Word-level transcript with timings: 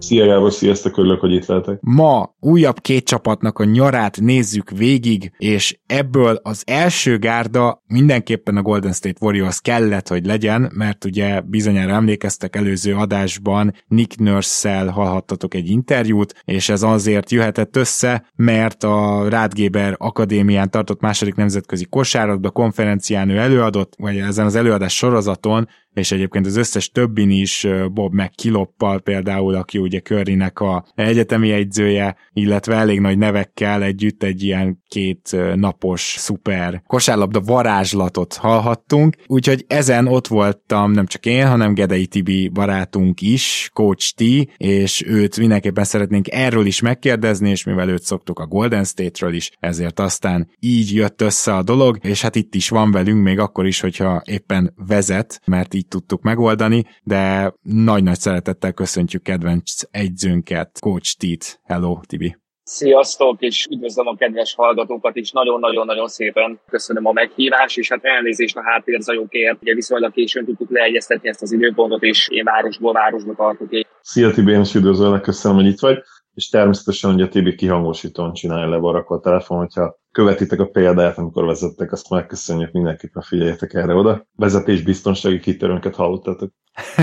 Szia 0.00 0.26
Gábor, 0.26 0.52
sziasztok, 0.52 0.96
örülök, 0.96 1.20
hogy 1.20 1.32
itt 1.32 1.46
lehetek. 1.46 1.78
Ma 1.80 2.34
újabb 2.40 2.80
két 2.80 3.04
csapatnak 3.04 3.58
a 3.58 3.64
nyarát 3.64 4.20
nézzük 4.20 4.70
végig, 4.70 5.32
és 5.38 5.78
ebből 5.86 6.40
az 6.42 6.62
első 6.66 7.18
gárda 7.18 7.82
mindenképpen 7.86 8.56
a 8.56 8.62
Golden 8.62 8.92
State 8.92 9.18
Warriors 9.20 9.60
kellett, 9.60 10.08
hogy 10.08 10.26
legyen, 10.26 10.72
mert 10.74 11.04
ugye 11.04 11.40
bizonyára 11.40 11.92
emlékeztek 11.92 12.56
előző 12.56 12.94
adásban 12.94 13.74
Nick 13.86 14.18
Nurse-szel 14.18 14.88
hallhattatok 14.88 15.54
egy 15.54 15.70
interjút, 15.70 16.34
és 16.44 16.68
ez 16.68 16.82
azért 16.82 17.30
jöhetett 17.30 17.76
össze, 17.76 18.24
mert 18.36 18.84
a 18.84 19.28
Rádgéber 19.28 19.94
Akadémián 19.98 20.70
tartott 20.70 21.00
második 21.00 21.34
nemzetközi 21.34 21.84
kosárlabda 21.84 22.50
konferencián 22.50 23.28
ő 23.28 23.36
előadott, 23.36 23.92
vagy 23.98 24.16
ezen 24.16 24.46
az 24.46 24.54
előadás 24.54 24.96
sorozaton 24.96 25.68
és 25.94 26.12
egyébként 26.12 26.46
az 26.46 26.56
összes 26.56 26.90
többin 26.90 27.30
is 27.30 27.66
Bob 27.92 28.14
McKilloppal 28.14 29.00
például, 29.00 29.54
aki 29.54 29.78
ugye 29.78 30.00
Currynek 30.00 30.60
a 30.60 30.84
egyetemi 30.94 31.50
egyzője, 31.52 32.16
illetve 32.32 32.74
elég 32.74 33.00
nagy 33.00 33.18
nevekkel 33.18 33.82
együtt 33.82 34.22
egy 34.22 34.42
ilyen 34.42 34.82
két 34.88 35.36
napos 35.54 36.14
szuper 36.18 36.82
kosárlabda 36.86 37.40
varázslatot 37.40 38.34
hallhattunk, 38.34 39.16
úgyhogy 39.26 39.64
ezen 39.68 40.06
ott 40.06 40.26
voltam 40.26 40.90
nem 40.90 41.06
csak 41.06 41.26
én, 41.26 41.46
hanem 41.46 41.74
Gedei 41.74 42.06
Tibi 42.06 42.48
barátunk 42.48 43.20
is, 43.20 43.70
Coach 43.72 44.14
T, 44.14 44.22
és 44.56 45.04
őt 45.06 45.36
mindenképpen 45.38 45.84
szeretnénk 45.84 46.30
erről 46.30 46.66
is 46.66 46.80
megkérdezni, 46.80 47.50
és 47.50 47.64
mivel 47.64 47.88
őt 47.88 48.02
szoktuk 48.02 48.38
a 48.38 48.46
Golden 48.46 48.84
State-ről 48.84 49.34
is, 49.34 49.50
ezért 49.60 50.00
aztán 50.00 50.50
így 50.60 50.94
jött 50.94 51.20
össze 51.20 51.54
a 51.54 51.62
dolog, 51.62 51.98
és 52.02 52.22
hát 52.22 52.36
itt 52.36 52.54
is 52.54 52.68
van 52.68 52.90
velünk, 52.90 53.22
még 53.22 53.38
akkor 53.38 53.66
is, 53.66 53.80
hogyha 53.80 54.22
éppen 54.24 54.74
vezet, 54.86 55.40
mert 55.46 55.74
így 55.80 55.88
tudtuk 55.88 56.22
megoldani, 56.22 56.84
de 57.02 57.52
nagy-nagy 57.62 58.18
szeretettel 58.18 58.72
köszöntjük 58.72 59.22
kedvenc 59.22 59.82
egyzőnket, 59.90 60.78
Coach 60.80 61.16
Tit. 61.18 61.60
Hello, 61.64 62.00
Tibi! 62.06 62.36
Sziasztok, 62.62 63.40
és 63.40 63.66
üdvözlöm 63.70 64.06
a 64.06 64.16
kedves 64.16 64.54
hallgatókat 64.54 65.16
is. 65.16 65.30
Nagyon-nagyon-nagyon 65.30 66.08
szépen 66.08 66.60
köszönöm 66.68 67.06
a 67.06 67.12
meghívást, 67.12 67.78
és 67.78 67.88
hát 67.88 68.04
elnézést 68.04 68.56
a 68.56 68.62
háttérzajokért. 68.62 69.62
Ugye 69.62 69.74
viszonylag 69.74 70.12
későn 70.12 70.44
tudtuk 70.44 70.70
leegyeztetni 70.70 71.28
ezt 71.28 71.42
az 71.42 71.52
időpontot, 71.52 72.02
és 72.02 72.28
én 72.28 72.44
városból 72.44 72.92
városba 72.92 73.34
tartok. 73.34 73.68
Szia 74.00 74.30
Tibi, 74.30 74.52
én 74.52 74.60
is 74.60 74.74
üdvözöllek, 74.74 75.20
köszönöm, 75.20 75.56
hogy 75.56 75.66
itt 75.66 75.80
vagy. 75.80 75.98
És 76.40 76.48
természetesen 76.48 77.14
ugye 77.14 77.28
Tibi 77.28 77.54
kihangosítón 77.54 78.32
csinálja 78.32 78.68
le 78.68 78.78
barakva 78.78 79.14
a 79.14 79.20
telefon, 79.20 79.58
hogyha 79.58 80.00
követitek 80.12 80.60
a 80.60 80.66
példáját, 80.66 81.18
amikor 81.18 81.44
vezettek, 81.44 81.92
azt 81.92 82.10
megköszönjük 82.10 82.72
mindenképpen, 82.72 83.22
figyeljetek 83.22 83.74
erre 83.74 83.94
oda. 83.94 84.26
Vezetés 84.36 84.82
biztonsági 84.82 85.38
kitörőnket 85.38 85.94
hallottatok. 85.94 86.52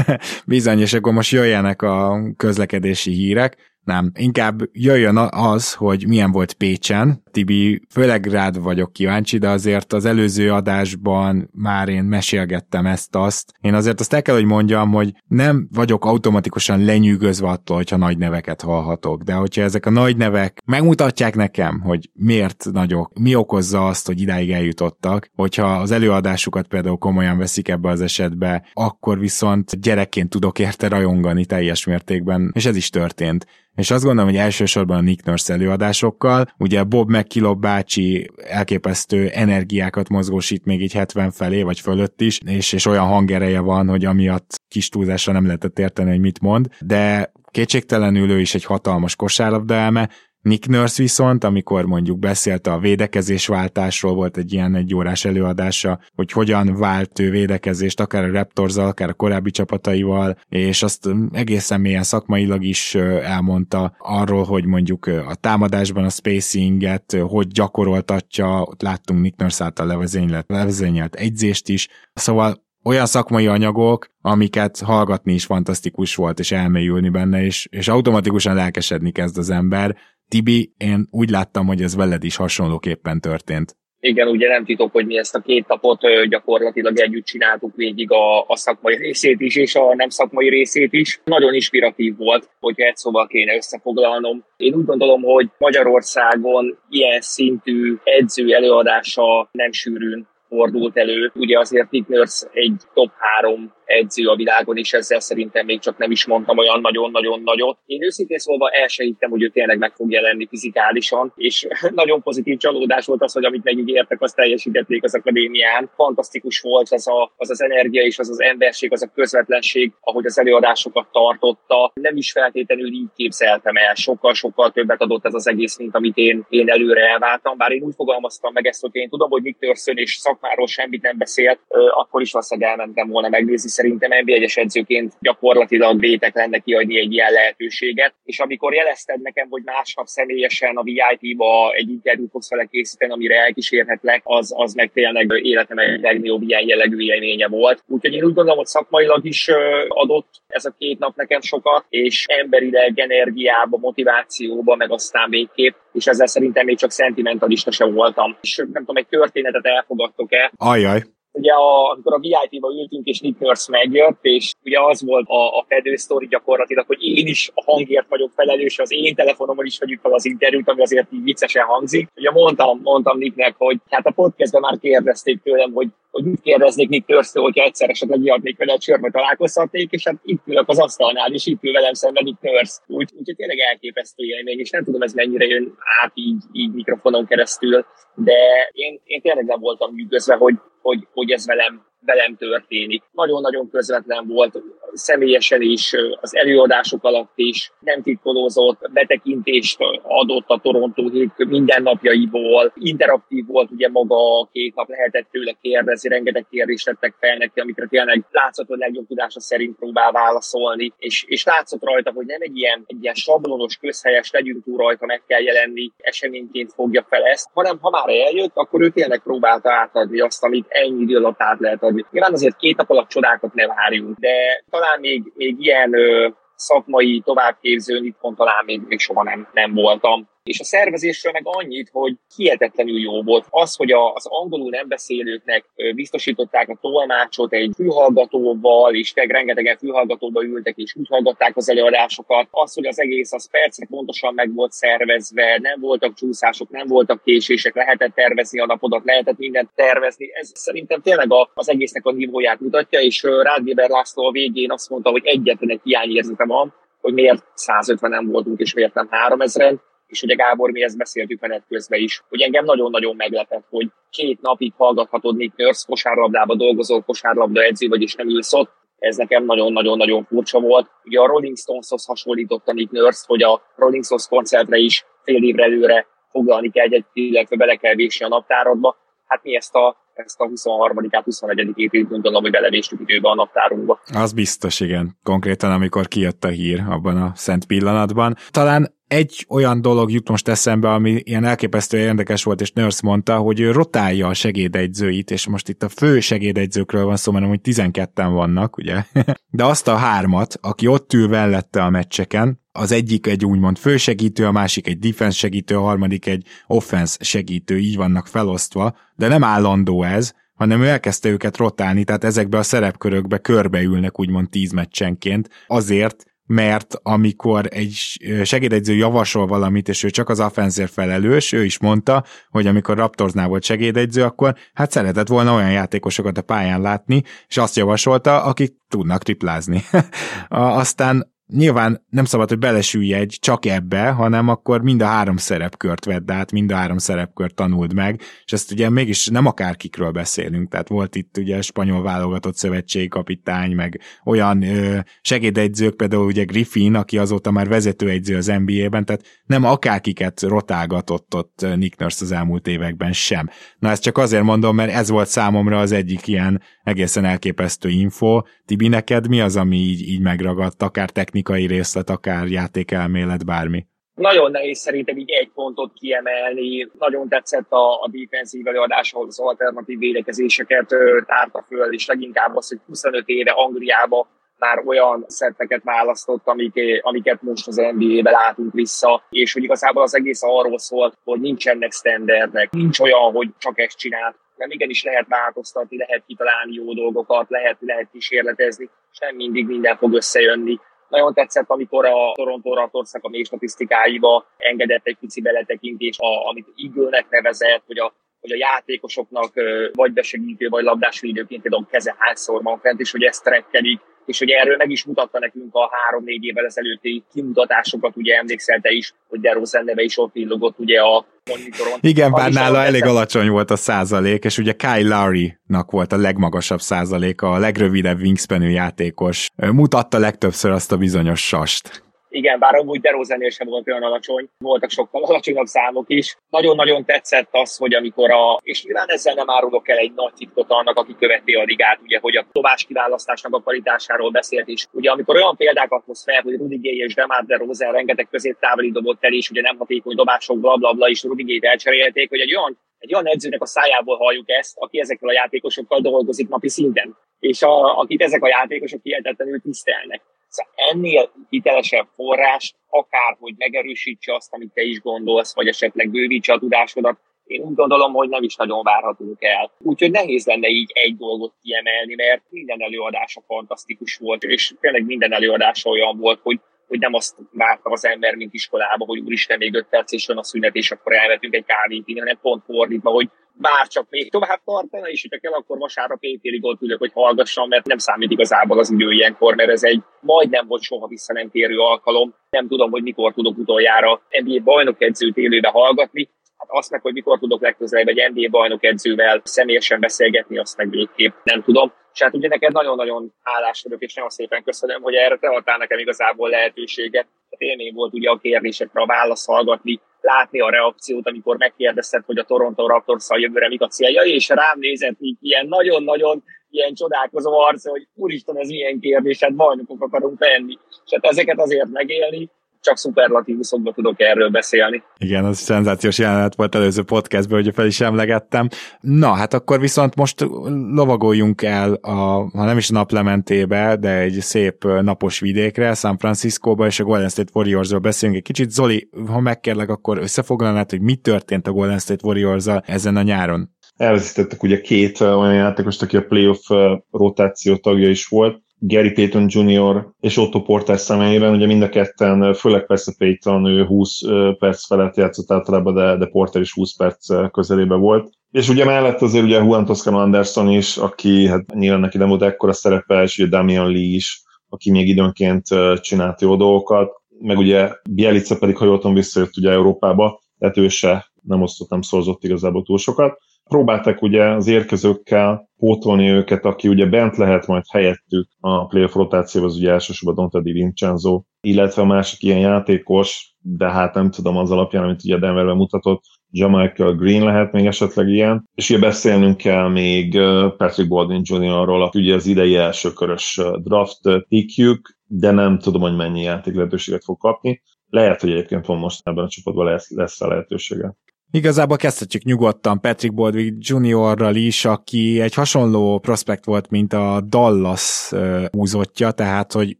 Bizony, 0.45 0.79
és 0.79 0.93
akkor 0.93 1.13
most 1.13 1.31
jöjjenek 1.31 1.81
a 1.81 2.19
közlekedési 2.37 3.11
hírek. 3.11 3.57
Nem, 3.83 4.11
inkább 4.13 4.59
jöjjön 4.71 5.17
az, 5.29 5.73
hogy 5.73 6.07
milyen 6.07 6.31
volt 6.31 6.53
Pécsen. 6.53 7.23
Tibi, 7.37 7.81
főleg 7.89 8.25
rád 8.25 8.61
vagyok 8.61 8.93
kíváncsi, 8.93 9.37
de 9.37 9.49
azért 9.49 9.93
az 9.93 10.05
előző 10.05 10.51
adásban 10.51 11.49
már 11.53 11.89
én 11.89 12.03
mesélgettem 12.03 12.85
ezt-azt. 12.85 13.53
Én 13.61 13.73
azért 13.73 13.99
azt 13.99 14.13
el 14.13 14.21
kell, 14.21 14.35
hogy 14.35 14.45
mondjam, 14.45 14.91
hogy 14.91 15.13
nem 15.27 15.67
vagyok 15.73 16.05
automatikusan 16.05 16.83
lenyűgözve 16.85 17.47
attól, 17.47 17.75
hogyha 17.75 17.97
nagy 17.97 18.17
neveket 18.17 18.61
hallhatok, 18.61 19.21
de 19.21 19.33
hogyha 19.33 19.61
ezek 19.61 19.85
a 19.85 19.89
nagy 19.89 20.17
nevek 20.17 20.61
megmutatják 20.65 21.35
nekem, 21.35 21.79
hogy 21.79 22.09
miért 22.13 22.65
nagyok, 22.71 23.19
mi 23.19 23.35
okozza 23.35 23.87
azt, 23.87 24.07
hogy 24.07 24.21
idáig 24.21 24.51
eljutottak, 24.51 25.29
hogyha 25.35 25.65
az 25.65 25.91
előadásukat 25.91 26.67
például 26.67 26.97
komolyan 26.97 27.37
veszik 27.37 27.67
ebbe 27.67 27.89
az 27.89 28.01
esetbe, 28.01 28.65
akkor 28.73 29.19
viszont 29.19 29.81
gyerekként 29.81 30.29
tudok 30.29 30.59
érte 30.59 30.87
rajongani 30.87 31.45
teljes 31.45 31.85
mértékben, 31.85 32.51
és 32.55 32.65
ez 32.65 32.75
is 32.75 32.89
történt 32.89 33.45
és 33.77 33.91
azt 33.91 34.03
gondolom, 34.03 34.29
hogy 34.29 34.39
elsősorban 34.39 34.97
a 34.97 35.01
Nick 35.01 35.25
Nurse 35.25 35.53
előadásokkal, 35.53 36.53
ugye 36.57 36.83
Bob 36.83 37.09
McKillop 37.27 37.59
bácsi 37.59 38.31
elképesztő 38.49 39.27
energiákat 39.27 40.09
mozgósít 40.09 40.65
még 40.65 40.81
így 40.81 40.93
70 40.93 41.31
felé, 41.31 41.61
vagy 41.61 41.79
fölött 41.79 42.21
is, 42.21 42.39
és, 42.45 42.73
és 42.73 42.85
olyan 42.85 43.07
hangereje 43.07 43.59
van, 43.59 43.87
hogy 43.87 44.05
amiatt 44.05 44.61
kis 44.67 44.89
túlzásra 44.89 45.33
nem 45.33 45.45
lehetett 45.45 45.79
érteni, 45.79 46.09
hogy 46.09 46.19
mit 46.19 46.39
mond, 46.39 46.67
de 46.79 47.31
kétségtelenül 47.51 48.29
ő 48.29 48.39
is 48.39 48.55
egy 48.55 48.63
hatalmas 48.63 49.15
kosárlabda 49.15 49.73
elme, 49.73 50.09
Nick 50.41 50.67
Nurse 50.67 51.01
viszont, 51.01 51.43
amikor 51.43 51.85
mondjuk 51.85 52.19
beszélt 52.19 52.67
a 52.67 52.79
védekezésváltásról, 52.79 54.13
volt 54.13 54.37
egy 54.37 54.53
ilyen 54.53 54.75
egy 54.75 54.95
órás 54.95 55.25
előadása, 55.25 55.99
hogy 56.15 56.31
hogyan 56.31 56.77
vált 56.77 57.19
ő 57.19 57.29
védekezést, 57.29 57.99
akár 57.99 58.23
a 58.23 58.31
raptors 58.31 58.75
akár 58.75 59.09
a 59.09 59.13
korábbi 59.13 59.51
csapataival, 59.51 60.37
és 60.49 60.83
azt 60.83 61.09
egészen 61.31 61.81
mélyen 61.81 62.03
szakmailag 62.03 62.63
is 62.63 62.95
elmondta 62.95 63.95
arról, 63.97 64.43
hogy 64.43 64.65
mondjuk 64.65 65.05
a 65.05 65.35
támadásban 65.35 66.03
a 66.03 66.09
spacinget 66.09 67.17
hogy 67.27 67.47
gyakoroltatja, 67.47 68.61
ott 68.61 68.81
láttunk 68.81 69.21
Nick 69.21 69.39
Nurse 69.39 69.63
által 69.63 69.87
levezényelt, 69.87 70.45
levezényelt 70.47 71.15
egyzést 71.15 71.69
is, 71.69 71.87
szóval 72.13 72.65
olyan 72.87 73.05
szakmai 73.05 73.47
anyagok, 73.47 74.07
amiket 74.21 74.79
hallgatni 74.79 75.33
is 75.33 75.45
fantasztikus 75.45 76.15
volt, 76.15 76.39
és 76.39 76.51
elmélyülni 76.51 77.09
benne, 77.09 77.43
és, 77.43 77.67
és 77.71 77.87
automatikusan 77.87 78.55
lelkesedni 78.55 79.11
kezd 79.11 79.37
az 79.37 79.49
ember, 79.49 79.95
Tibi, 80.27 80.73
én 80.77 81.07
úgy 81.11 81.29
láttam, 81.29 81.67
hogy 81.67 81.81
ez 81.81 81.95
veled 81.95 82.23
is 82.23 82.35
hasonlóképpen 82.35 83.19
történt. 83.21 83.75
Igen, 83.99 84.27
ugye 84.27 84.47
nem 84.47 84.65
titok, 84.65 84.91
hogy 84.91 85.05
mi 85.05 85.17
ezt 85.17 85.35
a 85.35 85.39
két 85.39 85.67
napot 85.67 85.99
gyakorlatilag 86.29 86.99
együtt 86.99 87.25
csináltuk 87.25 87.75
végig 87.75 88.11
a, 88.11 88.41
a 88.41 88.55
szakmai 88.55 88.95
részét 88.95 89.39
is, 89.39 89.55
és 89.55 89.75
a 89.75 89.95
nem 89.95 90.09
szakmai 90.09 90.49
részét 90.49 90.93
is. 90.93 91.21
Nagyon 91.23 91.53
inspiratív 91.53 92.17
volt, 92.17 92.49
hogyha 92.59 92.87
egy 92.87 92.95
szóval 92.95 93.27
kéne 93.27 93.55
összefoglalnom. 93.55 94.43
Én 94.57 94.73
úgy 94.73 94.85
gondolom, 94.85 95.21
hogy 95.21 95.49
Magyarországon 95.57 96.77
ilyen 96.89 97.21
szintű 97.21 97.95
edző 98.03 98.53
előadása 98.53 99.49
nem 99.51 99.71
sűrűn 99.71 100.27
fordult 100.47 100.97
elő. 100.97 101.31
Ugye 101.35 101.59
azért 101.59 101.91
Nick 101.91 102.07
Nurse 102.07 102.47
egy 102.51 102.81
top 102.93 103.11
3 103.17 103.73
edző 103.87 104.27
a 104.27 104.35
világon, 104.35 104.77
és 104.77 104.93
ezzel 104.93 105.19
szerintem 105.19 105.65
még 105.65 105.79
csak 105.79 105.97
nem 105.97 106.11
is 106.11 106.25
mondtam 106.25 106.57
olyan 106.57 106.81
nagyon-nagyon 106.81 107.41
nagyot. 107.43 107.77
Én 107.85 108.03
őszintén 108.03 108.37
szólva 108.37 108.69
el 108.69 108.87
sem 108.87 109.05
hittem, 109.05 109.29
hogy 109.29 109.43
ő 109.43 109.49
tényleg 109.49 109.77
meg 109.77 109.93
fog 109.95 110.11
jelenni 110.11 110.47
fizikálisan, 110.47 111.33
és 111.35 111.67
nagyon 112.01 112.21
pozitív 112.21 112.57
csalódás 112.57 113.05
volt 113.05 113.21
az, 113.21 113.33
hogy 113.33 113.45
amit 113.45 113.63
megígértek, 113.63 114.21
azt 114.21 114.35
teljesítették 114.35 115.03
az 115.03 115.15
akadémián. 115.15 115.89
Fantasztikus 115.95 116.59
volt 116.59 116.91
az, 116.91 117.07
a, 117.07 117.33
az 117.37 117.49
az 117.49 117.61
energia 117.61 118.01
és 118.01 118.19
az 118.19 118.29
az 118.29 118.41
emberség, 118.41 118.91
az 118.91 119.03
a 119.03 119.11
közvetlenség, 119.15 119.91
ahogy 120.01 120.25
az 120.25 120.39
előadásokat 120.39 121.07
tartotta. 121.11 121.91
Nem 121.93 122.17
is 122.17 122.31
feltétlenül 122.31 122.87
így 122.87 123.09
képzeltem 123.15 123.75
el, 123.75 123.95
sokkal-sokkal 123.95 124.71
többet 124.71 125.01
adott 125.01 125.25
ez 125.25 125.33
az 125.33 125.47
egész, 125.47 125.77
mint 125.77 125.95
amit 125.95 126.17
én, 126.17 126.45
én 126.49 126.69
előre 126.69 127.09
elváltam. 127.09 127.57
Bár 127.57 127.71
én 127.71 127.81
úgy 127.81 127.95
fogalmaztam 127.95 128.53
meg 128.53 128.65
ezt, 128.65 128.81
hogy 128.81 128.95
én 128.95 129.09
tudom, 129.09 129.29
hogy 129.29 129.41
Nick 129.41 129.59
Thurston 129.59 129.97
és 129.97 130.15
szakmáról 130.15 130.67
semmit 130.67 131.01
nem 131.01 131.17
beszélt, 131.17 131.59
akkor 131.95 132.21
is 132.21 132.31
valószínűleg 132.31 132.69
elmentem 132.69 133.07
volna 133.09 133.29
megnézni 133.29 133.69
szerintem 133.77 134.09
NB1-es 134.13 134.57
edzőként 134.57 135.13
gyakorlatilag 135.19 135.99
vétek 135.99 136.35
lenne 136.35 136.59
kiadni 136.59 136.99
egy 136.99 137.13
ilyen 137.13 137.31
lehetőséget, 137.31 138.13
és 138.23 138.39
amikor 138.39 138.73
jelezted 138.73 139.21
nekem, 139.21 139.47
hogy 139.49 139.61
másnap 139.65 140.05
személyesen 140.05 140.75
a 140.75 140.83
VIP-ba 140.83 141.73
egy 141.73 141.89
interjút 141.89 142.31
fogsz 142.31 142.49
vele 142.49 142.65
készíteni, 142.65 143.11
amire 143.11 143.35
elkísérhetlek, 143.35 144.21
az, 144.23 144.53
az 144.55 144.73
meg 144.73 144.91
tényleg 144.93 145.31
életem 145.41 145.77
egy 145.77 146.01
legnagyobb 146.01 146.41
ilyen 146.41 146.67
jellegű 146.67 146.97
élménye 146.97 147.47
volt. 147.47 147.83
Úgyhogy 147.87 148.13
én 148.13 148.23
úgy 148.23 148.33
gondolom, 148.33 148.57
hogy 148.57 148.65
szakmailag 148.65 149.25
is 149.25 149.49
adott 149.87 150.29
ez 150.47 150.65
a 150.65 150.75
két 150.77 150.99
nap 150.99 151.15
nekem 151.15 151.41
sokat, 151.41 151.85
és 151.89 152.25
emberileg, 152.27 152.99
energiába, 152.99 153.77
motivációba, 153.77 154.75
meg 154.75 154.91
aztán 154.91 155.29
végképp, 155.29 155.75
és 155.93 156.05
ezzel 156.05 156.27
szerintem 156.27 156.65
még 156.65 156.77
csak 156.77 156.91
szentimentalista 156.91 157.71
sem 157.71 157.93
voltam. 157.93 158.37
És 158.41 158.57
nem 158.57 158.85
tudom, 158.85 158.97
egy 158.97 159.07
történetet 159.07 159.65
elfogadtok-e. 159.65 160.51
Ajaj 160.57 161.01
ugye 161.37 161.51
a, 161.51 161.91
amikor 161.91 162.13
a 162.13 162.19
VIP-ba 162.19 162.71
ültünk, 162.71 163.05
és 163.05 163.19
Nick 163.19 163.39
Nurse 163.39 163.71
megjött, 163.71 164.19
és 164.21 164.53
ugye 164.63 164.79
az 164.81 165.03
volt 165.05 165.27
a, 165.27 165.57
a 165.57 165.65
fedő 165.67 165.95
sztori 165.95 166.27
gyakorlatilag, 166.27 166.85
hogy 166.87 167.03
én 167.03 167.27
is 167.27 167.51
a 167.53 167.63
hangért 167.65 168.09
vagyok 168.09 168.31
felelős, 168.35 168.79
az 168.79 168.91
én 168.91 169.15
telefonomon 169.15 169.65
is 169.65 169.77
vegyük 169.77 170.01
fel 170.01 170.13
az 170.13 170.25
interjút, 170.25 170.69
ami 170.69 170.81
azért 170.81 171.11
így 171.13 171.23
viccesen 171.23 171.65
hangzik. 171.65 172.07
Ugye 172.15 172.31
mondtam, 172.31 172.79
mondtam 172.83 173.17
Nicknek, 173.17 173.55
hogy 173.57 173.77
hát 173.89 174.05
a 174.05 174.11
podcastben 174.11 174.61
már 174.61 174.77
kérdezték 174.79 175.41
tőlem, 175.41 175.71
hogy 175.73 175.87
hogy 176.17 176.25
mit 176.25 176.41
kérdeznék 176.41 176.89
Nick 176.89 177.07
nurse 177.07 177.39
hogyha 177.39 177.63
egyszer 177.63 177.89
esetleg 177.89 178.23
ihatnék 178.23 178.57
vele 178.57 178.73
a 178.73 178.77
csörbe 178.77 179.09
találkozhatnék, 179.11 179.91
és 179.91 180.03
hát 180.07 180.15
itt 180.23 180.41
ülök 180.45 180.69
az 180.69 180.79
asztalnál, 180.79 181.33
és 181.33 181.45
itt 181.45 181.63
ül 181.63 181.71
velem 181.71 181.93
szemben 181.93 182.23
Nick 182.23 182.41
Nurse. 182.41 182.73
Úgy, 182.87 183.09
úgyhogy 183.19 183.35
tényleg 183.35 183.59
elképesztő 183.59 184.23
élmény, 184.23 184.59
és 184.59 184.69
nem 184.69 184.83
tudom, 184.83 185.01
ez 185.01 185.13
mennyire 185.13 185.45
jön 185.45 185.75
át 186.01 186.11
így, 186.13 186.43
így 186.51 186.73
mikrofonon 186.73 187.25
keresztül, 187.25 187.85
de 188.15 188.33
én, 188.71 188.99
én 189.03 189.21
tényleg 189.21 189.45
nem 189.45 189.59
voltam 189.59 189.93
nyűgözve, 189.95 190.35
hogy, 190.35 190.55
hogy, 190.87 191.07
hogy 191.13 191.31
ez 191.31 191.45
velem 191.45 191.86
velem 192.05 192.35
történik. 192.35 193.03
Nagyon-nagyon 193.11 193.69
közvetlen 193.69 194.27
volt, 194.27 194.61
személyesen 194.93 195.61
is, 195.61 195.93
az 196.21 196.35
előadások 196.35 197.03
alatt 197.03 197.31
is, 197.35 197.71
nem 197.79 198.01
titkolózott, 198.01 198.89
betekintést 198.91 199.77
adott 200.01 200.47
a 200.47 200.59
Toronto 200.59 201.03
mindennapjaiból, 201.35 202.73
interaktív 202.75 203.45
volt 203.45 203.71
ugye 203.71 203.89
maga 203.89 204.39
a 204.39 204.49
két 204.51 204.75
nap, 204.75 204.89
lehetett 204.89 205.27
tőle 205.31 205.57
kérdezni, 205.61 206.09
rengeteg 206.09 206.45
kérdést 206.49 206.85
tettek 206.85 207.15
fel 207.19 207.37
neki, 207.37 207.59
amikre 207.59 207.87
tényleg 207.87 208.25
látszott, 208.31 208.67
hogy 208.67 208.77
legjobb 208.77 209.07
tudása 209.07 209.39
szerint 209.39 209.75
próbál 209.75 210.11
válaszolni, 210.11 210.93
és, 210.97 211.23
és 211.27 211.43
látszott 211.43 211.83
rajta, 211.83 212.11
hogy 212.11 212.25
nem 212.25 212.41
egy 212.41 212.57
ilyen, 212.57 212.83
egy 212.87 212.97
ilyen 213.01 213.13
sablonos, 213.13 213.77
közhelyes, 213.77 214.31
legyünk 214.31 214.63
túl 214.63 214.77
rajta, 214.77 215.05
meg 215.05 215.21
kell 215.27 215.41
jelenni, 215.41 215.91
eseményként 215.97 216.73
fogja 216.73 217.05
fel 217.09 217.23
ezt, 217.23 217.49
hanem 217.53 217.77
ha 217.81 217.89
már 217.89 218.09
eljött, 218.09 218.51
akkor 218.53 218.81
ő 218.81 218.89
tényleg 218.89 219.21
próbálta 219.23 219.71
átadni 219.71 220.19
azt, 220.19 220.43
amit 220.43 220.65
ennyi 220.69 221.01
idő 221.01 221.17
alatt 221.17 221.41
át 221.41 221.59
lehet 221.59 221.83
adni. 221.87 222.05
Nyilván 222.11 222.33
azért 222.33 222.55
két 222.55 222.77
nap 222.77 222.89
alatt 222.89 223.07
csodákat 223.07 223.53
nem 223.53 223.67
várjunk, 223.67 224.17
de 224.17 224.63
talán 224.69 224.99
még, 224.99 225.31
még 225.35 225.55
ilyen 225.59 225.93
ö, 225.93 226.27
szakmai 226.55 227.21
továbbképzőn 227.25 228.05
itthon 228.05 228.35
talán 228.35 228.65
még, 228.65 228.81
még 228.87 228.99
soha 228.99 229.23
nem, 229.23 229.47
nem 229.53 229.73
voltam. 229.73 230.29
És 230.47 230.59
a 230.59 230.63
szervezésről 230.63 231.31
meg 231.31 231.41
annyit, 231.45 231.89
hogy 231.91 232.15
hihetetlenül 232.35 232.99
jó 232.99 233.23
volt. 233.23 233.45
Az, 233.49 233.75
hogy 233.75 233.91
az 233.91 234.25
angolul 234.29 234.69
nem 234.69 234.87
beszélőknek 234.87 235.65
biztosították 235.95 236.69
a 236.69 236.77
tolmácsot 236.81 237.53
egy 237.53 237.71
fülhallgatóval, 237.75 238.95
és 238.95 239.13
meg 239.13 239.29
rengetegen 239.29 239.77
fülhallgatóba 239.77 240.43
ültek, 240.43 240.77
és 240.77 240.95
úgy 240.95 241.07
hallgatták 241.09 241.57
az 241.57 241.69
előadásokat. 241.69 242.47
Az, 242.51 242.73
hogy 242.73 242.85
az 242.85 242.99
egész 242.99 243.31
az 243.31 243.49
percre 243.49 243.85
pontosan 243.89 244.33
meg 244.33 244.53
volt 244.53 244.71
szervezve, 244.71 245.59
nem 245.61 245.79
voltak 245.79 246.13
csúszások, 246.13 246.69
nem 246.69 246.87
voltak 246.87 247.23
késések, 247.23 247.75
lehetett 247.75 248.13
tervezni 248.13 248.59
a 248.59 248.65
napodat, 248.65 249.05
lehetett 249.05 249.37
mindent 249.37 249.69
tervezni. 249.75 250.29
Ez 250.33 250.51
szerintem 250.53 251.01
tényleg 251.01 251.27
az 251.53 251.69
egésznek 251.69 252.05
a 252.05 252.11
nívóját 252.11 252.59
mutatja, 252.59 252.99
és 252.99 253.23
Rádgéber 253.23 253.89
László 253.89 254.25
a 254.25 254.31
végén 254.31 254.71
azt 254.71 254.89
mondta, 254.89 255.09
hogy 255.09 255.25
egyetlen 255.25 255.69
egy 255.69 255.81
hiányérzete 255.83 256.45
van, 256.45 256.73
hogy 257.01 257.13
miért 257.13 257.43
150 257.53 258.09
nem 258.09 258.27
voltunk, 258.27 258.59
és 258.59 258.73
miért 258.73 258.93
nem 258.93 259.09
3000-en 259.11 259.77
és 260.07 260.21
ugye 260.21 260.35
Gábor, 260.35 260.71
mi 260.71 260.83
ezt 260.83 260.97
beszéltük 260.97 261.39
menet 261.39 261.63
közben 261.67 261.99
is, 261.99 262.23
hogy 262.29 262.41
engem 262.41 262.65
nagyon-nagyon 262.65 263.15
meglepett, 263.15 263.65
hogy 263.69 263.87
két 264.09 264.41
napig 264.41 264.73
hallgathatod 264.77 265.35
Nick 265.35 265.57
Nurse, 265.57 265.83
kosárlabdába 265.87 266.55
dolgozó 266.55 267.01
kosárlabda 267.01 267.63
edző, 267.63 267.87
vagyis 267.87 268.15
nem 268.15 268.27
ülsz 268.29 268.53
ott, 268.53 268.71
ez 268.99 269.17
nekem 269.17 269.45
nagyon-nagyon-nagyon 269.45 270.23
furcsa 270.23 270.59
volt. 270.59 270.89
Ugye 271.03 271.19
a 271.19 271.27
Rolling 271.27 271.57
Stoneshoz 271.57 272.05
hasonlította 272.05 272.73
Nick 272.73 272.91
Nurse, 272.91 273.23
hogy 273.27 273.43
a 273.43 273.61
Rolling 273.75 274.03
Stones 274.03 274.27
koncertre 274.27 274.77
is 274.77 275.05
fél 275.23 275.43
évre 275.43 275.63
előre 275.63 276.07
foglalni 276.31 276.69
kell 276.69 276.85
egyet, 276.85 277.05
illetve 277.13 277.55
bele 277.55 277.75
kell 277.75 277.95
vésni 277.95 278.25
a 278.25 278.27
naptáradba. 278.27 278.95
Hát 279.27 279.43
mi 279.43 279.55
ezt 279.55 279.75
a 279.75 280.05
ezt 280.13 280.39
a 280.39 280.45
23-át, 280.45 281.23
21-ét 281.25 281.93
így 281.93 282.07
gondolom, 282.07 282.41
hogy 282.41 282.51
belevéstük 282.51 282.99
időbe 282.99 283.29
a 283.29 283.35
naptárunkba. 283.35 283.99
Az 284.13 284.33
biztos, 284.33 284.79
igen. 284.79 285.17
Konkrétan, 285.23 285.71
amikor 285.71 286.07
kijött 286.07 286.43
a 286.43 286.47
hír 286.47 286.83
abban 286.89 287.17
a 287.17 287.31
szent 287.35 287.65
pillanatban. 287.65 288.35
Talán 288.51 288.96
egy 289.07 289.45
olyan 289.49 289.81
dolog 289.81 290.11
jut 290.11 290.29
most 290.29 290.47
eszembe, 290.47 290.91
ami 290.93 291.21
ilyen 291.23 291.43
elképesztően 291.43 292.07
érdekes 292.07 292.43
volt, 292.43 292.61
és 292.61 292.71
Nurse 292.71 292.99
mondta, 293.03 293.37
hogy 293.37 293.59
ő 293.59 293.71
rotálja 293.71 294.27
a 294.27 294.33
segédegyzőit, 294.33 295.31
és 295.31 295.47
most 295.47 295.69
itt 295.69 295.83
a 295.83 295.89
fő 295.89 296.19
segédegyzőkről 296.19 297.05
van 297.05 297.15
szó, 297.15 297.31
mert 297.31 297.45
hogy 297.45 297.59
12-en 297.63 298.29
vannak, 298.31 298.77
ugye? 298.77 299.03
De 299.49 299.65
azt 299.65 299.87
a 299.87 299.95
hármat, 299.95 300.57
aki 300.61 300.87
ott 300.87 301.13
ül 301.13 301.27
mellette 301.27 301.83
a 301.83 301.89
meccseken, 301.89 302.61
az 302.71 302.91
egyik 302.91 303.27
egy 303.27 303.45
úgymond 303.45 303.77
fősegítő, 303.77 304.45
a 304.45 304.51
másik 304.51 304.87
egy 304.87 304.99
defense 304.99 305.37
segítő, 305.37 305.77
a 305.77 305.81
harmadik 305.81 306.25
egy 306.25 306.45
offense 306.67 307.17
segítő, 307.19 307.77
így 307.77 307.95
vannak 307.95 308.27
felosztva, 308.27 308.95
de 309.15 309.27
nem 309.27 309.43
állandó 309.43 310.03
ez, 310.03 310.33
hanem 310.53 310.81
ő 310.81 310.87
elkezdte 310.87 311.29
őket 311.29 311.57
rotálni, 311.57 312.03
tehát 312.03 312.23
ezekbe 312.23 312.57
a 312.57 312.63
szerepkörökbe 312.63 313.37
körbeülnek 313.37 314.19
úgymond 314.19 314.49
tíz 314.49 314.71
meccsenként, 314.71 315.49
azért, 315.67 316.25
mert 316.47 316.95
amikor 317.01 317.65
egy 317.69 318.19
segédegyző 318.43 318.93
javasol 318.93 319.47
valamit, 319.47 319.89
és 319.89 320.03
ő 320.03 320.09
csak 320.09 320.29
az 320.29 320.39
offenzért 320.39 320.91
felelős, 320.91 321.51
ő 321.51 321.63
is 321.63 321.79
mondta, 321.79 322.23
hogy 322.49 322.67
amikor 322.67 322.97
Raptorsnál 322.97 323.47
volt 323.47 323.63
segédegyző, 323.63 324.23
akkor 324.23 324.55
hát 324.73 324.91
szeretett 324.91 325.27
volna 325.27 325.55
olyan 325.55 325.71
játékosokat 325.71 326.37
a 326.37 326.41
pályán 326.41 326.81
látni, 326.81 327.23
és 327.47 327.57
azt 327.57 327.75
javasolta, 327.75 328.43
akik 328.43 328.73
tudnak 328.87 329.23
triplázni. 329.23 329.83
Aztán 330.81 331.35
nyilván 331.47 332.05
nem 332.09 332.25
szabad, 332.25 332.49
hogy 332.49 332.59
belesülj 332.59 333.25
csak 333.25 333.65
ebbe, 333.65 334.09
hanem 334.09 334.47
akkor 334.47 334.81
mind 334.81 335.01
a 335.01 335.05
három 335.05 335.37
szerepkört 335.37 336.05
vedd 336.05 336.31
át, 336.31 336.51
mind 336.51 336.71
a 336.71 336.75
három 336.75 336.97
szerepkört 336.97 337.55
tanuld 337.55 337.93
meg, 337.93 338.21
és 338.45 338.51
ezt 338.51 338.71
ugye 338.71 338.89
mégis 338.89 339.27
nem 339.27 339.45
akárkikről 339.45 340.11
beszélünk, 340.11 340.69
tehát 340.69 340.87
volt 340.87 341.15
itt 341.15 341.37
ugye 341.37 341.61
spanyol 341.61 342.01
válogatott 342.01 342.55
szövetségi 342.55 343.07
kapitány, 343.07 343.75
meg 343.75 343.99
olyan 344.23 344.63
ö, 344.63 344.99
segédegyzők, 345.21 345.95
például 345.95 346.25
ugye 346.25 346.43
Griffin, 346.43 346.95
aki 346.95 347.17
azóta 347.17 347.51
már 347.51 347.67
vezetőegyző 347.67 348.35
az 348.35 348.45
NBA-ben, 348.45 349.05
tehát 349.05 349.25
nem 349.45 349.63
akárkiket 349.63 350.41
rotálgatott 350.41 351.35
ott 351.35 351.65
Nick 351.75 351.99
Nurse 351.99 352.25
az 352.25 352.31
elmúlt 352.31 352.67
években 352.67 353.13
sem. 353.13 353.49
Na 353.79 353.89
ezt 353.89 354.01
csak 354.01 354.17
azért 354.17 354.43
mondom, 354.43 354.75
mert 354.75 354.91
ez 354.91 355.09
volt 355.09 355.27
számomra 355.27 355.79
az 355.79 355.91
egyik 355.91 356.27
ilyen 356.27 356.61
egészen 356.83 357.25
elképesztő 357.25 357.89
info. 357.89 358.41
Tibi, 358.65 358.87
neked 358.87 359.27
mi 359.27 359.41
az, 359.41 359.55
ami 359.55 359.77
így, 359.77 360.07
így 360.07 360.21
megragadt, 360.21 360.83
akár 360.83 361.09
technikai 361.37 361.67
részlet, 361.67 362.09
akár 362.09 362.45
játékelmélet, 362.47 363.45
bármi? 363.45 363.85
Nagyon 364.13 364.51
nehéz 364.51 364.79
szerintem 364.79 365.17
így 365.17 365.31
egy 365.31 365.51
pontot 365.53 365.93
kiemelni. 365.93 366.89
Nagyon 366.99 367.27
tetszett 367.29 367.71
a, 367.71 368.01
a 368.01 368.09
defensív 368.11 368.67
előadás, 368.67 369.13
ahol 369.13 369.27
az 369.27 369.39
alternatív 369.39 369.97
védekezéseket 369.97 370.87
tárta 371.25 371.65
föl, 371.67 371.93
és 371.93 372.07
leginkább 372.07 372.55
az, 372.55 372.67
hogy 372.67 372.79
25 372.87 373.27
éve 373.27 373.51
Angliába 373.51 374.27
már 374.57 374.81
olyan 374.85 375.25
szetteket 375.27 375.83
választott, 375.83 376.47
amik, 376.47 376.73
amiket 377.01 377.41
most 377.41 377.67
az 377.67 377.75
NBA-be 377.75 378.31
látunk 378.31 378.73
vissza, 378.73 379.23
és 379.29 379.53
hogy 379.53 379.63
igazából 379.63 380.03
az 380.03 380.15
egész 380.15 380.43
arról 380.43 380.77
szólt, 380.79 381.17
hogy 381.23 381.39
nincsenek 381.39 381.91
standardek, 381.91 382.71
nincs 382.71 382.99
olyan, 382.99 383.31
hogy 383.31 383.49
csak 383.57 383.79
ezt 383.79 383.97
csinál, 383.97 384.35
nem 384.55 384.71
igenis 384.71 385.03
lehet 385.03 385.27
változtatni, 385.27 385.97
lehet 385.97 386.23
kitalálni 386.27 386.73
jó 386.73 386.93
dolgokat, 386.93 387.49
lehet, 387.49 387.77
lehet 387.79 388.07
kísérletezni, 388.11 388.89
és 389.11 389.17
nem 389.19 389.35
mindig 389.35 389.65
minden 389.65 389.97
fog 389.97 390.13
összejönni. 390.13 390.79
Nagyon 391.09 391.33
tetszett, 391.33 391.69
amikor 391.69 392.05
a 392.05 392.31
Toronto 392.33 392.73
Raptorsnak 392.73 393.23
a 393.23 393.29
mély 393.29 393.43
statisztikáiba 393.43 394.45
engedett 394.57 395.05
egy 395.05 395.17
pici 395.19 395.41
beletekintést, 395.41 396.19
a, 396.19 396.47
amit 396.47 396.67
igőnek 396.75 397.29
nevezett, 397.29 397.83
hogy 397.85 397.97
a 397.97 398.13
hogy 398.41 398.51
a 398.51 398.67
játékosoknak 398.69 399.53
vagy 399.93 400.13
besegítő, 400.13 400.67
vagy 400.69 400.83
labdásvédőként 400.83 401.61
például 401.61 401.85
keze 401.89 402.15
hányszor 402.17 402.63
van 402.63 402.79
fent, 402.79 402.99
és 402.99 403.11
hogy 403.11 403.23
ezt 403.23 403.43
trekkelik, 403.43 403.99
és 404.27 404.39
hogy 404.39 404.49
erről 404.49 404.75
meg 404.77 404.91
is 404.91 405.05
mutatta 405.05 405.39
nekünk 405.39 405.75
a 405.75 405.89
három-négy 405.91 406.43
évvel 406.43 406.65
ezelőtti 406.65 407.23
kimutatásokat, 407.33 408.15
ugye 408.15 408.35
emlékszel 408.35 408.79
te 408.81 408.91
is, 408.91 409.13
hogy 409.27 409.39
DeRozan 409.39 409.83
neve 409.83 410.01
is 410.01 410.17
ott 410.17 410.33
villogott 410.33 410.79
ugye 410.79 410.99
a 410.99 411.25
monitoron. 411.49 411.99
Igen, 412.01 412.31
bár 412.31 412.51
nála 412.51 412.83
elég 412.83 413.01
tettem. 413.01 413.15
alacsony 413.15 413.49
volt 413.49 413.71
a 413.71 413.75
százalék, 413.75 414.43
és 414.43 414.57
ugye 414.57 414.73
Kyle 414.73 415.17
Lowry-nak 415.17 415.91
volt 415.91 416.11
a 416.11 416.17
legmagasabb 416.17 416.79
százaléka, 416.79 417.51
a 417.51 417.57
legrövidebb 417.57 418.19
wingspanű 418.19 418.69
játékos. 418.69 419.47
Mutatta 419.55 420.17
legtöbbször 420.17 420.71
azt 420.71 420.91
a 420.91 420.97
bizonyos 420.97 421.47
sast. 421.47 422.05
Igen, 422.29 422.59
bár 422.59 422.75
amúgy 422.75 422.99
DeRozannél 422.99 423.49
sem 423.49 423.67
volt 423.67 423.87
olyan 423.87 424.03
alacsony, 424.03 424.49
voltak 424.57 424.89
sokkal 424.89 425.23
alacsonyabb 425.23 425.65
számok 425.65 426.05
is. 426.07 426.37
Nagyon-nagyon 426.49 427.05
tetszett 427.05 427.47
az, 427.51 427.77
hogy 427.77 427.93
amikor 427.93 428.31
a, 428.31 428.59
és 428.63 428.83
nyilván 428.83 429.09
ezzel 429.09 429.33
nem 429.33 429.49
árulok 429.49 429.89
el 429.89 429.97
egy 429.97 430.13
nagy 430.15 430.33
titkot 430.33 430.65
annak, 430.69 430.97
aki 430.97 431.15
követi 431.19 431.53
a 431.53 431.63
ligát, 431.63 431.99
ugye, 432.03 432.19
hogy 432.19 432.35
a 432.35 432.45
dobás 432.51 432.85
kiválasztásnak 432.85 433.53
a 433.53 433.59
kvalitásáról 433.59 434.31
beszélt 434.31 434.67
is. 434.67 434.87
Ugye, 434.91 435.11
amikor 435.11 435.35
olyan 435.35 435.55
példákat 435.55 436.03
hoz 436.05 436.23
fel, 436.23 436.41
hogy 436.41 436.57
Rudy 436.57 436.79
és 436.81 437.13
Demar 437.13 437.45
DeRozan 437.45 437.91
rengeteg 437.91 438.27
középtávoli 438.31 438.91
dobott 438.91 439.23
el, 439.23 439.33
és 439.33 439.49
ugye 439.49 439.61
nem 439.61 439.77
hatékony 439.77 440.15
dobások, 440.15 440.59
bla 440.59 440.75
bla 440.75 440.93
bla, 440.93 441.07
és 441.07 441.23
Rudy 441.23 441.43
Gay-t 441.43 441.63
elcserélték, 441.63 442.29
hogy 442.29 442.39
egy 442.39 442.55
olyan 442.55 442.77
egy 442.99 443.13
olyan 443.13 443.27
edzőnek 443.27 443.61
a 443.61 443.65
szájából 443.65 444.17
halljuk 444.17 444.49
ezt, 444.49 444.77
aki 444.77 444.99
ezekkel 444.99 445.29
a 445.29 445.33
játékosokkal 445.33 446.01
dolgozik 446.01 446.49
napi 446.49 446.69
szinten, 446.69 447.17
és 447.39 447.61
a, 447.61 447.99
akit 447.99 448.21
ezek 448.21 448.43
a 448.43 448.47
játékosok 448.47 448.99
hihetetlenül 449.03 449.61
tisztelnek. 449.61 450.21
Szóval 450.47 450.73
ennél 450.75 451.31
hitelesebb 451.49 452.07
forrás, 452.15 452.73
akár 452.89 453.35
hogy 453.39 453.53
megerősítse 453.57 454.33
azt, 454.35 454.53
amit 454.53 454.73
te 454.73 454.81
is 454.81 455.01
gondolsz, 455.01 455.55
vagy 455.55 455.67
esetleg 455.67 456.09
bővítse 456.09 456.53
a 456.53 456.59
tudásodat, 456.59 457.19
én 457.47 457.61
úgy 457.61 457.75
gondolom, 457.75 458.13
hogy 458.13 458.29
nem 458.29 458.43
is 458.43 458.55
nagyon 458.55 458.83
várhatunk 458.83 459.43
el. 459.43 459.71
Úgyhogy 459.77 460.11
nehéz 460.11 460.45
lenne 460.45 460.67
így 460.67 460.91
egy 460.93 461.17
dolgot 461.17 461.53
kiemelni, 461.61 462.15
mert 462.15 462.41
minden 462.49 462.81
előadása 462.81 463.41
fantasztikus 463.47 464.17
volt, 464.17 464.43
és 464.43 464.73
tényleg 464.79 465.05
minden 465.05 465.33
előadása 465.33 465.89
olyan 465.89 466.17
volt, 466.17 466.39
hogy 466.43 466.59
hogy 466.87 466.99
nem 466.99 467.13
azt 467.13 467.35
várta 467.51 467.89
az 467.89 468.05
ember, 468.05 468.35
mint 468.35 468.53
iskolába, 468.53 469.05
hogy 469.05 469.19
úristen, 469.19 469.57
még 469.57 469.75
öt 469.75 469.87
perc 469.89 470.11
és 470.11 470.27
jön 470.27 470.37
a 470.37 470.43
szünet, 470.43 470.75
és 470.75 470.91
akkor 470.91 471.13
elvetünk 471.13 471.55
egy 471.55 471.65
kávét, 471.65 472.19
hanem 472.19 472.39
pont 472.41 472.63
fordítva, 472.63 473.09
hogy 473.11 473.29
bár 473.57 473.87
csak 473.87 474.05
még 474.09 474.31
tovább 474.31 474.61
tartana, 474.65 475.07
és 475.07 475.21
hogyha 475.21 475.39
kell, 475.39 475.59
akkor 475.59 475.77
vasárnap 475.77 476.23
éjfélig 476.23 476.63
ott 476.63 476.81
ülök, 476.81 476.99
hogy 476.99 477.11
hallgassam, 477.13 477.67
mert 477.67 477.85
nem 477.85 477.97
számít 477.97 478.31
igazából 478.31 478.79
az 478.79 478.91
idő 478.91 479.11
ilyenkor, 479.11 479.55
mert 479.55 479.69
ez 479.69 479.83
egy 479.83 480.01
majdnem, 480.19 480.67
hogy 480.67 480.81
soha 480.81 481.07
vissza 481.07 481.33
nem 481.33 481.49
térő 481.49 481.77
alkalom. 481.77 482.35
Nem 482.49 482.67
tudom, 482.67 482.91
hogy 482.91 483.03
mikor 483.03 483.33
tudok 483.33 483.57
utoljára 483.57 484.21
NBA 484.43 484.63
bajnok 484.63 485.01
edzőt 485.01 485.37
élőbe 485.37 485.69
hallgatni, 485.69 486.29
Hát 486.57 486.67
azt 486.69 486.91
meg, 486.91 487.01
hogy 487.01 487.13
mikor 487.13 487.39
tudok 487.39 487.61
legközelebb 487.61 488.07
egy 488.07 488.31
NBA 488.33 488.49
bajnok 488.49 488.83
edzővel 488.83 489.41
személyesen 489.43 489.99
beszélgetni, 489.99 490.57
azt 490.57 490.77
meg 490.77 490.89
végképp 490.89 491.33
nem 491.43 491.63
tudom. 491.63 491.93
És 492.17 492.23
hát 492.23 492.33
ugye 492.33 492.47
neked 492.47 492.71
nagyon-nagyon 492.71 493.33
hálás 493.43 493.81
vagyok, 493.83 494.01
és 494.01 494.13
nagyon 494.13 494.29
szépen 494.29 494.63
köszönöm, 494.63 495.01
hogy 495.01 495.13
erre 495.13 495.37
te 495.37 495.47
adtál 495.47 495.77
nekem 495.77 495.97
igazából 495.97 496.49
lehetőséget. 496.49 497.27
Hát 497.51 497.61
élmény 497.61 497.93
volt 497.93 498.13
ugye 498.13 498.29
a 498.29 498.37
kérdésekre 498.37 499.01
a 499.01 499.05
válasz 499.05 499.45
hallgatni, 499.45 499.99
látni 500.21 500.59
a 500.59 500.69
reakciót, 500.69 501.27
amikor 501.27 501.57
megkérdezted, 501.57 502.23
hogy 502.25 502.37
a 502.37 502.43
Toronto 502.43 502.87
raptors 502.87 503.27
jövőre 503.29 503.67
mik 503.67 503.81
a 503.81 503.87
célja, 503.87 504.21
és 504.21 504.49
rám 504.49 504.79
nézett 504.79 505.15
így 505.19 505.37
ilyen 505.41 505.67
nagyon-nagyon 505.67 506.43
ilyen 506.69 506.93
csodálkozó 506.93 507.59
arc, 507.59 507.89
hogy 507.89 508.07
úristen, 508.15 508.57
ez 508.57 508.67
milyen 508.67 508.99
kérdés, 508.99 509.39
hát 509.39 509.55
bajnokok 509.55 510.01
akarunk 510.01 510.39
lenni. 510.39 510.77
És 511.05 511.11
hát 511.11 511.25
ezeket 511.25 511.59
azért 511.59 511.89
megélni, 511.89 512.49
csak 512.81 512.97
szuperlatívuszokban 512.97 513.93
tudok 513.93 514.21
erről 514.21 514.49
beszélni. 514.49 515.03
Igen, 515.17 515.45
az 515.45 515.57
szenzációs 515.57 516.17
jelenet 516.17 516.55
volt 516.55 516.75
előző 516.75 517.03
podcastből, 517.03 517.63
hogy 517.63 517.73
fel 517.73 517.85
is 517.85 518.01
emlegettem. 518.01 518.67
Na, 518.99 519.33
hát 519.33 519.53
akkor 519.53 519.79
viszont 519.79 520.15
most 520.15 520.45
lovagoljunk 520.91 521.61
el, 521.61 521.93
a, 521.93 522.11
ha 522.53 522.65
nem 522.65 522.77
is 522.77 522.89
a 522.89 522.93
naplementébe, 522.93 523.95
de 523.95 524.17
egy 524.17 524.37
szép 524.39 524.83
napos 524.83 525.39
vidékre, 525.39 525.93
San 525.93 526.17
Franciscóba, 526.17 526.85
és 526.85 526.99
a 526.99 527.03
Golden 527.03 527.29
State 527.29 527.51
Warriors-ról 527.53 527.99
beszélünk 527.99 528.37
egy 528.37 528.43
kicsit. 528.43 528.69
Zoli, 528.69 529.09
ha 529.27 529.39
megkérlek, 529.39 529.89
akkor 529.89 530.17
összefoglalnád, 530.17 530.89
hogy 530.89 531.01
mi 531.01 531.15
történt 531.15 531.67
a 531.67 531.71
Golden 531.71 531.99
State 531.99 532.27
warriors 532.27 532.65
ezen 532.85 533.15
a 533.15 533.21
nyáron? 533.21 533.75
Elveszítettek 533.95 534.63
ugye 534.63 534.81
két 534.81 535.19
olyan 535.19 535.53
játékost, 535.53 536.01
aki 536.01 536.17
a 536.17 536.25
playoff 536.25 536.69
rotáció 537.11 537.75
tagja 537.75 538.09
is 538.09 538.27
volt, 538.27 538.61
Gary 538.79 539.11
Payton 539.11 539.45
Jr. 539.47 540.07
és 540.19 540.37
Otto 540.37 540.61
Porter 540.61 540.99
személyében, 540.99 541.53
ugye 541.53 541.65
mind 541.65 541.81
a 541.81 541.89
ketten, 541.89 542.53
főleg 542.53 542.85
persze 542.85 543.13
Payton, 543.17 543.65
ő 543.65 543.85
20 543.85 544.21
perc 544.59 544.85
felett 544.85 545.15
játszott 545.15 545.51
általában, 545.51 545.93
de, 545.93 546.17
de 546.17 546.25
Porter 546.25 546.61
is 546.61 546.73
20 546.73 546.95
perc 546.95 547.51
közelébe 547.51 547.95
volt. 547.95 548.29
És 548.51 548.69
ugye 548.69 548.85
mellett 548.85 549.21
azért 549.21 549.43
ugye 549.43 549.57
Juan 549.57 549.85
Toscano 549.85 550.19
Anderson 550.19 550.69
is, 550.69 550.97
aki 550.97 551.47
hát 551.47 551.73
nyilván 551.73 551.99
neki 551.99 552.17
nem 552.17 552.27
volt 552.27 552.41
ekkora 552.41 552.73
szerepe, 552.73 553.21
és 553.21 553.37
ugye 553.37 553.47
Damian 553.47 553.91
Lee 553.91 554.15
is, 554.15 554.41
aki 554.69 554.91
még 554.91 555.07
időnként 555.07 555.65
csinált 556.01 556.41
jó 556.41 556.55
dolgokat, 556.55 557.11
meg 557.39 557.57
ugye 557.57 557.91
Bielica 558.09 558.57
pedig, 558.57 558.77
ha 558.77 558.85
jól 558.85 558.97
tudom, 558.97 559.13
visszajött 559.13 559.57
ugye 559.57 559.71
Európába, 559.71 560.41
tehát 560.59 560.77
ő 560.77 560.87
se 560.87 561.31
nem 561.41 561.61
osztott, 561.61 561.89
nem 561.89 562.01
szorzott 562.01 562.43
igazából 562.43 562.83
túl 562.83 562.97
sokat. 562.97 563.39
Próbálták 563.67 564.21
ugye 564.21 564.43
az 564.43 564.67
érkezőkkel 564.67 565.69
pótolni 565.77 566.29
őket, 566.29 566.65
aki 566.65 566.87
ugye 566.87 567.05
bent 567.05 567.37
lehet 567.37 567.67
majd 567.67 567.83
helyettük 567.91 568.47
a 568.59 568.85
playoff 568.85 569.13
rotációban, 569.13 569.69
az 569.69 569.77
ugye 569.77 569.91
elsősorban 569.91 570.35
Dante 570.35 570.61
Di 570.61 570.71
Vincenzo, 570.71 571.43
illetve 571.61 572.01
a 572.01 572.05
másik 572.05 572.43
ilyen 572.43 572.59
játékos, 572.59 573.55
de 573.59 573.89
hát 573.89 574.13
nem 574.13 574.31
tudom 574.31 574.57
az 574.57 574.71
alapján, 574.71 575.03
amit 575.03 575.23
ugye 575.23 575.37
Denverben 575.37 575.75
mutatott, 575.75 576.23
Jamaica 576.49 577.13
Green 577.13 577.43
lehet 577.43 577.71
még 577.71 577.85
esetleg 577.85 578.27
ilyen, 578.27 578.69
és 578.75 578.89
ugye 578.89 578.99
beszélnünk 578.99 579.57
kell 579.57 579.89
még 579.89 580.39
Patrick 580.77 581.09
Baldwin 581.09 581.41
Jr.-ról, 581.43 582.03
aki 582.03 582.19
ugye 582.19 582.35
az 582.35 582.45
idei 582.45 582.75
első 582.75 583.13
körös 583.13 583.61
draft 583.83 584.19
pickjük, 584.47 585.17
de 585.25 585.51
nem 585.51 585.79
tudom, 585.79 586.01
hogy 586.01 586.15
mennyi 586.15 586.41
játék 586.41 586.75
lehetőséget 586.75 587.23
fog 587.23 587.37
kapni. 587.37 587.81
Lehet, 588.09 588.41
hogy 588.41 588.51
egyébként 588.51 588.85
van 588.85 588.97
most 588.97 589.27
ebben 589.27 589.43
a 589.43 589.49
csapatban 589.49 589.85
lesz, 589.85 590.11
lesz 590.11 590.41
a 590.41 590.47
lehetősége. 590.47 591.15
Igazából 591.51 591.97
kezdhetjük 591.97 592.43
nyugodtan 592.43 592.99
Patrick 593.01 593.33
Baldwin 593.33 593.77
Juniorral 593.79 594.55
is, 594.55 594.85
aki 594.85 595.41
egy 595.41 595.53
hasonló 595.53 596.19
prospekt 596.19 596.65
volt, 596.65 596.89
mint 596.89 597.13
a 597.13 597.41
Dallas 597.41 598.31
húzottja, 598.71 599.31
tehát 599.31 599.73
hogy 599.73 599.97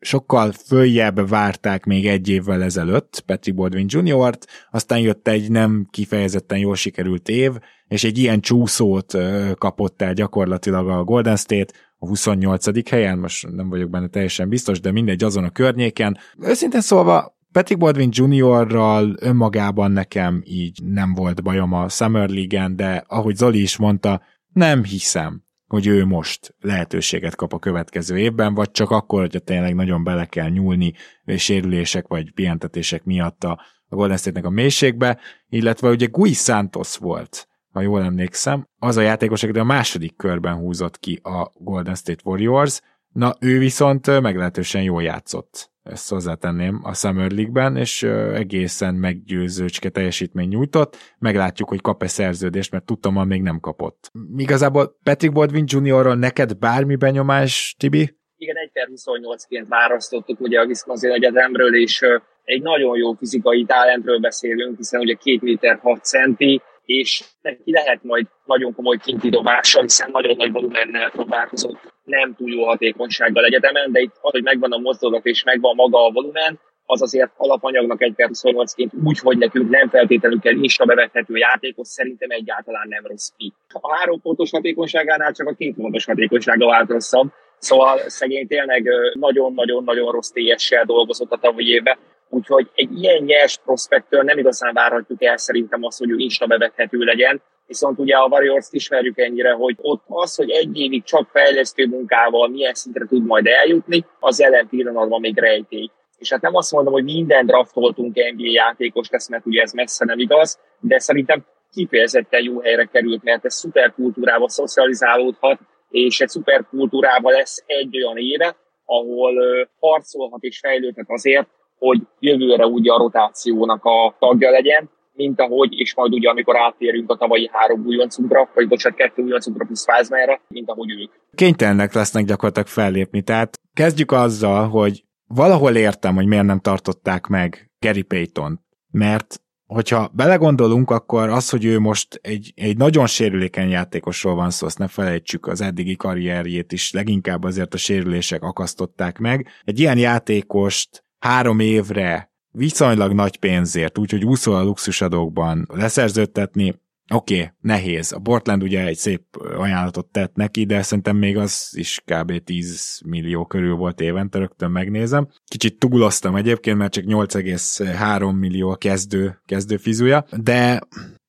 sokkal 0.00 0.52
följebb 0.52 1.28
várták 1.28 1.84
még 1.84 2.06
egy 2.06 2.28
évvel 2.28 2.62
ezelőtt 2.62 3.22
Patrick 3.26 3.56
Baldwin 3.56 3.86
Juniort, 3.88 4.46
aztán 4.70 4.98
jött 4.98 5.28
egy 5.28 5.50
nem 5.50 5.88
kifejezetten 5.90 6.58
jól 6.58 6.74
sikerült 6.74 7.28
év, 7.28 7.52
és 7.88 8.04
egy 8.04 8.18
ilyen 8.18 8.40
csúszót 8.40 9.14
kapott 9.58 10.02
el 10.02 10.12
gyakorlatilag 10.12 10.88
a 10.88 11.04
Golden 11.04 11.36
State, 11.36 11.72
a 11.98 12.06
28. 12.06 12.88
helyen, 12.90 13.18
most 13.18 13.50
nem 13.50 13.68
vagyok 13.68 13.90
benne 13.90 14.08
teljesen 14.08 14.48
biztos, 14.48 14.80
de 14.80 14.92
mindegy 14.92 15.24
azon 15.24 15.44
a 15.44 15.50
környéken. 15.50 16.18
Őszintén 16.40 16.80
szólva 16.80 17.33
Patrick 17.54 17.80
Baldwin 17.80 18.08
Juniorral 18.12 19.14
önmagában 19.20 19.90
nekem 19.90 20.42
így 20.44 20.82
nem 20.84 21.14
volt 21.14 21.42
bajom 21.42 21.72
a 21.72 21.88
Summer 21.88 22.28
League-en, 22.28 22.76
de 22.76 23.04
ahogy 23.08 23.36
Zoli 23.36 23.62
is 23.62 23.76
mondta, 23.76 24.22
nem 24.52 24.84
hiszem, 24.84 25.44
hogy 25.66 25.86
ő 25.86 26.04
most 26.04 26.54
lehetőséget 26.60 27.34
kap 27.34 27.52
a 27.52 27.58
következő 27.58 28.18
évben, 28.18 28.54
vagy 28.54 28.70
csak 28.70 28.90
akkor, 28.90 29.20
hogyha 29.20 29.38
tényleg 29.38 29.74
nagyon 29.74 30.04
bele 30.04 30.24
kell 30.24 30.48
nyúlni 30.48 30.92
sérülések 31.36 32.06
vagy 32.06 32.32
pihentetések 32.32 33.04
miatt 33.04 33.44
a, 33.44 33.60
a 33.88 33.94
Golden 33.94 34.16
State-nek 34.16 34.44
a 34.44 34.50
mélységbe, 34.50 35.18
illetve 35.48 35.88
ugye 35.88 36.06
Gui 36.06 36.32
Santos 36.32 36.96
volt, 36.96 37.48
ha 37.70 37.80
jól 37.80 38.02
emlékszem, 38.02 38.68
az 38.78 38.96
a 38.96 39.00
játékos, 39.00 39.42
aki 39.42 39.58
a 39.58 39.64
második 39.64 40.16
körben 40.16 40.54
húzott 40.54 40.98
ki 40.98 41.20
a 41.22 41.52
Golden 41.54 41.94
State 41.94 42.22
Warriors, 42.24 42.80
na 43.08 43.34
ő 43.40 43.58
viszont 43.58 44.20
meglehetősen 44.20 44.82
jól 44.82 45.02
játszott 45.02 45.72
ezt 45.84 46.10
hozzátenném 46.10 46.80
a 46.82 46.94
Summer 46.94 47.30
League-ben, 47.30 47.76
és 47.76 48.02
egészen 48.34 48.94
meggyőzőcske 48.94 49.88
teljesítmény 49.88 50.48
nyújtott. 50.48 50.96
Meglátjuk, 51.18 51.68
hogy 51.68 51.80
kap-e 51.80 52.06
szerződést, 52.06 52.70
mert 52.70 52.84
tudtam, 52.84 53.14
hogy 53.14 53.26
még 53.26 53.42
nem 53.42 53.60
kapott. 53.60 54.10
Igazából 54.36 54.98
Patrick 55.02 55.34
Baldwin 55.34 55.64
Juniorról 55.66 56.14
neked 56.14 56.58
bármi 56.58 56.96
benyomás, 56.96 57.74
Tibi? 57.78 58.16
Igen, 58.36 58.56
1 58.56 58.70
per 58.72 58.88
28-ként 58.94 59.66
választottuk 59.68 60.40
ugye 60.40 60.60
a 60.60 60.64
Wisconsin 60.64 61.10
Egyetemről, 61.10 61.76
és 61.76 62.02
egy 62.44 62.62
nagyon 62.62 62.96
jó 62.96 63.12
fizikai 63.12 63.64
talentről 63.64 64.18
beszélünk, 64.18 64.76
hiszen 64.76 65.00
ugye 65.00 65.14
2 65.14 65.38
méter 65.40 65.78
6 65.82 66.04
centi, 66.04 66.62
és 66.84 67.24
neki 67.42 67.72
lehet 67.72 68.02
majd 68.02 68.26
nagyon 68.44 68.74
komoly 68.74 68.96
kinti 68.96 69.28
dobása, 69.28 69.80
hiszen 69.80 70.10
nagyon 70.12 70.36
nagy 70.36 70.52
volumennel 70.52 71.10
próbálkozott. 71.10 71.92
Nem 72.04 72.34
túl 72.34 72.50
jó 72.50 72.64
hatékonysággal 72.64 73.44
egyetemen, 73.44 73.92
de 73.92 74.00
itt 74.00 74.14
az, 74.20 74.30
hogy 74.30 74.42
megvan 74.42 74.72
a 74.72 74.78
mozdulat 74.78 75.26
és 75.26 75.44
megvan 75.44 75.74
maga 75.74 76.04
a 76.04 76.10
volumen, 76.10 76.60
az 76.86 77.02
azért 77.02 77.30
alapanyagnak 77.36 78.02
egy 78.02 78.14
per 78.14 78.28
28-ként 78.32 78.90
úgy, 79.04 79.18
hogy 79.18 79.38
nekünk 79.38 79.70
nem 79.70 79.88
feltétlenül 79.88 80.40
kell 80.40 80.62
insta 80.62 80.84
bevethető 80.84 81.36
játékos, 81.36 81.88
szerintem 81.88 82.30
egyáltalán 82.30 82.88
nem 82.88 83.06
rossz 83.06 83.28
ki. 83.36 83.52
A 83.68 83.96
három 83.96 84.20
pontos 84.20 84.50
hatékonyságánál 84.50 85.32
csak 85.32 85.48
a 85.48 85.54
két 85.54 85.74
pontos 85.74 86.04
hatékonysága 86.04 86.66
vált 86.66 86.90
rosszabb, 86.90 87.32
szóval 87.58 87.98
szegény 87.98 88.46
tényleg 88.46 88.88
nagyon-nagyon-nagyon 89.12 90.12
rossz 90.12 90.30
TS-sel 90.30 90.84
dolgozott 90.84 91.30
a 91.32 91.38
tavalyi 91.38 91.68
évben, 91.68 91.96
úgyhogy 92.34 92.70
egy 92.74 93.02
ilyen 93.02 93.22
nyers 93.22 93.58
prospektől 93.64 94.22
nem 94.22 94.38
igazán 94.38 94.72
várhatjuk 94.74 95.22
el 95.22 95.36
szerintem 95.36 95.84
azt, 95.84 95.98
hogy 95.98 96.10
ő 96.10 96.14
insta 96.16 96.46
bevethető 96.46 96.98
legyen, 96.98 97.42
Viszont 97.66 97.98
ugye 97.98 98.16
a 98.16 98.28
Warriors 98.30 98.66
ismerjük 98.70 99.18
ennyire, 99.18 99.52
hogy 99.52 99.76
ott 99.80 100.02
az, 100.08 100.34
hogy 100.34 100.50
egy 100.50 100.78
évig 100.78 101.02
csak 101.02 101.28
fejlesztő 101.28 101.86
munkával 101.86 102.48
milyen 102.48 102.74
szintre 102.74 103.06
tud 103.06 103.26
majd 103.26 103.46
eljutni, 103.46 104.06
az 104.20 104.40
jelen 104.40 104.68
pillanatban 104.68 105.20
még 105.20 105.38
rejtély. 105.38 105.90
És 106.18 106.30
hát 106.30 106.40
nem 106.40 106.54
azt 106.54 106.72
mondom, 106.72 106.92
hogy 106.92 107.04
minden 107.04 107.46
draftoltunk 107.46 108.14
NBA 108.14 108.50
játékos 108.50 109.10
lesz, 109.10 109.28
mert 109.28 109.46
ugye 109.46 109.62
ez 109.62 109.72
messze 109.72 110.04
nem 110.04 110.18
igaz, 110.18 110.58
de 110.80 110.98
szerintem 110.98 111.44
kifejezetten 111.72 112.42
jó 112.42 112.60
helyre 112.60 112.84
került, 112.84 113.22
mert 113.22 113.44
ez 113.44 113.54
szuperkultúrába 113.54 114.48
szocializálódhat, 114.48 115.58
és 115.90 116.20
egy 116.20 116.28
szuperkultúrába 116.28 117.30
lesz 117.30 117.62
egy 117.66 117.96
olyan 117.96 118.16
éve, 118.16 118.56
ahol 118.84 119.34
harcolhat 119.80 120.42
és 120.42 120.58
fejlődhet 120.58 121.06
azért, 121.08 121.48
hogy 121.84 122.00
jövőre 122.18 122.66
ugye 122.66 122.92
a 122.92 122.98
rotációnak 122.98 123.84
a 123.84 124.16
tagja 124.18 124.50
legyen, 124.50 124.90
mint 125.12 125.40
ahogy, 125.40 125.72
és 125.72 125.94
majd 125.94 126.12
ugye 126.12 126.28
amikor 126.28 126.56
átérünk 126.56 127.10
a 127.10 127.16
tavalyi 127.16 127.50
három 127.52 127.86
újoncunkra, 127.86 128.48
vagy 128.54 128.68
bocsánat, 128.68 128.98
kettő 128.98 129.22
újoncunkra 129.22 129.64
plusz 129.64 129.84
Fázmerre, 129.84 130.40
mint 130.48 130.70
ahogy 130.70 130.90
ők. 130.90 131.12
Kénytelenek 131.34 131.92
lesznek 131.92 132.24
gyakorlatilag 132.24 132.68
fellépni, 132.68 133.22
tehát 133.22 133.60
kezdjük 133.74 134.12
azzal, 134.12 134.68
hogy 134.68 135.04
valahol 135.26 135.74
értem, 135.74 136.14
hogy 136.14 136.26
miért 136.26 136.44
nem 136.44 136.60
tartották 136.60 137.26
meg 137.26 137.70
Gary 137.78 138.02
Payton, 138.02 138.60
mert 138.90 139.38
hogyha 139.66 140.10
belegondolunk, 140.12 140.90
akkor 140.90 141.28
az, 141.28 141.50
hogy 141.50 141.64
ő 141.64 141.78
most 141.78 142.18
egy, 142.22 142.52
egy 142.54 142.76
nagyon 142.76 143.06
sérülékeny 143.06 143.68
játékosról 143.68 144.34
van 144.34 144.50
szó, 144.50 144.66
azt 144.66 144.78
ne 144.78 144.88
felejtsük 144.88 145.46
az 145.46 145.60
eddigi 145.60 145.96
karrierjét 145.96 146.72
is, 146.72 146.92
leginkább 146.92 147.44
azért 147.44 147.74
a 147.74 147.76
sérülések 147.76 148.42
akasztották 148.42 149.18
meg. 149.18 149.46
Egy 149.64 149.80
ilyen 149.80 149.98
játékost 149.98 151.03
három 151.24 151.58
évre 151.58 152.32
viszonylag 152.50 153.12
nagy 153.12 153.36
pénzért, 153.36 153.98
úgyhogy 153.98 154.24
úszol 154.24 154.56
a 154.56 154.62
luxusadókban 154.62 155.66
leszerződtetni, 155.72 156.82
Oké, 157.14 157.34
okay, 157.34 157.50
nehéz. 157.60 158.12
A 158.12 158.18
Portland 158.18 158.62
ugye 158.62 158.86
egy 158.86 158.96
szép 158.96 159.22
ajánlatot 159.56 160.06
tett 160.06 160.34
neki, 160.34 160.64
de 160.64 160.82
szerintem 160.82 161.16
még 161.16 161.36
az 161.36 161.68
is 161.72 162.02
kb. 162.04 162.44
10 162.44 163.00
millió 163.06 163.46
körül 163.46 163.74
volt 163.74 164.00
évente, 164.00 164.38
rögtön 164.38 164.70
megnézem. 164.70 165.28
Kicsit 165.46 165.78
túloztam 165.78 166.36
egyébként, 166.36 166.78
mert 166.78 166.92
csak 166.92 167.04
8,3 167.04 168.38
millió 168.38 168.70
a 168.70 168.76
kezdő, 168.76 169.40
kezdő 169.46 169.76
fizúja, 169.76 170.24
de 170.36 170.80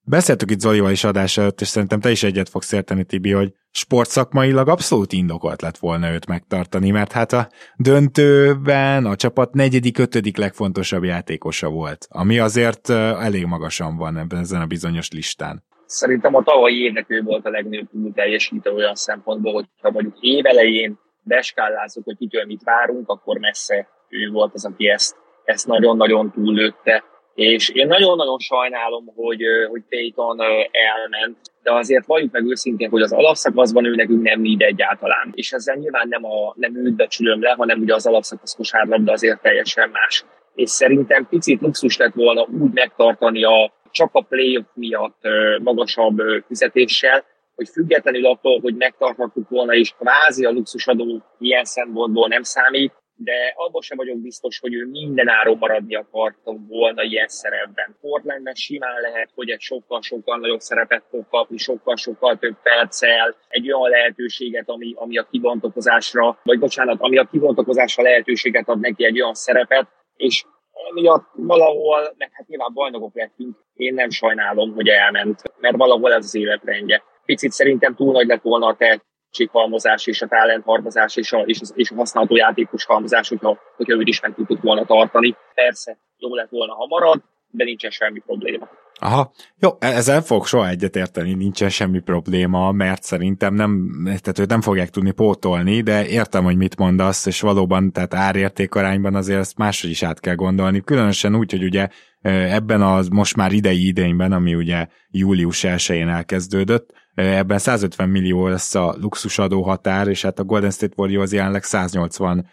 Beszéltük 0.07 0.51
itt 0.51 0.59
Zolival 0.59 0.91
is 0.91 1.03
adás 1.03 1.37
előtt, 1.37 1.61
és 1.61 1.67
szerintem 1.67 1.99
te 1.99 2.11
is 2.11 2.23
egyet 2.23 2.49
fogsz 2.49 2.71
érteni, 2.71 3.03
Tibi, 3.03 3.31
hogy 3.31 3.53
sportszakmailag 3.75 4.67
abszolút 4.67 5.13
indokolt 5.13 5.61
lett 5.61 5.77
volna 5.77 6.11
őt 6.11 6.27
megtartani, 6.27 6.91
mert 6.91 7.11
hát 7.11 7.31
a 7.31 7.47
döntőben 7.77 9.05
a 9.05 9.15
csapat 9.15 9.53
negyedik, 9.53 9.97
ötödik 9.97 10.37
legfontosabb 10.37 11.03
játékosa 11.03 11.69
volt, 11.69 12.07
ami 12.09 12.39
azért 12.39 12.89
elég 12.89 13.45
magasan 13.45 13.97
van 13.97 14.17
ebben 14.17 14.39
ezen 14.39 14.61
a 14.61 14.65
bizonyos 14.65 15.11
listán. 15.11 15.63
Szerintem 15.85 16.35
a 16.35 16.43
tavalyi 16.43 16.83
évnek 16.83 17.05
ő 17.07 17.21
volt 17.21 17.45
a 17.45 17.49
legnagyobb 17.49 17.87
teljesítő 18.13 18.71
olyan 18.71 18.95
szempontból, 18.95 19.53
hogy 19.53 19.65
ha 19.81 19.91
mondjuk 19.91 20.17
évelején 20.19 20.99
beskállázunk, 21.23 22.05
hogy 22.05 22.17
kitől 22.17 22.45
mit 22.45 22.63
várunk, 22.63 23.09
akkor 23.09 23.37
messze 23.37 23.87
ő 24.09 24.29
volt 24.31 24.53
az, 24.53 24.65
aki 24.65 24.87
ezt, 24.87 25.15
ezt 25.43 25.67
nagyon-nagyon 25.67 26.31
túllőtte 26.31 27.03
és 27.35 27.69
én 27.69 27.87
nagyon-nagyon 27.87 28.39
sajnálom, 28.39 29.05
hogy, 29.15 29.41
hogy 29.69 29.83
Payton 29.89 30.39
elment, 30.71 31.37
de 31.65 31.73
azért 31.73 32.05
valljuk 32.05 32.31
meg 32.31 32.45
őszintén, 32.45 32.89
hogy 32.89 33.01
az 33.01 33.11
alapszakaszban 33.11 33.85
ő 33.85 33.95
nekünk 33.95 34.21
nem 34.21 34.45
így 34.45 34.61
egyáltalán. 34.61 35.31
És 35.33 35.51
ezzel 35.51 35.75
nyilván 35.75 36.07
nem, 36.07 36.25
a, 36.25 36.53
nem 36.55 36.75
őt 36.75 36.95
becsülöm 36.95 37.41
le, 37.41 37.53
hanem 37.57 37.79
ugye 37.79 37.93
az 37.93 38.05
alapszakasz 38.05 38.55
kosárlabda 38.55 39.11
azért 39.11 39.41
teljesen 39.41 39.89
más. 39.89 40.25
És 40.55 40.69
szerintem 40.69 41.27
picit 41.29 41.61
luxus 41.61 41.97
lett 41.97 42.13
volna 42.13 42.41
úgy 42.41 42.73
megtartani 42.73 43.43
a 43.43 43.73
csak 43.91 44.09
a 44.11 44.21
playoff 44.21 44.65
miatt 44.73 45.21
magasabb 45.63 46.21
fizetéssel, 46.47 47.23
hogy 47.55 47.69
függetlenül 47.69 48.25
attól, 48.25 48.59
hogy 48.59 48.75
megtarthattuk 48.75 49.49
volna, 49.49 49.73
és 49.73 49.93
kvázi 49.99 50.45
a 50.45 50.51
luxusadó 50.51 51.21
ilyen 51.39 51.65
szempontból 51.65 52.27
nem 52.27 52.43
számít, 52.43 52.93
de 53.15 53.53
abban 53.55 53.81
sem 53.81 53.97
vagyok 53.97 54.17
biztos, 54.17 54.59
hogy 54.59 54.73
ő 54.73 54.85
minden 54.85 55.29
áron 55.29 55.57
maradni 55.57 55.95
akartam 55.95 56.67
volna 56.67 57.03
ilyen 57.03 57.27
szerepben. 57.27 57.95
Portlandben 58.01 58.53
simán 58.53 59.01
lehet, 59.01 59.29
hogy 59.35 59.49
egy 59.49 59.59
sokkal-sokkal 59.59 60.37
nagyobb 60.37 60.59
szerepet 60.59 61.03
fog 61.09 61.27
kapni, 61.29 61.57
sokkal-sokkal 61.57 62.37
több 62.37 62.55
perccel, 62.63 63.35
egy 63.47 63.71
olyan 63.71 63.89
lehetőséget, 63.89 64.69
ami, 64.69 64.93
ami 64.95 65.17
a 65.17 65.27
kibontakozásra, 65.31 66.39
vagy 66.43 66.59
bocsánat, 66.59 66.97
ami 66.99 67.17
a 67.17 67.27
kibontakozásra 67.31 68.03
lehetőséget 68.03 68.69
ad 68.69 68.79
neki 68.79 69.05
egy 69.05 69.21
olyan 69.21 69.33
szerepet, 69.33 69.87
és 70.15 70.45
emiatt 70.89 71.29
valahol, 71.33 72.13
meg 72.17 72.29
hát 72.33 72.47
nyilván 72.47 72.73
bajnokok 72.73 73.15
lettünk, 73.15 73.57
én 73.75 73.93
nem 73.93 74.09
sajnálom, 74.09 74.73
hogy 74.73 74.87
elment, 74.87 75.41
mert 75.59 75.75
valahol 75.75 76.13
ez 76.13 76.25
az 76.25 76.35
életrendje. 76.35 77.03
Picit 77.25 77.51
szerintem 77.51 77.95
túl 77.95 78.11
nagy 78.11 78.27
lett 78.27 78.41
volna 78.41 78.67
a 78.67 78.75
tehet, 78.75 79.05
halmozás 79.51 80.07
és 80.07 80.21
a 80.21 80.27
talent 80.27 80.63
halmozás 80.63 81.15
és 81.15 81.31
a, 81.31 81.37
és, 81.39 81.59
a, 81.61 81.65
és 81.75 81.91
a 81.91 81.95
használható 81.95 82.35
játékos 82.35 82.85
halmozás, 82.85 83.29
hogyha, 83.29 83.57
hogyha 83.75 83.95
őt 83.95 84.07
is 84.07 84.21
meg 84.21 84.33
tudtuk 84.33 84.61
volna 84.61 84.85
tartani. 84.85 85.35
Persze, 85.53 85.97
jó 86.17 86.35
lett 86.35 86.49
volna, 86.49 86.73
ha 86.73 86.85
marad, 86.85 87.21
de 87.49 87.63
nincsen 87.63 87.91
semmi 87.91 88.19
probléma. 88.19 88.69
Aha, 88.99 89.31
jó, 89.59 89.69
e- 89.79 89.95
ezzel 89.95 90.21
fog 90.21 90.45
soha 90.45 90.67
egyet 90.67 90.95
érteni, 90.95 91.33
nincsen 91.33 91.69
semmi 91.69 91.99
probléma, 91.99 92.71
mert 92.71 93.03
szerintem 93.03 93.53
nem, 93.53 93.89
tehát 94.03 94.39
őt 94.39 94.49
nem 94.49 94.61
fogják 94.61 94.89
tudni 94.89 95.11
pótolni, 95.11 95.81
de 95.81 96.07
értem, 96.07 96.43
hogy 96.43 96.57
mit 96.57 96.77
mondasz, 96.77 97.25
és 97.25 97.41
valóban, 97.41 97.91
tehát 97.91 98.13
árérték 98.13 98.75
arányban 98.75 99.15
azért 99.15 99.39
ezt 99.39 99.57
máshogy 99.57 99.89
is 99.89 100.03
át 100.03 100.19
kell 100.19 100.35
gondolni, 100.35 100.81
különösen 100.81 101.35
úgy, 101.35 101.51
hogy 101.51 101.63
ugye 101.63 101.87
ebben 102.21 102.81
a 102.81 103.01
most 103.11 103.35
már 103.35 103.51
idei 103.51 103.87
idényben, 103.87 104.31
ami 104.31 104.55
ugye 104.55 104.87
július 105.09 105.63
1-én 105.67 106.07
elkezdődött, 106.07 106.93
ebben 107.15 107.57
150 107.57 108.09
millió 108.09 108.47
lesz 108.47 108.75
a 108.75 108.95
luxusadó 108.99 109.61
határ, 109.63 110.07
és 110.07 110.21
hát 110.21 110.39
a 110.39 110.43
Golden 110.43 110.71
State 110.71 110.93
Warriors 110.97 111.31
jelenleg 111.31 111.63
185 111.63 112.45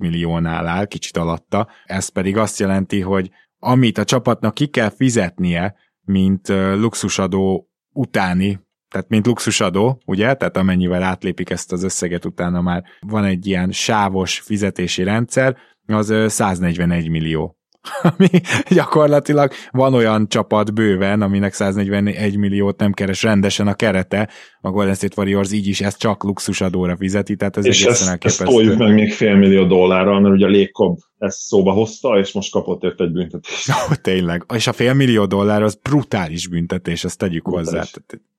milliónál 0.00 0.66
áll, 0.66 0.84
kicsit 0.86 1.16
alatta. 1.16 1.68
Ez 1.84 2.08
pedig 2.08 2.36
azt 2.36 2.58
jelenti, 2.58 3.00
hogy 3.00 3.30
amit 3.58 3.98
a 3.98 4.04
csapatnak 4.04 4.54
ki 4.54 4.66
kell 4.66 4.90
fizetnie, 4.90 5.74
mint 6.04 6.48
luxusadó 6.74 7.70
utáni, 7.92 8.60
tehát 8.88 9.08
mint 9.08 9.26
luxusadó, 9.26 10.02
ugye, 10.06 10.34
tehát 10.34 10.56
amennyivel 10.56 11.02
átlépik 11.02 11.50
ezt 11.50 11.72
az 11.72 11.82
összeget, 11.82 12.24
utána 12.24 12.60
már 12.60 12.84
van 13.00 13.24
egy 13.24 13.46
ilyen 13.46 13.70
sávos 13.70 14.40
fizetési 14.40 15.02
rendszer, 15.02 15.56
az 15.86 16.14
141 16.26 17.08
millió 17.08 17.59
ami 18.02 18.28
gyakorlatilag 18.68 19.52
van 19.70 19.94
olyan 19.94 20.28
csapat 20.28 20.74
bőven, 20.74 21.22
aminek 21.22 21.52
141 21.52 22.36
milliót 22.36 22.78
nem 22.78 22.92
keres 22.92 23.22
rendesen 23.22 23.66
a 23.66 23.74
kerete, 23.74 24.28
a 24.60 24.70
Golden 24.70 24.94
State 24.94 25.14
Warriors 25.16 25.52
így 25.52 25.66
is 25.66 25.80
ezt 25.80 25.98
csak 25.98 26.24
luxusadóra 26.24 26.96
fizeti, 26.96 27.36
tehát 27.36 27.56
ez 27.56 27.66
és 27.66 27.84
egészen 27.84 28.08
ezt, 28.12 28.24
ezt 28.24 28.44
toljuk 28.44 28.78
meg 28.78 28.94
még 28.94 29.12
fél 29.12 29.34
millió 29.34 29.64
dollárral, 29.64 30.20
mert 30.20 30.34
ugye 30.34 30.46
a 30.46 30.48
Légkob 30.48 30.98
ezt 31.18 31.38
szóba 31.38 31.72
hozta, 31.72 32.18
és 32.18 32.32
most 32.32 32.52
kapott 32.52 32.82
ért 32.82 33.00
egy 33.00 33.12
büntetést. 33.12 33.68
Oh, 33.88 33.94
tényleg. 33.94 34.44
És 34.54 34.66
a 34.66 34.72
fél 34.72 34.94
millió 34.94 35.26
dollár 35.26 35.62
az 35.62 35.74
brutális 35.74 36.48
büntetés, 36.48 37.04
ezt 37.04 37.18
tegyük 37.18 37.42
brutális. 37.42 37.68
hozzá. 37.68 37.84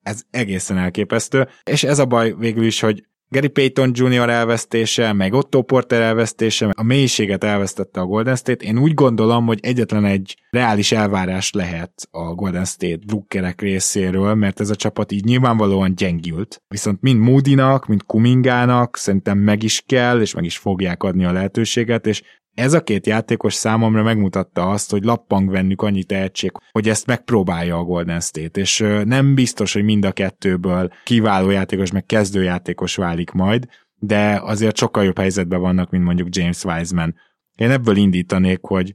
Ez 0.02 0.22
egészen 0.30 0.78
elképesztő. 0.78 1.48
És 1.64 1.84
ez 1.84 1.98
a 1.98 2.04
baj 2.04 2.34
végül 2.38 2.64
is, 2.64 2.80
hogy 2.80 3.04
Gary 3.32 3.48
Payton 3.48 3.90
Jr. 3.94 4.28
elvesztése, 4.28 5.12
meg 5.12 5.32
Otto 5.32 5.62
Porter 5.62 6.02
elvesztése, 6.02 6.68
a 6.76 6.82
mélységet 6.82 7.44
elvesztette 7.44 8.00
a 8.00 8.06
Golden 8.06 8.36
State. 8.36 8.64
Én 8.64 8.78
úgy 8.78 8.94
gondolom, 8.94 9.46
hogy 9.46 9.58
egyetlen 9.62 10.04
egy 10.04 10.36
reális 10.50 10.92
elvárás 10.92 11.52
lehet 11.52 12.08
a 12.10 12.34
Golden 12.34 12.64
State 12.64 12.98
drukkerek 13.06 13.60
részéről, 13.60 14.34
mert 14.34 14.60
ez 14.60 14.70
a 14.70 14.76
csapat 14.76 15.12
így 15.12 15.24
nyilvánvalóan 15.24 15.94
gyengült. 15.94 16.62
Viszont 16.68 17.00
mind 17.00 17.20
Moody-nak, 17.20 17.86
mind 17.86 18.02
Kumingának 18.06 18.96
szerintem 18.96 19.38
meg 19.38 19.62
is 19.62 19.82
kell, 19.86 20.20
és 20.20 20.34
meg 20.34 20.44
is 20.44 20.58
fogják 20.58 21.02
adni 21.02 21.24
a 21.24 21.32
lehetőséget, 21.32 22.06
és 22.06 22.22
ez 22.54 22.72
a 22.72 22.82
két 22.82 23.06
játékos 23.06 23.54
számomra 23.54 24.02
megmutatta 24.02 24.70
azt, 24.70 24.90
hogy 24.90 25.04
lappang 25.04 25.50
vennük 25.50 25.82
annyi 25.82 26.04
tehetség, 26.04 26.52
hogy 26.72 26.88
ezt 26.88 27.06
megpróbálja 27.06 27.78
a 27.78 27.82
Golden 27.82 28.20
State, 28.20 28.60
és 28.60 28.84
nem 29.04 29.34
biztos, 29.34 29.72
hogy 29.72 29.84
mind 29.84 30.04
a 30.04 30.12
kettőből 30.12 30.92
kiváló 31.04 31.50
játékos, 31.50 31.92
meg 31.92 32.06
kezdőjátékos 32.06 32.96
válik 32.96 33.30
majd, 33.30 33.66
de 33.98 34.40
azért 34.42 34.76
sokkal 34.76 35.04
jobb 35.04 35.18
helyzetben 35.18 35.60
vannak, 35.60 35.90
mint 35.90 36.04
mondjuk 36.04 36.36
James 36.36 36.64
Wiseman. 36.64 37.14
Én 37.56 37.70
ebből 37.70 37.96
indítanék, 37.96 38.58
hogy 38.62 38.94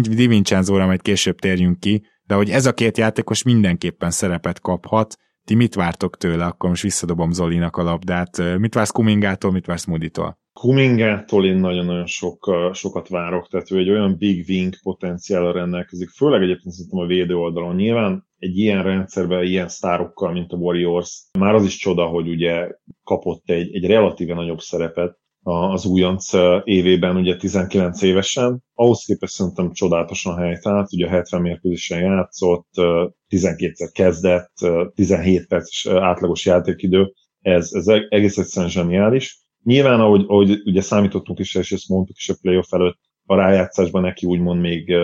Di 0.00 0.26
Vincenzo-ra 0.26 0.86
majd 0.86 1.02
később 1.02 1.38
térjünk 1.38 1.80
ki, 1.80 2.02
de 2.24 2.34
hogy 2.34 2.50
ez 2.50 2.66
a 2.66 2.72
két 2.72 2.98
játékos 2.98 3.42
mindenképpen 3.42 4.10
szerepet 4.10 4.60
kaphat, 4.60 5.16
ti 5.50 5.56
mit 5.56 5.74
vártok 5.74 6.16
tőle? 6.16 6.44
Akkor 6.44 6.68
most 6.68 6.82
visszadobom 6.82 7.32
Zolinak 7.32 7.76
a 7.76 7.82
labdát. 7.82 8.58
Mit 8.58 8.74
vársz 8.74 8.90
Kumingától, 8.90 9.50
mit 9.52 9.66
vársz 9.66 9.84
Moody-tól? 9.84 10.38
Kumingától 10.52 11.46
én 11.46 11.56
nagyon-nagyon 11.56 12.06
sok, 12.06 12.70
sokat 12.72 13.08
várok, 13.08 13.48
tehát 13.48 13.70
ő 13.70 13.78
egy 13.78 13.90
olyan 13.90 14.16
big 14.18 14.44
wing 14.48 14.74
potenciállal 14.82 15.52
rendelkezik, 15.52 16.08
főleg 16.08 16.42
egyébként 16.42 16.74
szerintem 16.74 16.98
a 16.98 17.06
védő 17.06 17.36
oldalon. 17.36 17.74
Nyilván 17.74 18.26
egy 18.38 18.58
ilyen 18.58 18.82
rendszerben, 18.82 19.44
ilyen 19.44 19.68
sztárokkal, 19.68 20.32
mint 20.32 20.52
a 20.52 20.56
Warriors, 20.56 21.28
már 21.38 21.54
az 21.54 21.64
is 21.64 21.76
csoda, 21.76 22.06
hogy 22.06 22.28
ugye 22.28 22.68
kapott 23.04 23.42
egy, 23.50 23.74
egy 23.74 23.86
relatíve 23.86 24.34
nagyobb 24.34 24.60
szerepet 24.60 25.18
az 25.42 25.84
újonc 25.84 26.32
évében, 26.64 27.16
ugye 27.16 27.36
19 27.36 28.02
évesen. 28.02 28.62
Ahhoz 28.74 29.04
képest 29.04 29.32
szerintem 29.32 29.72
csodálatosan 29.72 30.36
helytált, 30.36 30.92
ugye 30.92 31.08
70 31.08 31.40
mérkőzésen 31.40 32.00
játszott, 32.00 32.68
12-szer 33.28 33.90
kezdett, 33.92 34.52
17 34.94 35.46
perces 35.46 35.86
átlagos 35.86 36.46
játékidő, 36.46 37.12
ez, 37.40 37.68
ez 37.72 37.86
egész 38.08 38.38
egyszerűen 38.38 38.70
zseniális 38.70 39.40
Nyilván, 39.64 40.00
ahogy, 40.00 40.24
ahogy 40.26 40.60
ugye 40.64 40.80
számítottunk 40.80 41.38
is, 41.38 41.54
és 41.54 41.72
ezt 41.72 41.88
mondtuk 41.88 42.16
is 42.16 42.28
a 42.28 42.34
playoff 42.40 42.72
előtt, 42.72 42.98
a 43.26 43.34
rájátszásban 43.34 44.02
neki 44.02 44.26
úgymond 44.26 44.60
még 44.60 44.94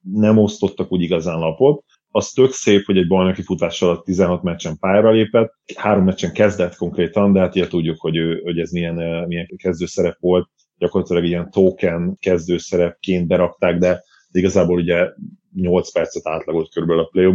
nem 0.00 0.38
osztottak 0.38 0.92
úgy 0.92 1.02
igazán 1.02 1.38
lapot. 1.38 1.84
Az 2.14 2.30
tök 2.30 2.52
szép, 2.52 2.84
hogy 2.84 2.96
egy 2.96 3.06
bajnoki 3.06 3.42
futás 3.42 3.82
alatt 3.82 4.04
16 4.04 4.42
meccsen 4.42 4.78
pályára 4.78 5.10
lépett, 5.10 5.54
három 5.76 6.04
meccsen 6.04 6.32
kezdett 6.32 6.76
konkrétan, 6.76 7.32
de 7.32 7.40
hát 7.40 7.54
ugye 7.54 7.66
tudjuk, 7.66 8.00
hogy, 8.00 8.16
ő, 8.16 8.40
hogy 8.44 8.58
ez 8.58 8.70
milyen, 8.70 9.26
milyen 9.26 9.46
kezdő 9.56 9.86
szerep 9.86 10.16
volt. 10.20 10.48
gyakorlatilag 10.76 11.24
ilyen 11.24 11.50
token 11.50 12.16
kezdőszerepként 12.20 13.26
berakták, 13.26 13.78
de 13.78 14.02
igazából 14.30 14.76
ugye 14.76 15.08
8 15.54 15.92
percet 15.92 16.28
átlagolt 16.28 16.72
körülbelül 16.72 17.02
a 17.02 17.08
play 17.12 17.34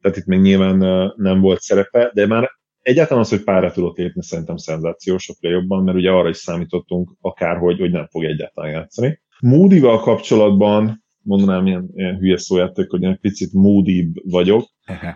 tehát 0.00 0.18
itt 0.18 0.26
még 0.26 0.40
nyilván 0.40 0.76
nem 1.16 1.40
volt 1.40 1.60
szerepe, 1.60 2.10
de 2.14 2.26
már 2.26 2.50
egyáltalán 2.80 3.22
az, 3.22 3.28
hogy 3.28 3.44
párra 3.44 3.70
tudott 3.70 3.96
lépni, 3.96 4.22
szerintem 4.22 4.56
szenzációs 4.56 5.28
a 5.28 5.34
play 5.40 5.66
mert 5.66 5.96
ugye 5.96 6.10
arra 6.10 6.28
is 6.28 6.36
számítottunk 6.36 7.10
akár, 7.20 7.56
hogy, 7.56 7.78
hogy 7.78 7.90
nem 7.90 8.06
fog 8.06 8.24
egyáltalán 8.24 8.70
játszani. 8.70 9.20
Moody-val 9.40 10.00
kapcsolatban 10.00 11.03
mondanám 11.24 11.66
ilyen, 11.66 11.90
ilyen 11.94 12.16
hülye 12.16 12.36
szójáték, 12.36 12.90
hogy 12.90 13.04
egy 13.04 13.18
picit 13.18 13.52
moody 13.52 14.10
vagyok. 14.24 14.64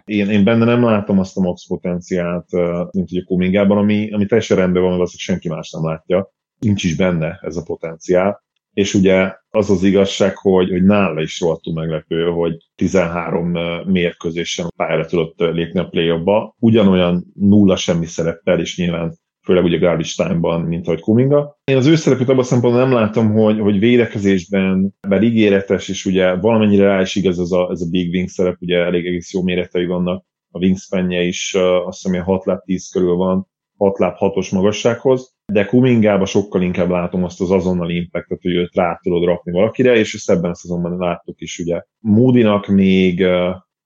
Én, 0.04 0.30
én 0.30 0.44
benne 0.44 0.64
nem 0.64 0.84
látom 0.84 1.18
azt 1.18 1.36
a 1.36 1.40
max 1.40 1.66
potenciált, 1.66 2.50
mint 2.92 3.10
ugye 3.12 3.22
Kumingában, 3.22 3.78
ami, 3.78 4.12
ami 4.12 4.26
teljesen 4.26 4.56
rendben 4.56 4.82
van, 4.82 5.00
azt 5.00 5.16
senki 5.16 5.48
más 5.48 5.70
nem 5.70 5.84
látja. 5.84 6.32
Nincs 6.58 6.84
is 6.84 6.96
benne 6.96 7.38
ez 7.42 7.56
a 7.56 7.62
potenciál. 7.62 8.46
És 8.72 8.94
ugye 8.94 9.32
az 9.50 9.70
az 9.70 9.82
igazság, 9.82 10.36
hogy, 10.36 10.70
hogy 10.70 10.82
nála 10.82 11.20
is 11.20 11.40
rohadtul 11.40 11.74
meglepő, 11.74 12.24
hogy 12.24 12.56
13 12.74 13.50
mérkőzésen 13.86 14.66
pályára 14.76 15.06
tudott 15.06 15.38
lépni 15.38 15.80
a 15.80 15.88
play 15.88 16.22
ba 16.22 16.54
ugyanolyan 16.58 17.24
nulla 17.34 17.76
semmi 17.76 18.06
szereppel, 18.06 18.60
és 18.60 18.76
nyilván 18.76 19.18
főleg 19.48 19.64
ugye 19.64 19.78
garbage 19.78 20.10
time-ban, 20.16 20.60
mint 20.60 20.86
ahogy 20.86 21.00
Kuminga. 21.00 21.58
Én 21.64 21.76
az 21.76 21.86
ő 21.86 21.94
szerepét 21.94 22.28
abban 22.28 22.44
szempontból 22.44 22.82
nem 22.82 22.92
látom, 22.92 23.32
hogy, 23.32 23.60
hogy 23.60 23.78
védekezésben, 23.78 24.94
bár 25.08 25.22
ígéretes, 25.22 25.88
és 25.88 26.04
ugye 26.06 26.34
valamennyire 26.34 26.84
rá 26.84 27.00
is 27.00 27.14
igaz 27.14 27.38
ez 27.38 27.50
a, 27.50 27.68
ez 27.70 27.80
a 27.80 27.88
big 27.90 28.14
wing 28.14 28.28
szerep, 28.28 28.56
ugye 28.60 28.76
elég 28.76 29.06
egész 29.06 29.32
jó 29.32 29.42
méretei 29.42 29.86
vannak, 29.86 30.24
a 30.50 30.58
wingspanje 30.58 31.22
is 31.22 31.54
azt 31.84 32.02
hiszem, 32.02 32.22
6 32.22 32.44
láb 32.44 32.62
10 32.62 32.88
körül 32.88 33.14
van, 33.14 33.48
6 33.76 33.98
láb 33.98 34.14
6-os 34.18 34.52
magassághoz, 34.52 35.34
de 35.52 35.64
Kumingába 35.64 36.26
sokkal 36.26 36.62
inkább 36.62 36.90
látom 36.90 37.24
azt 37.24 37.40
az 37.40 37.50
azonnali 37.50 37.96
impactot, 37.96 38.42
hogy 38.42 38.54
őt 38.54 38.74
rá 38.74 38.98
tudod 39.02 39.24
rakni 39.24 39.52
valakire, 39.52 39.96
és 39.96 40.14
ezt 40.14 40.30
ebben 40.30 40.50
a 40.50 40.54
szezonban 40.54 40.98
láttuk 40.98 41.40
is, 41.40 41.58
ugye. 41.58 41.82
Moody-nak 41.98 42.66
még 42.66 43.24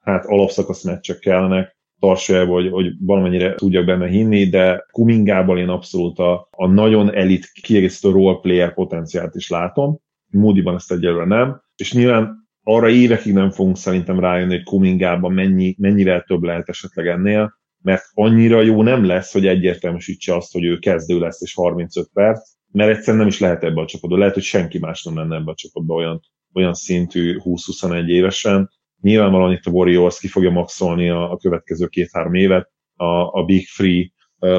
hát 0.01 0.25
alapszakasz 0.25 0.85
meccsek 0.85 1.19
kellenek, 1.19 1.77
tartsa 2.03 2.47
hogy, 2.47 2.71
hogy 2.71 2.93
valamennyire 3.01 3.55
tudjak 3.55 3.85
benne 3.85 4.09
hinni, 4.09 4.49
de 4.49 4.87
Kumingából 4.91 5.59
én 5.59 5.69
abszolút 5.69 6.19
a, 6.19 6.49
a 6.51 6.67
nagyon 6.67 7.15
elit 7.15 7.51
kiegészítő 7.63 8.11
role 8.11 8.39
player 8.41 8.75
potenciált 8.75 9.35
is 9.35 9.49
látom. 9.49 9.99
Moody-ban 10.31 10.75
ezt 10.75 10.93
egyelőre 10.93 11.25
nem. 11.25 11.63
És 11.77 11.93
nyilván 11.93 12.49
arra 12.63 12.89
évekig 12.89 13.33
nem 13.33 13.51
fogunk 13.51 13.77
szerintem 13.77 14.21
rájönni, 14.21 14.55
hogy 14.55 14.65
Kumingában 14.65 15.33
mennyi, 15.33 15.77
mennyivel 15.79 16.23
több 16.23 16.43
lehet 16.43 16.69
esetleg 16.69 17.07
ennél, 17.07 17.59
mert 17.83 18.05
annyira 18.15 18.61
jó 18.61 18.83
nem 18.83 19.05
lesz, 19.05 19.33
hogy 19.33 19.47
egyértelműsítse 19.47 20.37
azt, 20.37 20.53
hogy 20.53 20.65
ő 20.65 20.79
kezdő 20.79 21.19
lesz 21.19 21.43
és 21.43 21.55
35 21.55 22.11
perc, 22.13 22.51
mert 22.73 22.91
egyszerűen 22.91 23.17
nem 23.17 23.27
is 23.27 23.41
lehet 23.41 23.65
ebbe 23.65 23.81
a 23.81 23.87
csapatba. 23.87 24.19
Lehet, 24.19 24.35
hogy 24.35 24.43
senki 24.43 24.79
más 24.79 25.03
nem 25.03 25.17
lenne 25.17 25.37
ebbe 25.37 25.51
a 25.51 25.55
csapatba 25.55 25.95
olyan, 25.95 26.21
olyan 26.53 26.75
szintű 26.75 27.37
20-21 27.45 28.07
évesen, 28.07 28.71
Nyilvánvalóan 29.03 29.53
itt 29.53 29.65
a 29.65 29.71
Warriors 29.71 30.19
ki 30.19 30.29
fogja 30.29 30.51
maxolni 30.51 31.09
a, 31.09 31.31
a 31.33 31.37
következő 31.37 31.87
két-három 31.87 32.35
évet 32.35 32.71
a, 32.97 33.39
a 33.39 33.45
Big 33.45 33.67
Free 33.67 34.11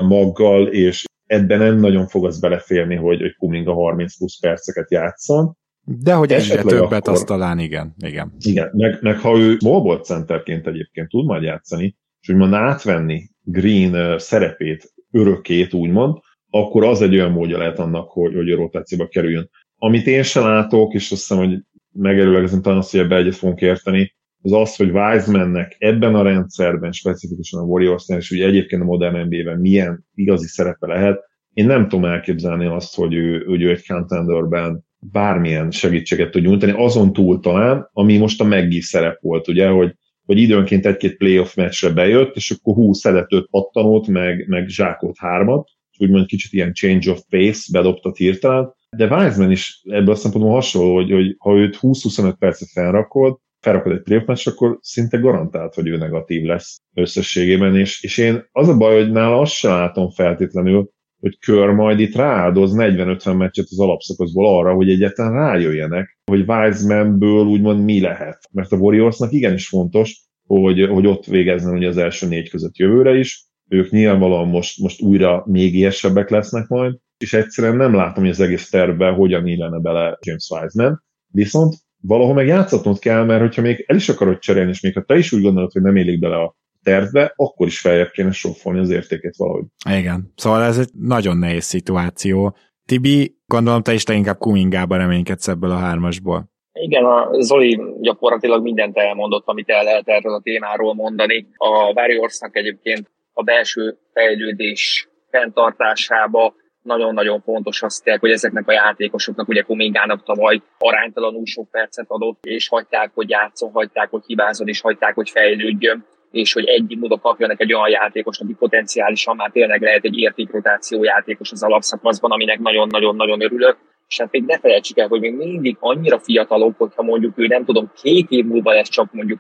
maggal, 0.02 0.68
és 0.68 1.04
ebben 1.26 1.60
nem 1.60 1.80
nagyon 1.80 2.08
fog 2.08 2.26
az 2.26 2.40
beleférni, 2.40 2.96
hogy, 2.96 3.22
hogy 3.22 3.36
Kuminga 3.36 3.74
30 3.74 4.18
plusz 4.18 4.40
perceket 4.40 4.92
játszon. 4.92 5.58
De 5.86 6.14
hogy 6.14 6.32
egyre 6.32 6.62
többet, 6.62 7.08
akkor, 7.08 7.14
azt 7.14 7.26
talán 7.26 7.60
igen. 7.60 7.94
Igen, 7.98 8.34
igen 8.40 8.70
meg, 8.74 8.98
meg 9.02 9.20
ha 9.20 9.38
ő 9.38 9.58
small 9.58 10.00
centerként 10.00 10.68
egyébként 10.68 11.10
tud 11.10 11.26
majd 11.26 11.44
játszani, 11.44 11.98
és 12.22 12.30
úgymond 12.30 12.54
átvenni 12.54 13.30
Green 13.42 14.20
szerepét, 14.20 14.94
örökét 15.12 15.74
úgymond, 15.74 16.18
akkor 16.50 16.84
az 16.84 17.02
egy 17.02 17.14
olyan 17.14 17.32
módja 17.32 17.58
lehet 17.58 17.80
annak, 17.80 18.10
hogy, 18.10 18.34
hogy 18.36 18.52
a 18.52 18.56
rotációba 18.56 19.08
kerüljön. 19.08 19.50
Amit 19.78 20.08
én 20.08 20.24
sem 20.24 20.44
látok, 20.44 20.94
és 20.94 21.12
azt 21.12 21.28
hiszem, 21.28 21.38
hogy 21.38 21.60
megerőlegezem 21.92 22.62
talán 22.62 22.78
azt, 22.78 22.92
hogy 22.92 23.00
ebbe 23.00 23.16
egyet 23.16 23.36
fogunk 23.36 23.62
érteni, 23.62 24.16
az 24.44 24.52
az, 24.52 24.76
hogy 24.76 24.90
Wisemannek 24.90 25.76
ebben 25.80 26.16
a 26.16 26.24
rendszerben, 26.24 26.92
specifikusan 26.92 27.62
a 27.62 27.66
warriors 27.66 28.06
és 28.08 28.32
ugye 28.32 28.46
egyébként 28.46 28.82
a 28.82 28.86
modern 28.86 29.18
NBA-ben 29.18 29.60
milyen 29.60 30.06
igazi 30.16 30.48
szerepe 30.48 30.88
lehet, 30.88 31.20
én 31.54 31.66
nem 31.66 31.88
tudom 31.88 32.06
elképzelni 32.06 32.66
azt, 32.66 32.96
hogy 32.96 33.14
ő, 33.14 33.44
hogy 33.44 33.62
ő 33.62 33.70
egy 33.70 33.88
contenderben 33.88 34.86
bármilyen 35.00 35.72
segítséget 35.72 36.32
tud 36.32 36.44
nyújtani, 36.44 36.72
azon 36.76 37.14
túl 37.14 37.40
talán, 37.40 37.90
ami 37.94 38.18
most 38.18 38.42
a 38.42 38.44
meggi 38.44 38.82
szerep 38.82 39.22
volt, 39.22 39.48
ugye, 39.48 39.68
hogy, 39.68 39.96
hogy 40.26 40.38
időnként 40.38 40.86
egy-két 40.86 41.18
playoff 41.18 41.56
meccsre 41.56 41.90
bejött, 41.90 42.36
és 42.36 42.52
akkor 42.52 42.74
hú, 42.74 42.94
szedett 42.94 43.32
öt 43.32 43.48
pattanót, 43.50 44.08
meg, 44.08 44.48
meg 44.48 44.68
zsákolt 44.68 45.18
hármat, 45.18 45.70
és 45.92 46.00
úgymond 46.00 46.26
kicsit 46.26 46.54
ilyen 46.54 46.74
change 46.74 47.12
of 47.12 47.22
pace 47.30 47.62
bedobtat 47.72 48.18
hirtelen, 48.18 48.74
de 48.98 49.08
Wiseman 49.08 49.52
is 49.52 49.82
ebből 49.84 50.14
a 50.14 50.18
szempontból 50.18 50.54
hasonló, 50.54 50.96
hogy, 50.96 51.12
hogy 51.12 51.36
ha 51.38 51.56
őt 51.56 51.78
20-25 51.82 52.34
percet 52.40 52.70
felrakod, 52.70 53.40
felrakod 53.64 53.92
egy 53.92 54.02
playoff 54.02 54.48
akkor 54.48 54.78
szinte 54.82 55.18
garantált, 55.18 55.74
hogy 55.74 55.88
ő 55.88 55.98
negatív 55.98 56.44
lesz 56.44 56.82
összességében, 56.94 57.76
és, 57.76 58.04
és 58.04 58.18
én 58.18 58.46
az 58.52 58.68
a 58.68 58.78
baj, 58.78 59.04
hogy 59.04 59.12
nála 59.12 59.40
azt 59.40 59.54
sem 59.54 59.72
látom 59.72 60.10
feltétlenül, 60.10 60.90
hogy 61.20 61.40
kör 61.40 61.70
majd 61.70 62.00
itt 62.00 62.16
rááldoz 62.16 62.74
40-50 62.76 63.38
meccset 63.38 63.68
az 63.70 63.80
alapszakaszból 63.80 64.58
arra, 64.58 64.74
hogy 64.74 64.90
egyáltalán 64.90 65.34
rájöjjenek, 65.34 66.18
hogy 66.26 66.44
Wisemanből 66.48 67.46
úgymond 67.46 67.84
mi 67.84 68.02
lehet. 68.02 68.50
Mert 68.52 68.72
a 68.72 68.78
Warriorsnak 68.78 69.32
igenis 69.32 69.68
fontos, 69.68 70.24
hogy, 70.48 70.88
hogy 70.90 71.08
ott 71.08 71.26
végezzen 71.26 71.74
ugye 71.74 71.88
az 71.88 71.98
első 71.98 72.28
négy 72.28 72.50
között 72.50 72.78
jövőre 72.78 73.18
is. 73.18 73.46
Ők 73.70 73.90
nyilvánvalóan 73.90 74.48
most, 74.48 74.80
most 74.80 75.02
újra 75.02 75.44
még 75.48 75.76
élsebbek 75.76 76.30
lesznek 76.30 76.68
majd, 76.68 76.96
és 77.18 77.34
egyszerűen 77.34 77.76
nem 77.76 77.94
látom, 77.94 78.24
hogy 78.24 78.32
az 78.32 78.40
egész 78.40 78.70
tervben 78.70 79.14
hogyan 79.14 79.48
illene 79.48 79.80
bele 79.80 80.18
James 80.22 80.50
Wiseman. 80.50 81.04
Viszont 81.28 81.76
valahol 82.08 82.34
meg 82.34 82.48
játszatnod 82.48 83.00
kell, 83.00 83.24
mert 83.24 83.42
hogyha 83.42 83.62
még 83.62 83.84
el 83.88 83.96
is 83.96 84.10
akarod 84.10 84.40
cserélni, 84.40 84.70
és 84.70 84.82
még 84.82 84.94
ha 84.94 85.02
te 85.02 85.18
is 85.18 85.32
úgy 85.32 85.42
gondolod, 85.42 85.72
hogy 85.72 85.82
nem 85.82 85.96
élik 85.96 86.20
bele 86.20 86.36
a 86.36 86.56
tervbe, 86.84 87.34
akkor 87.36 87.68
is 87.68 87.80
feljebb 87.80 88.12
kéne 88.12 88.32
soffolni 88.32 88.80
az 88.80 88.90
értékét 88.90 89.36
valahogy. 89.38 89.64
Igen, 89.90 90.32
szóval 90.36 90.64
ez 90.64 90.78
egy 90.78 90.90
nagyon 90.94 91.38
nehéz 91.38 91.64
szituáció. 91.64 92.56
Tibi, 92.86 93.36
gondolom 93.46 93.82
te 93.82 93.94
is 93.94 94.04
inkább 94.12 94.38
Kumingába 94.38 94.98
reménykedsz 94.98 95.48
ebből 95.48 95.72
a 95.72 95.78
hármasból. 95.78 96.52
Igen, 96.74 97.06
a 97.06 97.42
Zoli 97.42 97.80
gyakorlatilag 98.02 98.62
mindent 98.62 98.98
elmondott, 98.98 99.44
amit 99.46 99.70
el 99.70 99.84
lehet 99.84 100.08
erről 100.08 100.34
a 100.34 100.42
témáról 100.42 100.94
mondani. 100.94 101.48
A 101.58 101.92
Warriorsnak 101.96 102.58
egyébként 102.58 103.12
a 103.34 103.44
belső 103.44 103.98
fejlődés 104.14 105.10
fenntartásába 105.30 106.54
nagyon-nagyon 106.84 107.42
fontos 107.42 107.82
azt 107.82 108.04
kell, 108.04 108.18
hogy 108.20 108.32
ezeknek 108.32 108.68
a 108.68 108.72
játékosoknak, 108.72 109.48
ugye 109.48 109.62
Kumingának 109.62 110.24
tavaly 110.24 110.62
aránytalanul 110.78 111.46
sok 111.46 111.70
percet 111.72 112.06
adott, 112.08 112.46
és 112.46 112.68
hagyták, 112.68 113.12
hogy 113.14 113.30
játszon, 113.30 113.72
hagyták, 113.72 114.10
hogy 114.10 114.24
hibázon, 114.26 114.68
és 114.68 114.82
hagyták, 114.82 115.16
hogy 115.16 115.30
fejlődjön 115.30 116.06
és 116.34 116.54
hogy 116.54 116.66
egy 116.66 116.98
módon 117.00 117.20
kapjanak 117.20 117.62
egy 117.62 117.74
olyan 117.74 117.90
játékos, 117.90 118.40
aki 118.40 118.54
potenciálisan 118.54 119.36
már 119.36 119.52
tényleg 119.52 119.82
lehet 119.82 120.04
egy 120.04 120.18
értékrotáció 120.18 121.04
játékos 121.04 121.52
az 121.52 121.64
alapszakaszban, 121.64 122.32
aminek 122.32 122.60
nagyon-nagyon-nagyon 122.60 123.42
örülök. 123.42 123.78
És 124.08 124.20
hát 124.20 124.32
még 124.32 124.44
ne 124.44 124.60
felejtsük 124.60 124.98
el, 124.98 125.08
hogy 125.08 125.20
még 125.20 125.36
mindig 125.36 125.78
annyira 125.80 126.20
fiatalok, 126.20 126.78
hogyha 126.78 127.04
mondjuk 127.04 127.38
ő 127.38 127.48
nem 127.48 127.66
tudom, 127.66 127.92
két 128.02 128.30
év 128.30 128.46
múlva 128.46 128.74
lesz 128.74 128.90
csak 128.90 129.12
mondjuk 129.12 129.40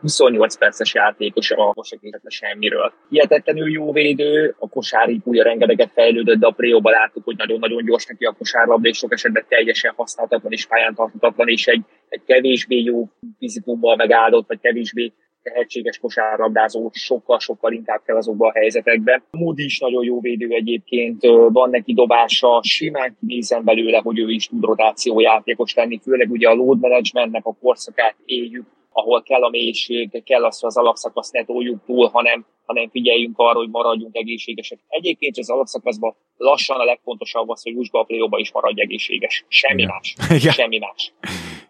28 0.00 0.56
perces 0.56 0.94
játékos 0.94 1.50
a 1.50 1.72
kosakérhetne 1.72 2.30
semmiről. 2.30 2.92
Hihetetlenül 3.08 3.70
jó 3.70 3.92
védő, 3.92 4.54
a 4.58 4.68
kosáripúja 4.68 5.42
rengeteget 5.42 5.90
fejlődött, 5.92 6.38
de 6.38 6.46
a 6.46 6.50
Préóba 6.50 6.90
láttuk, 6.90 7.24
hogy 7.24 7.36
nagyon-nagyon 7.36 7.84
gyors 7.84 8.06
neki 8.06 8.24
a 8.24 8.34
kosárlabda, 8.38 8.88
és 8.88 8.96
sok 8.96 9.12
esetben 9.12 9.44
teljesen 9.48 9.92
használhatatlan 9.96 10.52
és 10.52 10.66
pályán 10.66 10.94
tarthatatlan, 10.94 11.48
és 11.48 11.66
egy, 11.66 11.82
egy 12.08 12.22
kevésbé 12.26 12.82
jó 12.82 13.08
fizikummal 13.38 13.96
megáldott, 13.96 14.48
vagy 14.48 14.60
kevésbé 14.60 15.12
tehetséges 15.42 15.98
kosárlabdázó 15.98 16.90
sokkal-sokkal 16.92 17.72
inkább 17.72 18.02
kell 18.04 18.16
azokban 18.16 18.48
a 18.48 18.58
helyzetekben. 18.58 19.22
Moody 19.30 19.64
is 19.64 19.78
nagyon 19.78 20.04
jó 20.04 20.20
védő 20.20 20.48
egyébként, 20.48 21.22
van 21.48 21.70
neki 21.70 21.94
dobása, 21.94 22.60
simán 22.62 23.16
kinézem 23.20 23.64
belőle, 23.64 23.98
hogy 23.98 24.18
ő 24.18 24.28
is 24.28 24.46
tud 24.46 24.64
rotációjátékos 24.64 25.74
lenni, 25.74 26.00
főleg 26.02 26.30
ugye 26.30 26.48
a 26.48 26.54
load 26.54 26.80
managementnek 26.80 27.46
a 27.46 27.56
korszakát 27.60 28.16
éljük, 28.24 28.66
ahol 28.92 29.22
kell 29.22 29.42
a 29.42 29.48
mélység, 29.48 30.22
kell 30.24 30.44
azt, 30.44 30.60
hogy 30.60 30.68
az 30.68 30.76
alapszakaszt 30.76 31.32
ne 31.32 31.44
toljuk 31.44 31.84
túl, 31.86 32.08
hanem, 32.08 32.46
hanem 32.66 32.90
figyeljünk 32.90 33.38
arra, 33.38 33.58
hogy 33.58 33.70
maradjunk 33.70 34.16
egészségesek. 34.16 34.78
Egyébként 34.88 35.38
az 35.38 35.50
alapszakaszban 35.50 36.14
lassan 36.36 36.80
a 36.80 36.84
legfontosabb 36.84 37.48
az, 37.48 37.62
hogy 37.62 37.72
Jusba 37.72 38.06
a 38.08 38.38
is 38.38 38.52
maradj 38.52 38.80
egészséges. 38.80 39.44
Semmi 39.48 39.82
Igen. 39.82 39.94
más. 39.94 40.16
Igen. 40.40 40.52
Semmi 40.52 40.78
más. 40.78 41.12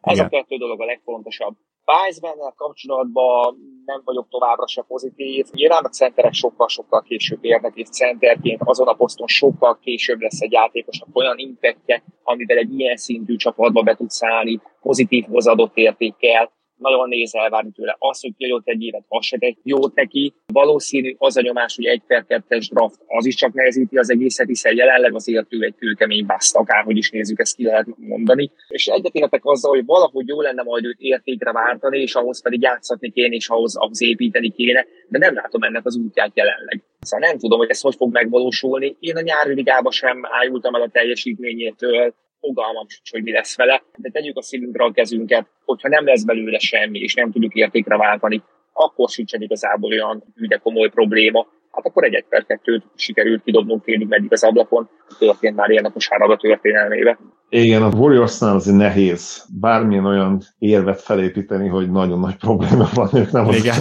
Ez 0.00 0.16
Igen. 0.16 0.26
a 0.26 0.28
kettő 0.28 0.56
dolog 0.56 0.80
a 0.80 0.84
legfontosabb. 0.84 1.54
Weissmannel 1.86 2.54
kapcsolatban 2.56 3.56
nem 3.84 4.02
vagyok 4.04 4.28
továbbra 4.28 4.66
se 4.66 4.82
pozitív. 4.82 5.46
Nyilván 5.50 5.84
a 5.84 5.88
centerek 5.88 6.32
sokkal-sokkal 6.32 7.02
később 7.02 7.44
érnek, 7.44 7.72
és 7.74 7.88
centerként 7.88 8.60
azon 8.64 8.88
a 8.88 8.92
poszton 8.92 9.26
sokkal 9.26 9.78
később 9.82 10.20
lesz 10.20 10.40
egy 10.40 10.52
játékosnak 10.52 11.08
olyan 11.12 11.38
impactje, 11.38 12.02
amivel 12.22 12.56
egy 12.56 12.78
ilyen 12.78 12.96
szintű 12.96 13.36
csapatba 13.36 13.82
be 13.82 13.94
tudsz 13.94 14.22
állni, 14.22 14.60
pozitív 14.80 15.24
hozadott 15.24 15.76
értékkel, 15.76 16.52
nagyon 16.82 17.08
néz 17.08 17.34
elvárni 17.34 17.70
tőle. 17.70 17.96
Az, 17.98 18.20
hogy 18.20 18.34
kijött 18.36 18.68
egy 18.68 18.82
évet, 18.82 19.04
az 19.08 19.26
se 19.26 19.36
egy 19.40 19.56
jót 19.62 19.94
neki. 19.94 20.34
Valószínű 20.46 21.14
az 21.18 21.36
a 21.36 21.40
nyomás, 21.40 21.76
hogy 21.76 21.84
egy 21.84 22.02
per 22.06 22.24
kettes 22.26 22.68
draft, 22.68 22.98
az 23.06 23.26
is 23.26 23.34
csak 23.34 23.52
nehezíti 23.52 23.96
az 23.96 24.10
egészet, 24.10 24.46
hiszen 24.46 24.76
jelenleg 24.76 25.14
azért 25.14 25.46
ő 25.48 25.62
egy 25.62 25.74
kőkemény 25.74 26.26
baszt, 26.26 26.56
akárhogy 26.56 26.96
is 26.96 27.10
nézzük, 27.10 27.40
ezt 27.40 27.56
ki 27.56 27.64
lehet 27.64 27.86
mondani. 27.96 28.50
És 28.68 28.86
egyetértek 28.86 29.44
azzal, 29.44 29.70
hogy 29.70 29.84
valahogy 29.84 30.28
jó 30.28 30.40
lenne 30.40 30.62
majd 30.62 30.84
őt 30.84 30.98
értékre 30.98 31.52
váltani, 31.52 32.00
és 32.00 32.14
ahhoz 32.14 32.42
pedig 32.42 32.62
játszatni 32.62 33.10
kéne, 33.10 33.34
és 33.34 33.48
ahhoz, 33.48 33.76
ahhoz 33.76 34.02
építeni 34.02 34.50
kéne, 34.50 34.86
de 35.08 35.18
nem 35.18 35.34
látom 35.34 35.62
ennek 35.62 35.86
az 35.86 35.96
útját 35.96 36.30
jelenleg. 36.34 36.82
Szóval 37.00 37.28
nem 37.28 37.38
tudom, 37.38 37.58
hogy 37.58 37.70
ez 37.70 37.80
hogy 37.80 37.94
fog 37.94 38.12
megvalósulni. 38.12 38.96
Én 39.00 39.16
a 39.16 39.20
nyári 39.20 39.54
ligába 39.54 39.90
sem 39.90 40.20
ájultam 40.22 40.74
el 40.74 40.82
a 40.82 40.88
teljesítményétől, 40.88 42.14
fogalmam 42.42 42.88
sincs, 42.88 43.10
hogy 43.10 43.22
mi 43.22 43.32
lesz 43.32 43.56
vele, 43.56 43.82
de 43.96 44.10
tegyük 44.10 44.36
a 44.36 44.42
szívünkre 44.42 44.84
a 44.84 44.92
kezünket, 44.92 45.46
hogyha 45.64 45.88
nem 45.88 46.04
lesz 46.04 46.24
belőle 46.24 46.58
semmi, 46.58 46.98
és 46.98 47.14
nem 47.14 47.32
tudjuk 47.32 47.54
értékre 47.54 47.96
váltani, 47.96 48.42
akkor 48.72 49.08
sincsen 49.08 49.42
igazából 49.42 49.90
olyan 49.90 50.24
üde 50.36 50.56
komoly 50.56 50.88
probléma. 50.88 51.46
Hát 51.70 51.86
akkor 51.86 52.04
egy 52.04 52.14
1 52.14 52.24
per 52.28 52.44
kettőt 52.46 52.84
sikerült 52.94 53.42
kidobnunk 53.42 53.82
félig 53.82 54.08
meddig 54.08 54.32
az 54.32 54.44
ablakon, 54.44 54.88
történt 55.18 55.56
már 55.56 55.70
ilyen 55.70 55.84
a 55.84 56.36
történelmébe. 56.36 57.18
Igen, 57.48 57.82
a 57.82 57.96
Warriorsnál 57.96 58.54
azért 58.54 58.76
nehéz 58.76 59.46
bármilyen 59.60 60.04
olyan 60.04 60.40
érvet 60.58 61.00
felépíteni, 61.00 61.68
hogy 61.68 61.90
nagyon 61.90 62.18
nagy 62.18 62.36
probléma 62.36 62.88
van, 62.94 63.08
ők 63.14 63.30
nem 63.30 63.48
az 63.48 63.56
Igen. 63.56 63.76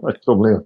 nagy 0.00 0.18
probléma. 0.24 0.62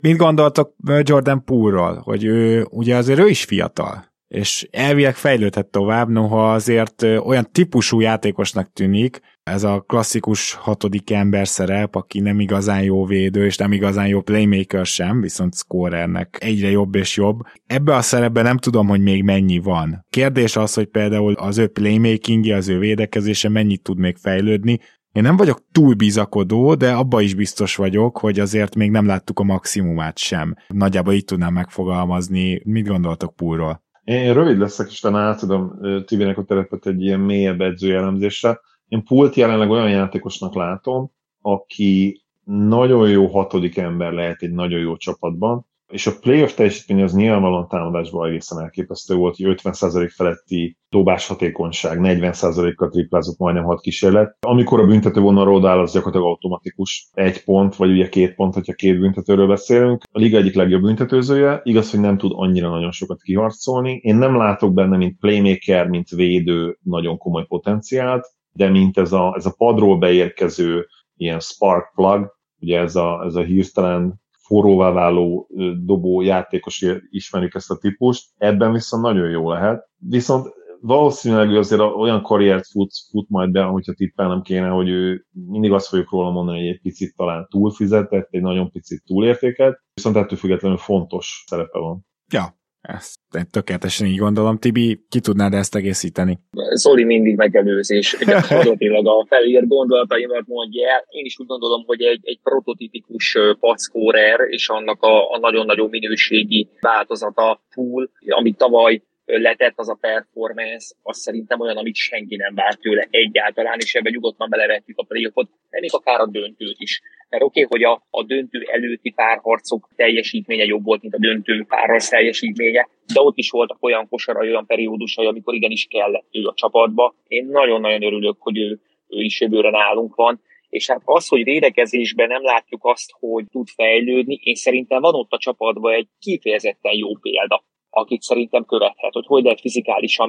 Mit 0.00 0.16
gondoltok 0.16 0.74
Jordan 1.02 1.44
Poole-ról, 1.44 2.00
hogy 2.04 2.24
ő, 2.24 2.66
ugye 2.70 2.96
azért 2.96 3.18
ő 3.18 3.26
is 3.26 3.44
fiatal, 3.44 4.13
és 4.34 4.68
elvileg 4.70 5.14
fejlődhet 5.14 5.66
tovább, 5.66 6.08
noha 6.08 6.52
azért 6.52 7.02
olyan 7.02 7.48
típusú 7.52 8.00
játékosnak 8.00 8.72
tűnik, 8.72 9.20
ez 9.42 9.64
a 9.64 9.80
klasszikus 9.80 10.54
hatodik 10.54 11.10
ember 11.10 11.48
szerep, 11.48 11.94
aki 11.94 12.20
nem 12.20 12.40
igazán 12.40 12.82
jó 12.82 13.04
védő, 13.04 13.44
és 13.44 13.56
nem 13.56 13.72
igazán 13.72 14.06
jó 14.06 14.20
playmaker 14.20 14.86
sem, 14.86 15.20
viszont 15.20 15.54
scorernek 15.54 16.36
egyre 16.40 16.70
jobb 16.70 16.94
és 16.94 17.16
jobb. 17.16 17.40
Ebbe 17.66 17.94
a 17.94 18.02
szerepben 18.02 18.44
nem 18.44 18.58
tudom, 18.58 18.88
hogy 18.88 19.00
még 19.00 19.22
mennyi 19.22 19.58
van. 19.58 20.06
Kérdés 20.10 20.56
az, 20.56 20.74
hogy 20.74 20.86
például 20.86 21.32
az 21.32 21.58
ő 21.58 21.66
playmakingje, 21.66 22.56
az 22.56 22.68
ő 22.68 22.78
védekezése 22.78 23.48
mennyit 23.48 23.82
tud 23.82 23.98
még 23.98 24.16
fejlődni, 24.16 24.78
én 25.12 25.22
nem 25.22 25.36
vagyok 25.36 25.64
túl 25.72 25.94
bizakodó, 25.94 26.74
de 26.74 26.92
abba 26.92 27.20
is 27.20 27.34
biztos 27.34 27.76
vagyok, 27.76 28.18
hogy 28.18 28.40
azért 28.40 28.74
még 28.74 28.90
nem 28.90 29.06
láttuk 29.06 29.38
a 29.38 29.44
maximumát 29.44 30.18
sem. 30.18 30.54
Nagyjából 30.68 31.12
így 31.12 31.24
tudnám 31.24 31.52
megfogalmazni. 31.52 32.60
Mit 32.64 32.86
gondoltok 32.86 33.36
Púlról? 33.36 33.83
Én 34.04 34.34
rövid 34.34 34.58
leszek, 34.58 34.90
és 34.90 35.00
talán 35.00 35.26
átadom 35.26 35.78
Tibinek 36.04 36.38
a 36.38 36.44
terepet 36.44 36.86
egy 36.86 37.02
ilyen 37.02 37.20
mélyebb 37.20 37.60
edzőjelemzésre. 37.60 38.60
Én 38.88 39.04
Pult 39.04 39.34
jelenleg 39.34 39.70
olyan 39.70 39.90
játékosnak 39.90 40.54
látom, 40.54 41.10
aki 41.40 42.22
nagyon 42.44 43.08
jó 43.08 43.26
hatodik 43.26 43.76
ember 43.76 44.12
lehet 44.12 44.42
egy 44.42 44.52
nagyon 44.52 44.80
jó 44.80 44.96
csapatban, 44.96 45.66
és 45.88 46.06
a 46.06 46.18
playoff 46.20 46.54
teljesítmény 46.54 47.02
az 47.02 47.14
nyilvánvalóan 47.14 47.68
támadásban 47.68 48.28
egészen 48.28 48.62
elképesztő 48.62 49.14
volt, 49.14 49.36
hogy 49.36 49.60
50% 49.62 50.12
feletti 50.14 50.76
dobás 50.88 51.26
hatékonyság, 51.26 51.98
40%-kal 52.02 52.88
triplázott 52.88 53.38
majdnem 53.38 53.64
6 53.64 53.80
kísérlet. 53.80 54.36
Amikor 54.40 54.80
a 54.80 54.86
büntető 54.86 55.20
vonalról 55.20 55.66
áll, 55.66 55.78
az 55.78 55.92
gyakorlatilag 55.92 56.26
automatikus 56.26 57.08
egy 57.12 57.44
pont, 57.44 57.76
vagy 57.76 57.90
ugye 57.90 58.08
két 58.08 58.34
pont, 58.34 58.54
hogyha 58.54 58.72
két 58.72 58.98
büntetőről 58.98 59.46
beszélünk. 59.46 60.02
A 60.12 60.18
liga 60.18 60.38
egyik 60.38 60.54
legjobb 60.54 60.82
büntetőzője, 60.82 61.60
igaz, 61.64 61.90
hogy 61.90 62.00
nem 62.00 62.18
tud 62.18 62.32
annyira 62.34 62.68
nagyon 62.68 62.92
sokat 62.92 63.22
kiharcolni. 63.22 64.00
Én 64.02 64.16
nem 64.16 64.36
látok 64.36 64.74
benne, 64.74 64.96
mint 64.96 65.18
playmaker, 65.18 65.88
mint 65.88 66.08
védő 66.08 66.78
nagyon 66.82 67.18
komoly 67.18 67.46
potenciált, 67.46 68.26
de 68.52 68.68
mint 68.68 68.98
ez 68.98 69.12
a, 69.12 69.34
ez 69.36 69.46
a 69.46 69.54
padról 69.56 69.98
beérkező 69.98 70.86
ilyen 71.16 71.40
spark 71.40 71.92
plug, 71.94 72.32
ugye 72.60 72.78
ez 72.78 72.96
a, 72.96 73.24
ez 73.24 73.34
a 73.34 73.42
hirtelen 73.42 74.22
forróvá 74.46 74.90
váló 74.90 75.48
dobó 75.84 76.20
játékos, 76.20 76.84
ismerjük 77.10 77.54
ezt 77.54 77.70
a 77.70 77.76
típust, 77.76 78.30
ebben 78.36 78.72
viszont 78.72 79.02
nagyon 79.02 79.30
jó 79.30 79.50
lehet. 79.50 79.88
Viszont 79.98 80.52
valószínűleg 80.80 81.56
azért 81.56 81.80
olyan 81.80 82.22
karriert 82.22 82.66
fut, 82.66 82.90
fut 83.10 83.28
majd 83.28 83.50
be, 83.50 83.62
hogyha 83.62 83.92
tippelnem 83.92 84.42
kéne, 84.42 84.68
hogy 84.68 84.88
ő 84.88 85.26
mindig 85.30 85.72
azt 85.72 85.88
fogjuk 85.88 86.10
róla 86.10 86.30
mondani, 86.30 86.58
hogy 86.58 86.68
egy 86.68 86.80
picit 86.80 87.16
talán 87.16 87.46
túlfizetett, 87.50 88.28
egy 88.30 88.42
nagyon 88.42 88.70
picit 88.70 89.02
túlértéket, 89.06 89.82
viszont 89.94 90.16
ettől 90.16 90.38
függetlenül 90.38 90.76
fontos 90.76 91.44
szerepe 91.46 91.78
van. 91.78 92.06
Ja, 92.32 92.56
ezt 92.88 93.20
tökéletesen 93.50 94.06
így 94.06 94.18
gondolom. 94.18 94.58
Tibi, 94.58 95.04
ki 95.08 95.20
tudnád 95.20 95.52
ezt 95.52 95.74
egészíteni? 95.74 96.38
Zoli 96.74 97.04
mindig 97.04 97.36
megelőzés. 97.36 98.16
Gyakorlatilag 98.26 99.06
a 99.06 99.26
felírt 99.28 99.68
gondolataimat 99.68 100.46
mondja 100.46 100.88
el. 100.88 101.04
Én 101.08 101.24
is 101.24 101.38
úgy 101.38 101.46
gondolom, 101.46 101.82
hogy 101.86 102.02
egy, 102.02 102.20
egy 102.22 102.40
prototipikus 102.42 103.38
packórer 103.60 104.40
és 104.48 104.68
annak 104.68 105.02
a, 105.02 105.30
a 105.30 105.38
nagyon-nagyon 105.38 105.88
minőségi 105.88 106.68
változata 106.80 107.60
full, 107.70 108.08
amit 108.26 108.56
tavaly 108.56 109.02
letett 109.24 109.72
az 109.76 109.88
a 109.88 109.98
performance, 110.00 110.94
az 111.02 111.18
szerintem 111.18 111.60
olyan, 111.60 111.76
amit 111.76 111.94
senki 111.94 112.36
nem 112.36 112.54
várt 112.54 112.80
tőle 112.80 113.06
egyáltalán, 113.10 113.78
és 113.80 113.94
ebben 113.94 114.12
nyugodtan 114.12 114.50
belevettük 114.50 114.98
a 114.98 115.04
playoffot, 115.04 115.48
de 115.70 115.80
még 115.80 115.90
akár 115.92 116.20
a 116.20 116.26
döntőt 116.26 116.76
is. 116.78 117.00
Mert 117.28 117.42
oké, 117.42 117.64
okay, 117.64 117.78
hogy 117.78 117.92
a, 117.92 118.06
a 118.10 118.24
döntő 118.24 118.66
előtti 118.72 119.10
párharcok 119.10 119.88
teljesítménye 119.96 120.64
jobb 120.64 120.84
volt, 120.84 121.02
mint 121.02 121.14
a 121.14 121.18
döntő 121.18 121.64
párharc 121.68 122.08
teljesítménye, 122.08 122.88
de 123.12 123.20
ott 123.20 123.36
is 123.36 123.50
voltak 123.50 123.76
olyan 123.80 124.08
kosarai, 124.08 124.48
olyan 124.48 124.66
periódusai, 124.66 125.26
amikor 125.26 125.54
igenis 125.54 125.86
kellett 125.90 126.26
ő 126.30 126.44
a 126.44 126.54
csapatba. 126.54 127.14
Én 127.26 127.46
nagyon-nagyon 127.46 128.02
örülök, 128.02 128.36
hogy 128.38 128.58
ő, 128.58 128.80
ő 129.08 129.20
is 129.20 129.40
jövőre 129.40 129.70
nálunk 129.70 130.14
van, 130.14 130.40
és 130.68 130.86
hát 130.86 131.00
az, 131.04 131.28
hogy 131.28 131.44
védekezésben 131.44 132.28
nem 132.28 132.42
látjuk 132.42 132.84
azt, 132.84 133.10
hogy 133.18 133.44
tud 133.50 133.68
fejlődni, 133.68 134.40
én 134.42 134.54
szerintem 134.54 135.00
van 135.00 135.14
ott 135.14 135.32
a 135.32 135.38
csapatban 135.38 135.94
egy 135.94 136.08
kifejezetten 136.20 136.92
jó 136.92 137.16
példa 137.16 137.64
akit 137.94 138.22
szerintem 138.22 138.64
követhet, 138.64 139.12
hogy 139.12 139.26
hogy 139.26 139.42
lehet 139.42 139.60
fizikálisan 139.60 140.28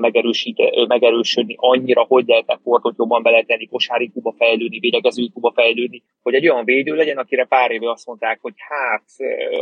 megerősödni 0.88 1.56
annyira, 1.58 2.06
hogy 2.08 2.28
lehet 2.28 2.50
ekkortot 2.50 2.98
jobban 2.98 3.24
beletenni, 3.24 3.66
kosári 3.66 4.12
kuba 4.12 4.34
fejlődni, 4.38 4.80
védekezői 4.80 5.32
kuba 5.34 5.52
fejlődni, 5.56 6.04
hogy 6.22 6.34
egy 6.34 6.50
olyan 6.50 6.66
védő 6.66 6.96
legyen, 6.96 7.18
akire 7.18 7.46
pár 7.46 7.72
éve 7.72 7.92
azt 7.92 8.06
mondták, 8.06 8.40
hogy 8.42 8.54
hát 8.58 9.04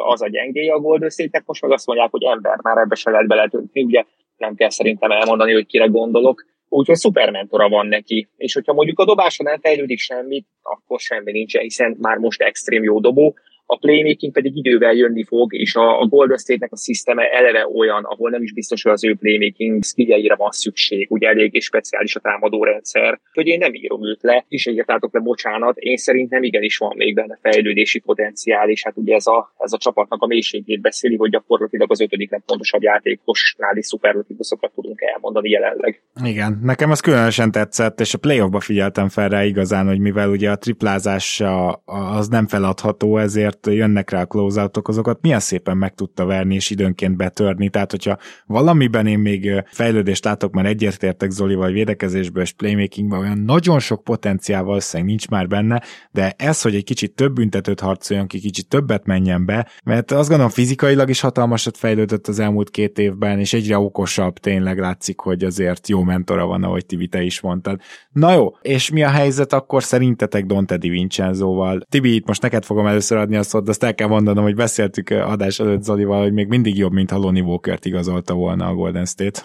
az 0.05 0.21
a 0.21 0.29
gyengéje 0.29 0.73
a 0.73 0.79
Golden 0.79 1.09
state 1.09 1.43
most 1.45 1.61
meg 1.61 1.71
azt 1.71 1.87
mondják, 1.87 2.11
hogy 2.11 2.23
ember, 2.23 2.59
már 2.61 2.77
ebbe 2.77 2.95
se 2.95 3.09
lehet 3.09 3.27
beletöltni, 3.27 3.83
ugye 3.83 4.03
nem 4.37 4.55
kell 4.55 4.69
szerintem 4.69 5.11
elmondani, 5.11 5.53
hogy 5.53 5.65
kire 5.65 5.85
gondolok, 5.85 6.45
úgyhogy 6.69 6.95
szupermentora 6.95 7.69
van 7.69 7.87
neki. 7.87 8.27
És 8.37 8.53
hogyha 8.53 8.73
mondjuk 8.73 8.99
a 8.99 9.05
dobása 9.05 9.43
nem 9.43 9.59
fejlődik 9.59 9.99
semmit, 9.99 10.47
akkor 10.61 10.99
semmi 10.99 11.31
nincsen, 11.31 11.61
hiszen 11.61 11.97
már 11.99 12.17
most 12.17 12.41
extrém 12.41 12.83
jó 12.83 12.99
dobó, 12.99 13.35
a 13.65 13.77
playmaking 13.77 14.33
pedig 14.33 14.57
idővel 14.57 14.93
jönni 14.93 15.23
fog, 15.23 15.53
és 15.53 15.75
a, 15.75 16.01
a 16.01 16.05
Golden 16.05 16.37
State-nek 16.37 16.71
a 16.71 16.77
sziszteme 16.77 17.23
eleve 17.29 17.67
olyan, 17.67 18.03
ahol 18.03 18.29
nem 18.29 18.43
is 18.43 18.53
biztos, 18.53 18.83
hogy 18.83 18.91
az 18.91 19.03
ő 19.03 19.15
playmaking 19.15 19.83
skilljeire 19.83 20.35
van 20.35 20.51
szükség, 20.51 21.07
ugye 21.09 21.27
elég 21.27 21.53
és 21.53 21.65
speciális 21.65 22.15
a 22.15 22.19
támadó 22.19 22.63
rendszer, 22.63 23.19
hogy 23.33 23.47
én 23.47 23.57
nem 23.57 23.73
írom 23.73 24.05
őt 24.05 24.21
le, 24.21 24.45
is 24.47 24.65
írtátok 24.65 25.13
le, 25.13 25.19
bocsánat, 25.19 25.77
én 25.77 25.97
szerintem 25.97 26.43
igenis 26.43 26.77
van 26.77 26.93
még 26.95 27.13
benne 27.13 27.39
fejlődési 27.41 27.99
potenciál, 27.99 28.69
és 28.69 28.83
hát 28.83 28.97
ugye 28.97 29.15
ez 29.15 29.27
a, 29.27 29.53
ez 29.57 29.73
a 29.73 29.77
csapatnak 29.77 30.21
a 30.21 30.27
mélységét 30.27 30.81
beszéli, 30.81 31.15
hogy 31.15 31.29
gyakorlatilag 31.29 31.91
az 31.91 32.01
ötödik 32.01 32.31
legfontosabb 32.31 32.81
játékosnál 32.81 33.77
is 33.77 33.85
szuperlatívuszokat 33.85 34.71
tudunk 34.73 35.01
elmondani 35.01 35.49
jelenleg. 35.49 36.01
Igen, 36.25 36.59
nekem 36.63 36.91
az 36.91 36.99
különösen 36.99 37.51
tetszett, 37.51 37.99
és 37.99 38.13
a 38.13 38.17
playoffba 38.17 38.59
figyeltem 38.59 39.09
fel 39.09 39.29
rá 39.29 39.43
igazán, 39.43 39.87
hogy 39.87 39.99
mivel 39.99 40.29
ugye 40.29 40.49
a 40.49 40.55
triplázás 40.55 41.43
az 41.85 42.27
nem 42.27 42.47
feladható, 42.47 43.17
ezért 43.17 43.52
jönnek 43.65 44.09
rá 44.09 44.21
a 44.21 44.25
close 44.25 44.69
azokat 44.83 45.21
milyen 45.21 45.39
szépen 45.39 45.77
meg 45.77 45.93
tudta 45.93 46.25
verni 46.25 46.55
és 46.55 46.69
időnként 46.69 47.17
betörni, 47.17 47.69
tehát 47.69 47.91
hogyha 47.91 48.17
valamiben 48.45 49.07
én 49.07 49.19
még 49.19 49.63
fejlődést 49.71 50.25
látok, 50.25 50.53
mert 50.53 50.67
egyértértek 50.67 51.31
Zoli 51.31 51.55
vagy 51.55 51.73
védekezésből 51.73 52.43
és 52.43 52.51
playmakingben, 52.51 53.19
olyan 53.19 53.37
nagyon 53.37 53.79
sok 53.79 54.03
potenciál 54.03 54.63
valószínűleg 54.63 55.09
nincs 55.09 55.27
már 55.27 55.47
benne, 55.47 55.81
de 56.11 56.33
ez, 56.37 56.61
hogy 56.61 56.75
egy 56.75 56.83
kicsit 56.83 57.15
több 57.15 57.33
büntetőt 57.33 57.79
harcoljon 57.79 58.27
ki, 58.27 58.39
kicsit 58.39 58.67
többet 58.67 59.05
menjen 59.05 59.45
be, 59.45 59.67
mert 59.83 60.11
azt 60.11 60.27
gondolom 60.27 60.51
fizikailag 60.51 61.09
is 61.09 61.19
hatalmasat 61.19 61.77
fejlődött 61.77 62.27
az 62.27 62.39
elmúlt 62.39 62.69
két 62.69 62.97
évben, 62.99 63.39
és 63.39 63.53
egyre 63.53 63.77
okosabb 63.77 64.37
tényleg 64.37 64.79
látszik, 64.79 65.19
hogy 65.19 65.43
azért 65.43 65.87
jó 65.87 66.03
mentora 66.03 66.45
van, 66.45 66.63
ahogy 66.63 66.85
Tibi 66.85 67.07
te 67.07 67.21
is 67.21 67.41
mondtad. 67.41 67.79
Na 68.11 68.33
jó, 68.33 68.55
és 68.61 68.89
mi 68.89 69.03
a 69.03 69.09
helyzet 69.09 69.53
akkor 69.53 69.83
szerintetek 69.83 70.45
Dante 70.45 70.77
Di 70.77 70.89
Vincenzoval? 70.89 71.81
Tibi, 71.89 72.15
itt 72.15 72.27
most 72.27 72.41
neked 72.41 72.65
fogom 72.65 72.87
először 72.87 73.17
adni 73.17 73.35
a 73.35 73.42
szót, 73.43 73.63
de 73.63 73.69
azt 73.69 73.83
el 73.83 73.95
kell 73.95 74.07
mondanom, 74.07 74.43
hogy 74.43 74.55
beszéltük 74.55 75.09
adás 75.09 75.59
előtt 75.59 75.81
Zolival, 75.81 76.21
hogy 76.21 76.33
még 76.33 76.47
mindig 76.47 76.77
jobb, 76.77 76.91
mint 76.91 77.09
ha 77.09 77.17
Lonnie 77.17 77.43
Walker-t 77.43 77.85
igazolta 77.85 78.33
volna 78.33 78.67
a 78.67 78.73
Golden 78.73 79.05
State. 79.05 79.41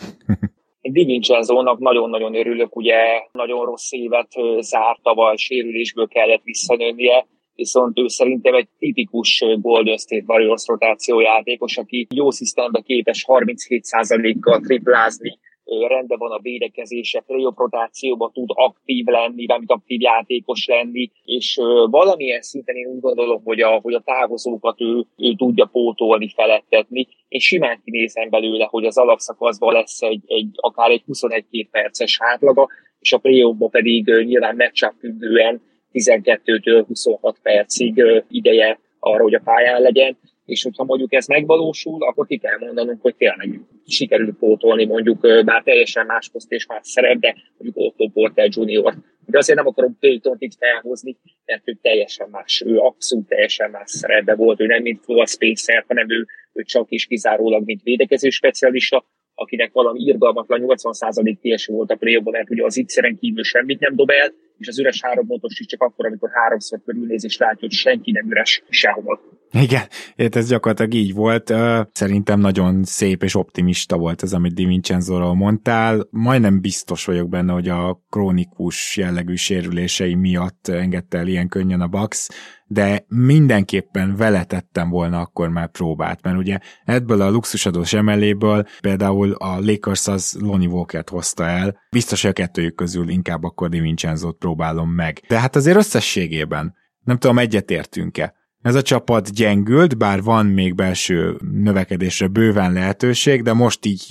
Di 0.80 1.04
Vincenzo-nak 1.04 1.78
nagyon-nagyon 1.78 2.34
örülök, 2.34 2.76
ugye 2.76 2.96
nagyon 3.32 3.64
rossz 3.64 3.92
évet 3.92 4.32
zárt 4.60 5.02
tavaly, 5.02 5.36
sérülésből 5.36 6.08
kellett 6.08 6.42
visszanőnie, 6.44 7.26
viszont 7.54 7.98
ő 7.98 8.06
szerintem 8.06 8.54
egy 8.54 8.68
tipikus 8.78 9.44
Golden 9.60 9.96
State 9.96 10.24
Warriors 10.26 10.66
rotáció 10.66 11.20
játékos, 11.20 11.76
aki 11.76 12.06
jó 12.14 12.30
szisztembe 12.30 12.80
képes 12.80 13.24
37%-kal 13.28 14.60
triplázni, 14.60 15.38
rendben 15.68 16.18
van 16.18 16.30
a 16.30 16.40
védekezése, 16.40 17.20
playoff 17.20 17.56
rotációban 17.56 18.32
tud 18.32 18.48
aktív 18.52 19.06
lenni, 19.06 19.46
valamit 19.46 19.70
aktív 19.70 20.00
játékos 20.00 20.66
lenni, 20.66 21.10
és 21.24 21.56
valamilyen 21.90 22.42
szinten 22.42 22.76
én 22.76 22.86
úgy 22.86 23.00
gondolom, 23.00 23.42
hogy 23.44 23.60
a, 23.60 23.78
hogy 23.82 23.94
a 23.94 24.02
távozókat 24.04 24.80
ő, 24.80 25.04
ő 25.16 25.34
tudja 25.36 25.68
pótolni, 25.72 26.28
felettetni. 26.28 27.08
Én 27.28 27.40
simán 27.40 27.80
kinézem 27.84 28.30
belőle, 28.30 28.66
hogy 28.70 28.84
az 28.84 28.98
alapszakaszban 28.98 29.72
lesz 29.72 30.02
egy, 30.02 30.22
egy 30.26 30.48
akár 30.54 30.90
egy 30.90 31.02
21 31.06 31.68
perces 31.70 32.18
átlaga, 32.20 32.68
és 33.00 33.12
a 33.12 33.18
playoffban 33.18 33.70
pedig 33.70 34.04
nyilván 34.06 34.56
matchup 34.56 34.92
függően 34.98 35.62
12-től 35.92 36.84
26 36.86 37.38
percig 37.42 38.02
ideje 38.28 38.80
arra, 38.98 39.22
hogy 39.22 39.34
a 39.34 39.40
pályán 39.44 39.82
legyen 39.82 40.18
és 40.48 40.62
hogyha 40.62 40.84
mondjuk 40.84 41.12
ez 41.12 41.26
megvalósul, 41.26 42.02
akkor 42.02 42.26
ki 42.26 42.38
kell 42.38 42.58
mondanunk, 42.58 43.02
hogy 43.02 43.14
tényleg 43.16 43.60
sikerül 43.86 44.36
pótolni 44.38 44.84
mondjuk 44.84 45.20
bár 45.20 45.62
teljesen 45.62 46.06
más 46.06 46.28
poszt 46.28 46.52
és 46.52 46.66
más 46.66 46.88
szerep, 46.88 47.18
de 47.18 47.34
mondjuk 47.58 47.86
Otto 47.86 48.08
Porter 48.08 48.48
Junior. 48.50 48.94
De 49.26 49.38
azért 49.38 49.58
nem 49.58 49.66
akarom 49.66 49.96
payton 50.00 50.36
itt 50.38 50.54
felhozni, 50.58 51.16
mert 51.44 51.68
ő 51.68 51.78
teljesen 51.82 52.28
más, 52.30 52.62
ő 52.66 52.78
abszolút 52.78 53.28
teljesen 53.28 53.70
más 53.70 53.90
szerepbe 53.90 54.34
volt, 54.34 54.60
ő 54.60 54.66
nem 54.66 54.82
mint 54.82 55.04
floor 55.04 55.28
spacer, 55.28 55.84
hanem 55.88 56.10
ő, 56.10 56.26
ő 56.52 56.62
csak 56.62 56.90
is 56.90 57.06
kizárólag, 57.06 57.64
mint 57.64 57.82
védekező 57.82 58.30
specialista, 58.30 59.04
akinek 59.34 59.72
valami 59.72 60.00
irgalmatlan 60.00 60.62
80% 60.66 61.56
TS 61.56 61.66
volt 61.66 61.90
a 61.90 61.96
play 61.96 62.20
mert 62.24 62.50
ugye 62.50 62.64
az 62.64 62.82
x 62.86 62.94
kívül 63.20 63.44
semmit 63.44 63.80
nem 63.80 63.96
dob 63.96 64.10
el, 64.10 64.32
és 64.58 64.68
az 64.68 64.78
üres 64.78 65.02
három 65.02 65.26
pontos 65.26 65.58
is 65.58 65.66
csak 65.66 65.82
akkor, 65.82 66.06
amikor 66.06 66.30
háromszor 66.32 66.80
körülnéz 66.84 67.24
és 67.24 67.36
látja, 67.36 67.58
hogy 67.60 67.72
senki 67.72 68.10
nem 68.10 68.30
üres 68.30 68.62
sehol. 68.68 69.20
Igen, 69.50 69.82
ez 70.16 70.48
gyakorlatilag 70.48 70.94
így 70.94 71.14
volt. 71.14 71.54
Szerintem 71.92 72.40
nagyon 72.40 72.84
szép 72.84 73.22
és 73.22 73.34
optimista 73.34 73.96
volt 73.96 74.22
ez, 74.22 74.32
amit 74.32 74.54
Di 74.54 74.64
Vincenzo-ról 74.64 75.34
mondtál. 75.34 76.06
Majdnem 76.10 76.60
biztos 76.60 77.04
vagyok 77.04 77.28
benne, 77.28 77.52
hogy 77.52 77.68
a 77.68 78.00
krónikus 78.10 78.96
jellegű 78.96 79.34
sérülései 79.34 80.14
miatt 80.14 80.68
engedte 80.68 81.18
el 81.18 81.26
ilyen 81.26 81.48
könnyen 81.48 81.80
a 81.80 81.86
Bucks, 81.86 82.28
de 82.66 83.04
mindenképpen 83.08 84.16
vele 84.16 84.44
tettem 84.44 84.90
volna 84.90 85.20
akkor 85.20 85.48
már 85.48 85.70
próbát, 85.70 86.22
mert 86.22 86.38
ugye 86.38 86.58
ebből 86.84 87.20
a 87.20 87.30
luxusadós 87.30 87.92
emeléből 87.92 88.66
például 88.80 89.32
a 89.32 89.58
Lakers 89.60 90.08
az 90.08 90.36
Lonnie 90.40 90.68
Walker-t 90.68 91.08
hozta 91.08 91.44
el, 91.44 91.78
biztos, 91.90 92.22
hogy 92.22 92.30
a 92.30 92.34
kettőjük 92.34 92.74
közül 92.74 93.08
inkább 93.08 93.42
akkor 93.42 93.68
Di 93.68 93.80
Vincenzo-t 93.80 94.38
próbálom 94.38 94.90
meg. 94.90 95.22
De 95.28 95.40
hát 95.40 95.56
azért 95.56 95.76
összességében 95.76 96.74
nem 97.04 97.18
tudom, 97.18 97.38
egyetértünk-e. 97.38 98.36
Ez 98.68 98.74
a 98.74 98.82
csapat 98.82 99.32
gyengült, 99.32 99.98
bár 99.98 100.22
van 100.22 100.46
még 100.46 100.74
belső 100.74 101.36
növekedésre 101.52 102.26
bőven 102.26 102.72
lehetőség, 102.72 103.42
de 103.42 103.52
most 103.52 103.86
így 103.86 104.02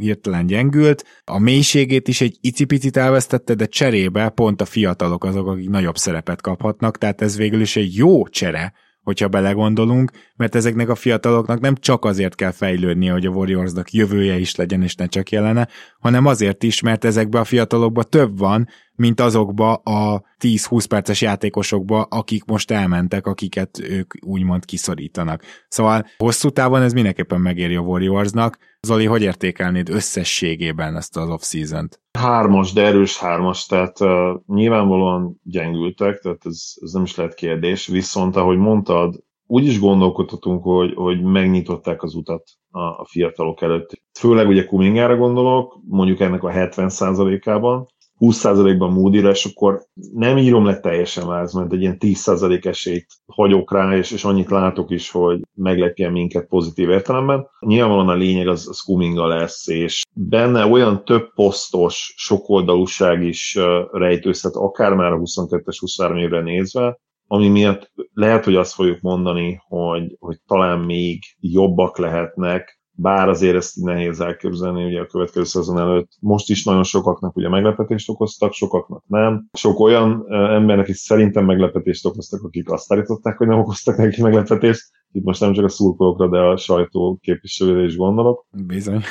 hirtelen 0.00 0.46
gyengült. 0.46 1.04
A 1.24 1.38
mélységét 1.38 2.08
is 2.08 2.20
egy 2.20 2.36
icipicit 2.40 2.96
elvesztette, 2.96 3.54
de 3.54 3.66
cserébe 3.66 4.28
pont 4.28 4.60
a 4.60 4.64
fiatalok 4.64 5.24
azok, 5.24 5.46
akik 5.46 5.68
nagyobb 5.68 5.96
szerepet 5.96 6.40
kaphatnak, 6.40 6.98
tehát 6.98 7.22
ez 7.22 7.36
végül 7.36 7.60
is 7.60 7.76
egy 7.76 7.96
jó 7.96 8.28
csere 8.28 8.72
hogyha 9.02 9.28
belegondolunk, 9.28 10.10
mert 10.36 10.54
ezeknek 10.54 10.88
a 10.88 10.94
fiataloknak 10.94 11.60
nem 11.60 11.74
csak 11.74 12.04
azért 12.04 12.34
kell 12.34 12.50
fejlődnie, 12.50 13.12
hogy 13.12 13.26
a 13.26 13.30
Warriorsnak 13.30 13.92
jövője 13.92 14.38
is 14.38 14.54
legyen, 14.54 14.82
és 14.82 14.94
ne 14.94 15.06
csak 15.06 15.30
jelene, 15.30 15.68
hanem 15.98 16.26
azért 16.26 16.62
is, 16.62 16.80
mert 16.80 17.04
ezekben 17.04 17.40
a 17.40 17.44
fiatalokban 17.44 18.04
több 18.08 18.38
van, 18.38 18.68
mint 18.96 19.20
azokba 19.20 19.74
a 19.74 20.22
10-20 20.40 20.84
perces 20.88 21.20
játékosokba, 21.20 22.02
akik 22.02 22.44
most 22.44 22.70
elmentek, 22.70 23.26
akiket 23.26 23.78
ők 23.78 24.14
úgymond 24.26 24.64
kiszorítanak. 24.64 25.42
Szóval 25.68 26.06
hosszú 26.16 26.50
távon 26.50 26.82
ez 26.82 26.92
mindenképpen 26.92 27.40
megéri 27.40 27.74
a 27.74 27.80
Warriorsnak. 27.80 28.58
Zoli, 28.80 29.04
hogy 29.04 29.22
értékelnéd 29.22 29.88
összességében 29.88 30.96
ezt 30.96 31.16
az 31.16 31.28
off-season-t? 31.28 32.00
Hármas, 32.18 32.72
de 32.72 32.84
erős 32.84 33.18
hármas, 33.18 33.66
tehát 33.66 34.00
uh, 34.00 34.08
nyilvánvalóan 34.46 35.40
gyengültek, 35.42 36.18
tehát 36.18 36.40
ez, 36.44 36.72
ez 36.80 36.92
nem 36.92 37.02
is 37.02 37.16
lehet 37.16 37.34
kérdés, 37.34 37.86
viszont 37.86 38.36
ahogy 38.36 38.58
mondtad, 38.58 39.22
úgy 39.46 39.66
is 39.66 39.80
gondolkodhatunk, 39.80 40.62
hogy, 40.62 40.94
hogy 40.94 41.22
megnyitották 41.22 42.02
az 42.02 42.14
utat 42.14 42.50
a, 42.70 42.80
a 42.80 43.06
fiatalok 43.08 43.62
előtt. 43.62 44.02
Főleg 44.18 44.48
ugye 44.48 44.64
Kumingára 44.64 45.16
gondolok, 45.16 45.80
mondjuk 45.88 46.20
ennek 46.20 46.42
a 46.42 46.50
70%-ában, 46.50 47.86
20%-ban 48.24 48.92
moody 48.92 49.28
és 49.28 49.44
akkor 49.44 49.82
nem 50.12 50.38
írom 50.38 50.64
le 50.64 50.80
teljesen 50.80 51.26
váz, 51.26 51.52
mert 51.52 51.72
egy 51.72 51.80
ilyen 51.80 51.96
10% 52.00 52.64
esélyt 52.64 53.06
hagyok 53.26 53.72
rá, 53.72 53.96
és, 53.96 54.10
és 54.10 54.24
annyit 54.24 54.50
látok 54.50 54.90
is, 54.90 55.10
hogy 55.10 55.40
meglepjen 55.54 56.12
minket 56.12 56.46
pozitív 56.46 56.90
értelemben. 56.90 57.46
Nyilvánvalóan 57.60 58.08
a 58.08 58.14
lényeg 58.14 58.48
az, 58.48 58.68
az 58.68 58.80
Kuminga 58.80 59.26
lesz, 59.26 59.68
és 59.68 60.02
benne 60.12 60.66
olyan 60.66 61.04
több 61.04 61.32
posztos 61.34 62.14
sokoldalúság 62.16 63.22
is 63.22 63.58
rejtőzhet, 63.92 64.54
akár 64.54 64.94
már 64.94 65.12
a 65.12 65.18
22-es 65.18 65.76
23 65.80 66.16
évre 66.16 66.40
nézve, 66.40 66.98
ami 67.26 67.48
miatt 67.48 67.92
lehet, 68.12 68.44
hogy 68.44 68.56
azt 68.56 68.74
fogjuk 68.74 69.00
mondani, 69.00 69.60
hogy, 69.68 70.16
hogy 70.18 70.38
talán 70.46 70.78
még 70.78 71.22
jobbak 71.40 71.98
lehetnek, 71.98 72.78
bár 72.96 73.28
azért 73.28 73.56
ezt 73.56 73.76
nehéz 73.76 74.20
elképzelni 74.20 74.84
ugye 74.84 75.00
a 75.00 75.06
következő 75.06 75.44
szezon 75.44 75.78
előtt. 75.78 76.10
Most 76.20 76.50
is 76.50 76.64
nagyon 76.64 76.82
sokaknak 76.82 77.36
ugye 77.36 77.48
meglepetést 77.48 78.08
okoztak, 78.08 78.52
sokaknak 78.52 79.02
nem. 79.06 79.48
Sok 79.52 79.80
olyan 79.80 80.24
embernek 80.30 80.88
is 80.88 80.96
szerintem 80.96 81.44
meglepetést 81.44 82.06
okoztak, 82.06 82.42
akik 82.42 82.70
azt 82.70 82.92
állították, 82.92 83.36
hogy 83.36 83.46
nem 83.46 83.58
okoztak 83.58 83.96
neki 83.96 84.22
meglepetést. 84.22 84.90
Itt 85.12 85.24
most 85.24 85.40
nem 85.40 85.52
csak 85.52 85.64
a 85.64 85.68
szurkolókra, 85.68 86.28
de 86.28 86.38
a 86.38 86.56
sajtó 86.56 87.18
képviselőre 87.22 87.84
is 87.84 87.96
gondolok. 87.96 88.46
Bizony. 88.66 89.02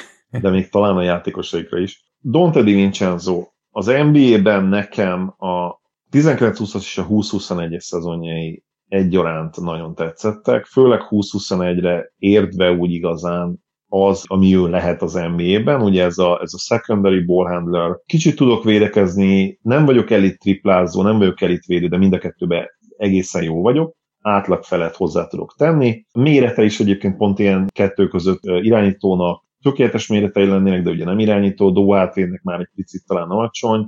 de 0.42 0.50
még 0.50 0.70
talán 0.70 0.98
a 0.98 1.04
játékosaikra 1.04 1.80
is. 1.80 2.12
Dante 2.22 2.64
Di 2.64 2.74
Vincenzo, 2.74 3.48
az 3.70 3.86
NBA-ben 3.86 4.66
nekem 4.66 5.34
a 5.38 5.82
19-20-as 6.12 6.76
és 6.76 6.98
a 6.98 7.08
20-21-es 7.08 7.80
szezonjai 7.80 8.64
egyaránt 8.88 9.62
nagyon 9.62 9.96
tetszettek, 9.96 10.66
főleg 10.66 11.02
20-21-re 11.10 12.14
értve 12.18 12.72
úgy 12.72 12.92
igazán 12.92 13.63
az, 13.94 14.24
ami 14.28 14.56
ő 14.56 14.70
lehet 14.70 15.02
az 15.02 15.14
NBA-ben, 15.14 15.82
ugye 15.82 16.04
ez 16.04 16.18
a, 16.18 16.40
ez 16.42 16.54
a 16.54 16.58
secondary 16.58 17.20
ball 17.20 17.48
handler. 17.48 18.00
Kicsit 18.06 18.36
tudok 18.36 18.64
védekezni, 18.64 19.60
nem 19.62 19.86
vagyok 19.86 20.12
elit 20.12 20.40
triplázó, 20.40 21.02
nem 21.02 21.18
vagyok 21.18 21.42
elit 21.42 21.66
védő, 21.66 21.88
de 21.88 21.98
mind 21.98 22.14
a 22.14 22.18
kettőben 22.18 22.66
egészen 22.98 23.44
jó 23.44 23.62
vagyok 23.62 23.96
átlag 24.22 24.64
felett 24.64 24.96
hozzá 24.96 25.28
tudok 25.28 25.56
tenni. 25.58 26.06
Mérete 26.14 26.64
is 26.64 26.80
egyébként 26.80 27.18
pont 27.18 27.40
ilyen 27.40 27.68
kettő 27.72 28.08
között 28.08 28.44
irányítónak 28.44 29.44
tökéletes 29.62 30.08
méretei 30.08 30.46
lennének, 30.46 30.84
de 30.84 30.90
ugye 30.90 31.06
nem 31.06 31.20
irányító, 31.20 31.72
Dohátvédnek 31.72 32.42
már 32.42 32.60
egy 32.60 32.70
picit 32.76 33.04
talán 33.08 33.30
alacsony, 33.30 33.88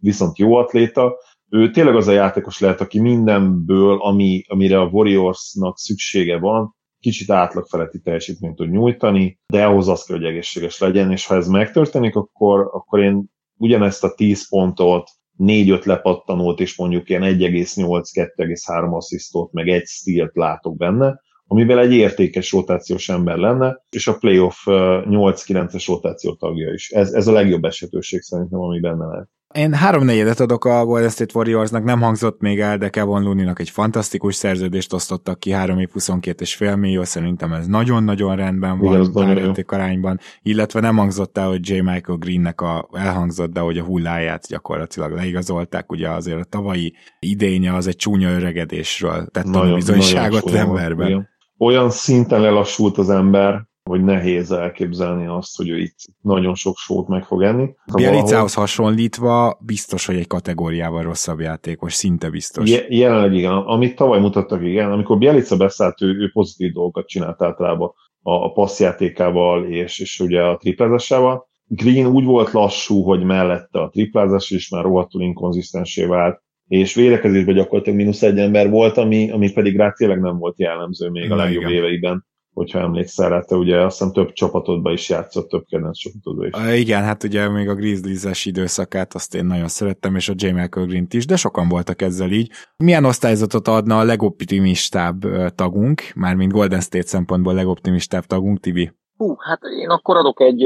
viszont 0.00 0.38
jó 0.38 0.54
atléta. 0.54 1.16
Ő 1.48 1.70
tényleg 1.70 1.96
az 1.96 2.08
a 2.08 2.12
játékos 2.12 2.60
lehet, 2.60 2.80
aki 2.80 3.00
mindenből, 3.00 3.98
ami, 4.00 4.42
amire 4.48 4.80
a 4.80 4.88
Warriorsnak 4.92 5.78
szüksége 5.78 6.38
van, 6.38 6.74
kicsit 7.02 7.30
átlag 7.30 7.66
feletti 7.66 8.00
teljesítményt 8.00 8.56
tud 8.56 8.70
nyújtani, 8.70 9.38
de 9.46 9.64
ahhoz 9.64 9.88
az 9.88 10.04
kell, 10.04 10.16
hogy 10.16 10.26
egészséges 10.26 10.78
legyen, 10.78 11.10
és 11.10 11.26
ha 11.26 11.34
ez 11.34 11.48
megtörténik, 11.48 12.16
akkor, 12.16 12.70
akkor 12.72 13.00
én 13.00 13.24
ugyanezt 13.56 14.04
a 14.04 14.14
10 14.14 14.48
pontot, 14.48 15.10
4-5 15.38 15.84
lepattanót, 15.84 16.60
és 16.60 16.76
mondjuk 16.76 17.08
ilyen 17.08 17.22
1,8-2,3 17.22 18.92
asszisztot, 18.92 19.52
meg 19.52 19.68
egy 19.68 19.86
stílt 19.86 20.36
látok 20.36 20.76
benne, 20.76 21.20
amivel 21.46 21.78
egy 21.78 21.92
értékes 21.92 22.52
rotációs 22.52 23.08
ember 23.08 23.36
lenne, 23.36 23.84
és 23.90 24.06
a 24.06 24.16
playoff 24.16 24.56
8-9-es 24.66 25.84
rotáció 25.86 26.34
tagja 26.34 26.72
is. 26.72 26.90
Ez, 26.90 27.12
ez 27.12 27.26
a 27.26 27.32
legjobb 27.32 27.64
esetőség 27.64 28.20
szerintem, 28.20 28.60
ami 28.60 28.80
benne 28.80 29.06
lehet. 29.06 29.28
Én 29.52 29.72
három 29.74 30.04
negyedet 30.04 30.40
adok 30.40 30.64
a 30.64 30.84
Golden 30.84 31.08
State 31.08 31.32
Warriorsnak, 31.34 31.84
nem 31.84 32.00
hangzott 32.00 32.40
még 32.40 32.60
el, 32.60 32.78
de 32.78 32.88
Kevin 32.88 33.22
Looney-nak 33.22 33.58
egy 33.58 33.70
fantasztikus 33.70 34.34
szerződést 34.34 34.92
osztottak 34.92 35.38
ki, 35.38 35.50
3 35.50 35.78
év 35.78 35.88
22 35.90 36.42
és 36.42 36.54
fél 36.54 36.76
millió, 36.76 37.04
szerintem 37.04 37.52
ez 37.52 37.66
nagyon-nagyon 37.66 38.36
rendben 38.36 38.78
van, 38.78 39.02
Igen, 39.02 39.64
arányban, 39.66 40.20
illetve 40.42 40.80
nem 40.80 40.96
hangzott 40.96 41.38
el, 41.38 41.48
hogy 41.48 41.68
J. 41.68 41.72
Michael 41.72 42.18
Greennek 42.18 42.60
a, 42.60 42.88
elhangzott, 42.92 43.52
de 43.52 43.60
hogy 43.60 43.78
a 43.78 43.84
hulláját 43.84 44.46
gyakorlatilag 44.48 45.12
leigazolták, 45.12 45.92
ugye 45.92 46.08
azért 46.10 46.40
a 46.40 46.44
tavalyi 46.44 46.94
idénye 47.18 47.74
az 47.74 47.86
egy 47.86 47.96
csúnya 47.96 48.30
öregedésről 48.30 49.26
tett 49.26 49.44
nagyon, 49.44 49.74
bizonyságot 49.74 50.44
nagyon 50.44 50.60
emberben. 50.60 51.28
Olyan 51.58 51.90
szinten 51.90 52.40
lelassult 52.40 52.98
az 52.98 53.10
ember, 53.10 53.70
hogy 53.84 54.04
nehéz 54.04 54.50
elképzelni 54.50 55.26
azt, 55.26 55.56
hogy 55.56 55.68
ő 55.68 55.78
itt 55.78 55.96
nagyon 56.20 56.54
sok 56.54 56.76
sót 56.76 57.08
meg 57.08 57.24
fog 57.24 57.42
enni. 57.42 57.74
Bielicához 57.94 58.54
hasonlítva 58.54 59.58
biztos, 59.60 60.06
hogy 60.06 60.16
egy 60.16 60.26
kategóriával 60.26 61.02
rosszabb 61.02 61.40
játékos, 61.40 61.92
szinte 61.94 62.30
biztos. 62.30 62.70
Je- 62.70 62.86
jelenleg 62.88 63.34
igen, 63.34 63.52
amit 63.52 63.96
tavaly 63.96 64.20
mutattak, 64.20 64.62
igen, 64.62 64.92
amikor 64.92 65.18
Bielica 65.18 65.56
beszállt, 65.56 66.02
ő, 66.02 66.06
ő 66.06 66.30
pozitív 66.32 66.72
dolgokat 66.72 67.06
csinált 67.06 67.42
általában 67.42 67.92
a, 68.22 68.32
a 68.32 68.52
passzjátékával 68.52 69.64
és, 69.64 69.98
és 69.98 70.20
ugye 70.20 70.42
a 70.42 70.56
triplázásával. 70.56 71.50
Green 71.66 72.06
úgy 72.06 72.24
volt 72.24 72.52
lassú, 72.52 73.02
hogy 73.02 73.22
mellette 73.22 73.80
a 73.80 73.88
triplázás 73.88 74.50
is 74.50 74.68
már 74.68 74.82
rohadtul 74.82 75.22
inkonzisztensé 75.22 76.04
vált, 76.04 76.42
és 76.68 76.94
védekezésben 76.94 77.54
gyakorlatilag 77.54 77.98
mínusz 77.98 78.22
egy 78.22 78.38
ember 78.38 78.70
volt, 78.70 78.96
ami, 78.96 79.30
ami 79.30 79.52
pedig 79.52 79.76
rá 79.76 79.90
tényleg 79.90 80.20
nem 80.20 80.38
volt 80.38 80.58
jellemző 80.58 81.08
még 81.08 81.30
a 81.30 81.36
legjobb 81.36 81.62
igen. 81.62 81.72
éveiben 81.72 82.24
hogyha 82.52 82.78
emlékszel 82.78 83.28
rá, 83.28 83.40
te 83.40 83.54
ugye 83.56 83.80
azt 83.80 83.98
hiszem 83.98 84.12
több 84.12 84.32
csapatodba 84.32 84.92
is 84.92 85.08
játszott, 85.08 85.48
több 85.48 85.64
kedvenc 85.68 85.98
csapatodba 85.98 86.46
is. 86.46 86.80
Igen, 86.80 87.02
hát 87.02 87.24
ugye 87.24 87.48
még 87.48 87.68
a 87.68 87.74
Grizzlies-es 87.74 88.46
időszakát 88.46 89.14
azt 89.14 89.34
én 89.34 89.44
nagyon 89.44 89.68
szerettem, 89.68 90.16
és 90.16 90.28
a 90.28 90.34
J. 90.36 90.46
Michael 90.46 90.86
green 90.86 91.06
is, 91.10 91.26
de 91.26 91.36
sokan 91.36 91.68
voltak 91.68 92.02
ezzel 92.02 92.30
így. 92.30 92.50
Milyen 92.76 93.04
osztályzatot 93.04 93.68
adna 93.68 93.98
a 93.98 94.04
legoptimistább 94.04 95.24
tagunk, 95.54 96.02
mármint 96.14 96.52
Golden 96.52 96.80
State 96.80 97.06
szempontból 97.06 97.54
legoptimistább 97.54 98.24
tagunk, 98.24 98.60
Tibi? 98.60 98.92
Hú, 99.16 99.34
hát 99.38 99.60
én 99.80 99.88
akkor 99.88 100.16
adok 100.16 100.40
egy 100.40 100.64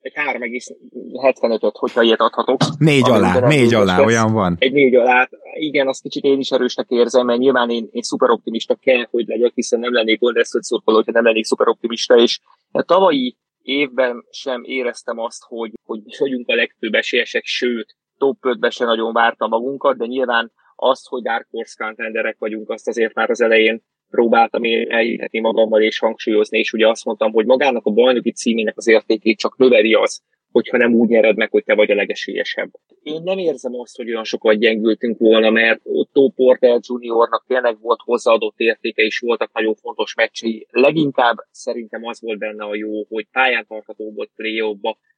egy 0.00 0.12
3,75-öt, 0.14 1.76
hogyha 1.76 2.02
ilyet 2.02 2.20
adhatok. 2.20 2.60
Négy 2.78 3.10
alá, 3.10 3.48
négy 3.48 3.74
alá, 3.74 3.96
lesz. 3.96 4.06
olyan 4.06 4.32
van. 4.32 4.56
Egy 4.58 4.72
négy 4.72 4.94
alá. 4.94 5.28
Igen, 5.54 5.88
azt 5.88 6.02
kicsit 6.02 6.24
én 6.24 6.38
is 6.38 6.50
erősnek 6.50 6.88
érzem, 6.88 7.26
mert 7.26 7.38
nyilván 7.38 7.70
én, 7.70 7.88
én 7.90 8.02
szuper 8.02 8.30
optimista 8.30 8.74
kell, 8.74 9.06
hogy 9.10 9.26
legyek, 9.26 9.52
hiszen 9.54 9.80
nem 9.80 9.92
lennék 9.92 10.18
Golden 10.18 10.44
szurkoló, 10.44 10.96
hogyha 10.96 11.12
nem 11.12 11.24
lennék 11.24 11.44
szuper 11.44 11.68
optimista, 11.68 12.16
és 12.16 12.40
a 12.70 12.82
tavalyi 12.82 13.36
évben 13.62 14.24
sem 14.30 14.62
éreztem 14.64 15.18
azt, 15.18 15.44
hogy, 15.46 15.72
hogy 15.84 16.00
vagyunk 16.18 16.48
a 16.48 16.54
legfőbb 16.54 16.94
esélyesek, 16.94 17.44
sőt, 17.44 17.96
top 18.18 18.38
5-be 18.40 18.70
se 18.70 18.84
nagyon 18.84 19.12
várta 19.12 19.46
magunkat, 19.46 19.96
de 19.96 20.06
nyilván 20.06 20.52
azt, 20.76 21.08
hogy 21.08 21.22
Dark 21.22 21.46
Horse 21.50 21.84
contenderek 21.84 22.36
vagyunk, 22.38 22.70
azt 22.70 22.88
azért 22.88 23.14
már 23.14 23.30
az 23.30 23.40
elején 23.40 23.82
próbáltam 24.10 24.62
elhitetni 24.88 25.40
magammal 25.40 25.82
és 25.82 25.98
hangsúlyozni, 25.98 26.58
és 26.58 26.72
ugye 26.72 26.88
azt 26.88 27.04
mondtam, 27.04 27.32
hogy 27.32 27.46
magának 27.46 27.86
a 27.86 27.90
bajnoki 27.90 28.32
címének 28.32 28.76
az 28.76 28.88
értékét 28.88 29.38
csak 29.38 29.56
növeli 29.56 29.94
az, 29.94 30.22
hogyha 30.52 30.76
nem 30.76 30.94
úgy 30.94 31.08
nyered 31.08 31.36
meg, 31.36 31.50
hogy 31.50 31.64
te 31.64 31.74
vagy 31.74 31.90
a 31.90 31.94
legesélyesebb. 31.94 32.70
Én 33.02 33.22
nem 33.22 33.38
érzem 33.38 33.74
azt, 33.74 33.96
hogy 33.96 34.10
olyan 34.10 34.24
sokat 34.24 34.58
gyengültünk 34.58 35.18
volna, 35.18 35.50
mert 35.50 35.80
Otto 35.82 36.28
Porter 36.28 36.78
Juniornak 36.88 37.44
tényleg 37.46 37.80
volt 37.80 38.00
hozzáadott 38.04 38.58
értéke, 38.58 39.02
és 39.02 39.18
voltak 39.18 39.52
nagyon 39.52 39.74
fontos 39.74 40.14
meccsei. 40.14 40.66
Leginkább 40.70 41.36
szerintem 41.50 42.04
az 42.04 42.20
volt 42.20 42.38
benne 42.38 42.64
a 42.64 42.74
jó, 42.74 43.04
hogy 43.08 43.26
pályán 43.32 43.66
tartható 43.68 44.12
volt 44.12 44.30
play 44.36 44.60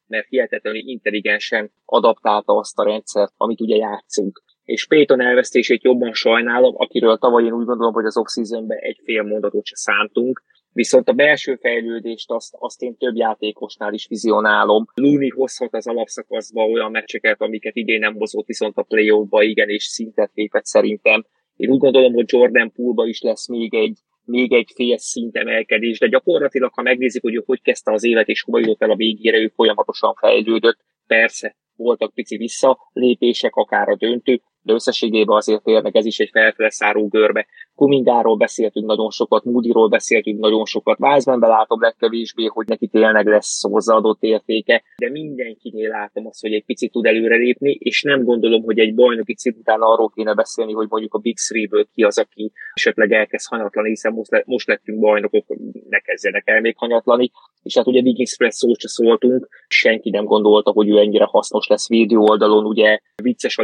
mert 0.06 0.28
hihetetlenül 0.28 0.80
intelligensen 0.84 1.72
adaptálta 1.84 2.56
azt 2.56 2.78
a 2.78 2.84
rendszert, 2.84 3.32
amit 3.36 3.60
ugye 3.60 3.76
játszunk 3.76 4.42
és 4.72 4.86
Payton 4.86 5.20
elvesztését 5.20 5.82
jobban 5.82 6.12
sajnálom, 6.12 6.74
akiről 6.76 7.18
tavaly 7.18 7.44
én 7.44 7.52
úgy 7.52 7.64
gondolom, 7.64 7.92
hogy 7.92 8.04
az 8.04 8.16
off 8.16 8.26
egy 8.66 9.00
fél 9.04 9.22
mondatot 9.22 9.66
se 9.66 9.76
szántunk, 9.76 10.42
Viszont 10.74 11.08
a 11.08 11.12
belső 11.12 11.54
fejlődést 11.54 12.30
azt, 12.30 12.54
azt 12.58 12.82
én 12.82 12.96
több 12.96 13.16
játékosnál 13.16 13.92
is 13.92 14.06
vizionálom. 14.06 14.86
Looney 14.94 15.28
hozhat 15.28 15.74
az 15.74 15.86
alapszakaszba 15.86 16.64
olyan 16.64 16.90
meccseket, 16.90 17.40
amiket 17.40 17.76
idén 17.76 17.98
nem 17.98 18.14
hozott, 18.14 18.46
viszont 18.46 18.76
a 18.76 18.82
play 18.82 19.24
ba 19.28 19.42
igen, 19.42 19.68
és 19.68 19.84
szintet 19.84 20.30
lépett 20.34 20.64
szerintem. 20.64 21.24
Én 21.56 21.70
úgy 21.70 21.78
gondolom, 21.78 22.12
hogy 22.12 22.24
Jordan 22.28 22.72
Poolba 22.72 23.06
is 23.06 23.20
lesz 23.20 23.48
még 23.48 23.74
egy, 23.74 23.98
még 24.24 24.52
egy 24.52 24.70
fél 24.74 24.98
szint 24.98 25.36
emelkedés, 25.36 25.98
de 25.98 26.06
gyakorlatilag, 26.06 26.72
ha 26.74 26.82
megnézik, 26.82 27.22
hogy 27.22 27.34
ő 27.34 27.42
hogy 27.46 27.62
kezdte 27.62 27.92
az 27.92 28.04
évet, 28.04 28.28
és 28.28 28.42
hova 28.42 28.58
jutott 28.58 28.82
el 28.82 28.90
a 28.90 28.96
végére, 28.96 29.38
ő 29.38 29.52
folyamatosan 29.54 30.14
fejlődött. 30.14 30.78
Persze, 31.06 31.56
voltak 31.76 32.14
pici 32.14 32.36
visszalépések, 32.36 33.54
akár 33.54 33.88
a 33.88 33.96
döntő, 33.96 34.40
de 34.62 34.72
összességében 34.72 35.36
azért 35.36 35.62
tényleg 35.62 35.96
ez 35.96 36.04
is 36.04 36.18
egy 36.18 36.30
felfele 36.32 36.70
száró 36.70 37.08
görbe. 37.08 37.46
Kumingáról 37.74 38.36
beszéltünk 38.36 38.86
nagyon 38.86 39.10
sokat, 39.10 39.44
Moodyról 39.44 39.88
beszéltünk 39.88 40.40
nagyon 40.40 40.64
sokat, 40.64 41.00
Wisemanbe 41.00 41.46
látom 41.46 41.80
legkevésbé, 41.80 42.44
hogy 42.44 42.66
neki 42.66 42.86
tényleg 42.86 43.26
lesz 43.26 43.62
hozzáadott 43.62 44.22
értéke, 44.22 44.82
de 44.96 45.10
mindenkinél 45.10 45.88
látom 45.88 46.26
azt, 46.26 46.40
hogy 46.40 46.52
egy 46.52 46.64
picit 46.64 46.92
tud 46.92 47.06
előrelépni, 47.06 47.70
és 47.70 48.02
nem 48.02 48.24
gondolom, 48.24 48.62
hogy 48.62 48.78
egy 48.78 48.94
bajnoki 48.94 49.34
cím 49.34 49.54
után 49.58 49.80
arról 49.80 50.10
kéne 50.14 50.34
beszélni, 50.34 50.72
hogy 50.72 50.86
mondjuk 50.88 51.14
a 51.14 51.18
Big 51.18 51.36
Three-ből 51.36 51.86
ki 51.94 52.02
az, 52.02 52.18
aki 52.18 52.52
esetleg 52.74 53.12
elkezd 53.12 53.48
hanyatlani, 53.48 53.88
hiszen 53.88 54.12
most, 54.12 54.30
le, 54.30 54.42
most 54.46 54.68
lettünk 54.68 54.98
bajnokok, 54.98 55.46
ne 55.88 55.98
kezdjenek 55.98 56.48
el 56.48 56.60
még 56.60 56.74
hanyatlani, 56.76 57.30
és 57.62 57.76
hát 57.76 57.86
ugye 57.86 58.00
Wiggins 58.00 58.36
Press 58.36 58.54
szót 58.54 58.80
se 58.80 58.88
szóltunk, 58.88 59.48
senki 59.68 60.10
nem 60.10 60.24
gondolta, 60.24 60.70
hogy 60.70 60.88
ő 60.88 60.98
ennyire 60.98 61.24
hasznos 61.24 61.66
lesz 61.66 61.88
védő 61.88 62.16
oldalon, 62.16 62.64
ugye 62.64 62.98
vicces 63.22 63.58
a 63.58 63.62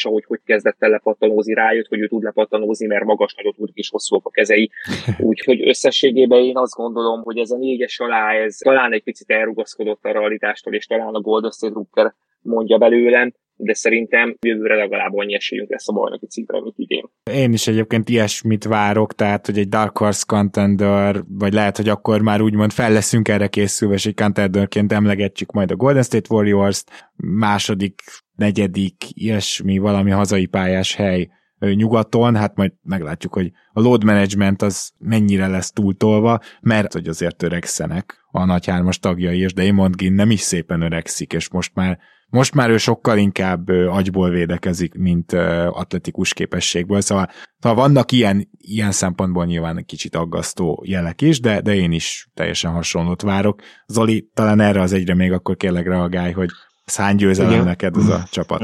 lepattanózása, 0.00 0.08
hogy 0.08 0.24
hogy 0.26 0.40
kezdett 0.44 0.82
el 0.82 0.90
lepattanózni, 0.90 1.54
rájött, 1.54 1.86
hogy 1.86 2.00
ő 2.00 2.08
tud 2.08 2.22
lepattanózni, 2.22 2.86
mert 2.86 3.04
magas 3.04 3.34
nagyot 3.34 3.56
tud 3.56 3.70
és 3.72 3.88
hosszúak 3.88 4.26
a 4.26 4.30
kezei. 4.30 4.70
Úgyhogy 5.30 5.68
összességében 5.68 6.42
én 6.42 6.56
azt 6.56 6.74
gondolom, 6.74 7.22
hogy 7.22 7.38
ez 7.38 7.50
a 7.50 7.56
négyes 7.56 8.00
alá, 8.00 8.32
ez 8.32 8.56
talán 8.56 8.92
egy 8.92 9.02
picit 9.02 9.30
elrugaszkodott 9.30 10.04
a 10.04 10.12
realitástól, 10.12 10.74
és 10.74 10.86
talán 10.86 11.14
a 11.14 11.50
State 11.50 11.74
Rucker 11.74 12.14
mondja 12.42 12.78
belőlem, 12.78 13.32
de 13.62 13.74
szerintem 13.74 14.36
jövőre 14.46 14.74
legalább 14.74 15.14
annyi 15.14 15.34
esélyünk 15.34 15.70
lesz 15.70 15.88
a 15.88 15.92
bajnoki 15.92 16.26
címre, 16.26 16.60
mint 16.60 16.78
idén. 16.78 17.04
Én 17.32 17.52
is 17.52 17.66
egyébként 17.66 18.08
ilyesmit 18.08 18.64
várok, 18.64 19.14
tehát 19.14 19.46
hogy 19.46 19.58
egy 19.58 19.68
Dark 19.68 19.98
Horse 19.98 20.24
contender, 20.26 21.22
vagy 21.28 21.52
lehet, 21.52 21.76
hogy 21.76 21.88
akkor 21.88 22.22
már 22.22 22.40
úgymond 22.40 22.72
fel 22.72 22.92
leszünk 22.92 23.28
erre 23.28 23.46
készülve, 23.46 23.94
és 23.94 24.06
egy 24.06 24.14
contenderként 24.14 24.92
emlegetjük 24.92 25.52
majd 25.52 25.70
a 25.70 25.76
Golden 25.76 26.02
State 26.02 26.34
Warriors-t, 26.34 27.10
második, 27.16 28.02
negyedik, 28.34 28.94
ilyesmi 29.08 29.78
valami 29.78 30.10
hazai 30.10 30.46
pályás 30.46 30.94
hely 30.94 31.28
nyugaton, 31.74 32.36
hát 32.36 32.56
majd 32.56 32.72
meglátjuk, 32.82 33.34
hogy 33.34 33.52
a 33.72 33.80
load 33.80 34.04
management 34.04 34.62
az 34.62 34.90
mennyire 34.98 35.46
lesz 35.46 35.72
túltolva, 35.72 36.40
mert 36.60 36.92
hogy 36.92 37.08
azért 37.08 37.42
öregszenek 37.42 38.24
a 38.30 38.44
nagy 38.44 38.66
hármas 38.66 38.98
tagjai, 38.98 39.38
és 39.38 39.52
Damon 39.52 39.92
Ginn 39.96 40.14
nem 40.14 40.30
is 40.30 40.40
szépen 40.40 40.80
öregszik, 40.80 41.32
és 41.32 41.50
most 41.50 41.74
már 41.74 41.98
most 42.30 42.54
már 42.54 42.70
ő 42.70 42.76
sokkal 42.76 43.18
inkább 43.18 43.68
agyból 43.68 44.30
védekezik, 44.30 44.94
mint 44.94 45.32
atletikus 45.70 46.32
képességből, 46.32 47.00
szóval, 47.00 47.28
szóval 47.58 47.78
vannak 47.78 48.12
ilyen, 48.12 48.48
ilyen 48.58 48.92
szempontból 48.92 49.44
nyilván 49.44 49.78
egy 49.78 49.84
kicsit 49.84 50.16
aggasztó 50.16 50.82
jelek 50.86 51.20
is, 51.20 51.40
de, 51.40 51.60
de 51.60 51.74
én 51.74 51.92
is 51.92 52.28
teljesen 52.34 52.72
hasonlót 52.72 53.22
várok. 53.22 53.60
Zoli, 53.86 54.30
talán 54.34 54.60
erre 54.60 54.80
az 54.80 54.92
egyre 54.92 55.14
még 55.14 55.32
akkor 55.32 55.56
kérlek 55.56 55.86
reagálj, 55.86 56.32
hogy 56.32 56.48
ez 56.84 56.96
hány 56.96 57.16
győzelem 57.16 57.52
Igen. 57.52 57.64
neked 57.64 57.96
ez 57.96 58.08
a 58.08 58.22
csapat? 58.30 58.60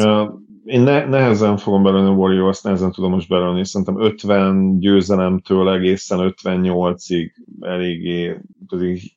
én 0.67 0.81
ne, 0.81 1.05
nehezen 1.05 1.57
fogom 1.57 1.83
belőni 1.83 2.09
a 2.09 2.12
Warriors, 2.12 2.62
nehezen 2.62 2.93
tudom 2.93 3.11
most 3.11 3.29
belőni, 3.29 3.64
szerintem 3.64 4.01
50 4.01 4.79
győzelemtől 4.79 5.71
egészen 5.71 6.35
58-ig 6.43 7.31
eléggé 7.61 8.41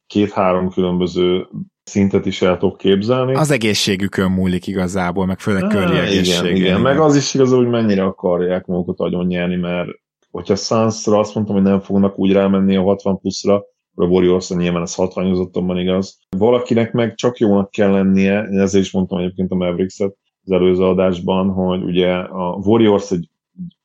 két-három 0.07 0.69
különböző 0.69 1.47
szintet 1.89 2.25
is 2.25 2.41
el 2.41 2.57
tudok 2.57 2.77
képzelni. 2.77 3.35
Az 3.35 3.51
egészségükön 3.51 4.31
múlik 4.31 4.67
igazából, 4.67 5.25
meg 5.25 5.39
főleg 5.39 5.67
körri 5.67 5.97
egészség. 5.97 6.45
Igen, 6.45 6.55
igen, 6.55 6.81
meg 6.81 6.99
az 6.99 7.15
is 7.15 7.33
igaz, 7.33 7.51
hogy 7.53 7.67
mennyire 7.67 8.03
akarják 8.03 8.65
magukat 8.65 8.99
agyon 8.99 9.25
nyerni, 9.25 9.55
mert 9.55 9.89
hogyha 10.31 10.55
Sunsra 10.55 11.19
azt 11.19 11.35
mondtam, 11.35 11.55
hogy 11.55 11.65
nem 11.65 11.79
fognak 11.79 12.19
úgy 12.19 12.31
rámenni 12.31 12.75
a 12.75 12.81
60 12.81 13.19
pluszra, 13.19 13.63
a 13.95 14.05
warriors 14.05 14.49
nyilván 14.49 14.81
ez 14.81 14.95
hatványozottan 14.95 15.77
igaz. 15.77 16.19
Valakinek 16.37 16.91
meg 16.91 17.15
csak 17.15 17.37
jónak 17.37 17.71
kell 17.71 17.91
lennie, 17.91 18.41
ezért 18.41 18.83
is 18.83 18.91
mondtam 18.91 19.19
egyébként 19.19 19.51
a 19.51 19.55
Mavericks-et 19.55 20.15
az 20.43 20.51
előző 20.51 20.83
adásban, 20.83 21.49
hogy 21.49 21.83
ugye 21.83 22.13
a 22.13 22.59
Warriors 22.63 23.11
egy 23.11 23.29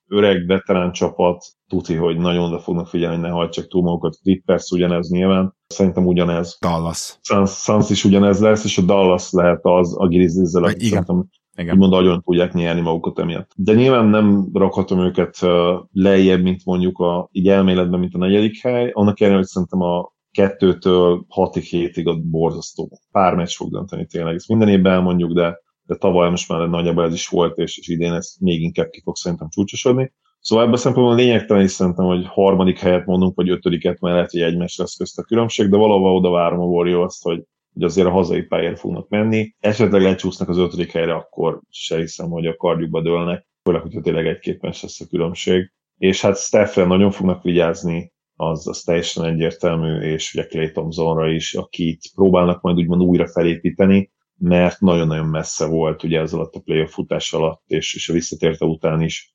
öreg 0.08 0.46
veterán 0.46 0.92
csapat, 0.92 1.44
tuti, 1.68 1.94
hogy 1.94 2.16
nagyon 2.16 2.44
oda 2.44 2.58
fognak 2.58 2.86
figyelni, 2.86 3.20
ne 3.20 3.28
hagyd 3.28 3.68
túl 3.68 3.82
magukat. 3.82 4.16
Clippers 4.22 4.70
ugyanez 4.70 5.08
nyilván, 5.10 5.56
szerintem 5.66 6.06
ugyanez. 6.06 6.58
Dallas. 6.60 7.18
Suns, 7.22 7.50
Suns 7.50 7.90
is 7.90 8.04
ugyanez 8.04 8.40
lesz, 8.40 8.64
és 8.64 8.78
a 8.78 8.82
Dallas 8.82 9.32
lehet 9.32 9.60
az 9.62 9.94
a 9.98 10.06
Grizzlies-zel, 10.06 10.64
akik 10.64 10.88
szerintem 10.88 11.24
igen. 11.56 11.72
úgymond 11.74 11.92
nagyon 11.92 12.20
tudják 12.20 12.52
nyerni 12.52 12.80
magukat 12.80 13.18
emiatt. 13.18 13.50
De 13.56 13.74
nyilván 13.74 14.06
nem 14.06 14.48
rakhatom 14.52 14.98
őket 15.00 15.38
lejjebb, 15.92 16.42
mint 16.42 16.64
mondjuk 16.64 16.98
a, 16.98 17.28
így 17.32 17.48
elméletben, 17.48 18.00
mint 18.00 18.14
a 18.14 18.18
negyedik 18.18 18.62
hely, 18.62 18.90
annak 18.92 19.20
ellenére, 19.20 19.40
hogy 19.40 19.48
szerintem 19.48 19.80
a 19.80 20.12
kettőtől 20.30 21.24
hatig 21.28 21.62
hétig 21.62 22.08
a 22.08 22.16
borzasztó. 22.22 22.98
Pár 23.10 23.34
meccs 23.34 23.54
fog 23.54 23.70
dönteni 23.70 24.06
tényleg. 24.06 24.34
Ezt 24.34 24.48
minden 24.48 24.68
évben 24.68 24.92
elmondjuk, 24.92 25.32
de 25.32 25.62
de 25.86 25.96
tavaly 25.96 26.30
most 26.30 26.48
már 26.48 26.68
nagyjából 26.68 27.04
ez 27.04 27.12
is 27.12 27.28
volt, 27.28 27.58
és, 27.58 27.78
és 27.78 27.88
idén 27.88 28.12
ez 28.12 28.34
még 28.40 28.62
inkább 28.62 28.88
ki 28.88 29.00
fog 29.00 29.16
szerintem 29.16 29.48
csúcsosodni. 29.48 30.12
Szóval 30.40 30.64
ebben 30.64 30.76
szempontból 30.76 31.16
lényegtelen 31.16 31.64
is 31.64 31.70
szerintem, 31.70 32.04
hogy 32.04 32.26
harmadik 32.26 32.78
helyet 32.78 33.06
mondunk, 33.06 33.36
vagy 33.36 33.50
ötödiket, 33.50 34.00
mert 34.00 34.14
lehet, 34.14 34.30
hogy 34.30 34.40
egy 34.40 34.56
meccs 34.56 34.78
lesz 34.78 34.96
közt 34.96 35.18
a 35.18 35.22
különbség, 35.22 35.68
de 35.68 35.76
valahol 35.76 36.16
oda 36.16 36.30
várom 36.30 36.60
a 36.60 36.64
Warriors-t, 36.64 37.22
hogy, 37.22 37.42
hogy 37.72 37.82
azért 37.82 38.06
a 38.06 38.10
hazai 38.10 38.42
pályára 38.42 38.76
fognak 38.76 39.08
menni. 39.08 39.54
Esetleg 39.60 40.02
lecsúsznak 40.02 40.48
az 40.48 40.58
ötödik 40.58 40.92
helyre, 40.92 41.14
akkor 41.14 41.60
se 41.70 41.96
hiszem, 41.96 42.28
hogy 42.28 42.46
a 42.46 42.56
kardjukba 42.56 43.02
dőlnek, 43.02 43.46
főleg, 43.62 43.82
hogyha 43.82 44.00
tényleg 44.00 44.26
egy-két 44.26 44.60
meccs 44.60 44.82
lesz 44.82 45.00
a 45.00 45.06
különbség. 45.06 45.72
És 45.98 46.20
hát 46.20 46.36
Steffre 46.36 46.84
nagyon 46.84 47.10
fognak 47.10 47.42
vigyázni, 47.42 48.12
az, 48.36 48.68
az 48.68 48.82
teljesen 48.82 49.24
egyértelmű, 49.24 50.00
és 50.00 50.34
ugye 50.34 50.46
Clay 50.46 50.70
Thompsonra 50.70 51.28
is, 51.28 51.54
akit 51.54 52.00
próbálnak 52.14 52.60
majd 52.60 52.76
úgymond 52.76 53.02
újra 53.02 53.26
felépíteni, 53.26 54.12
mert 54.38 54.80
nagyon-nagyon 54.80 55.26
messze 55.26 55.66
volt 55.66 56.02
ugye 56.02 56.20
ez 56.20 56.32
alatt 56.32 56.54
a 56.54 56.60
playoff 56.60 56.92
futás 56.92 57.32
alatt, 57.32 57.62
és, 57.66 57.94
és 57.94 58.08
a 58.08 58.12
visszatérte 58.12 58.64
után 58.64 59.00
is 59.00 59.34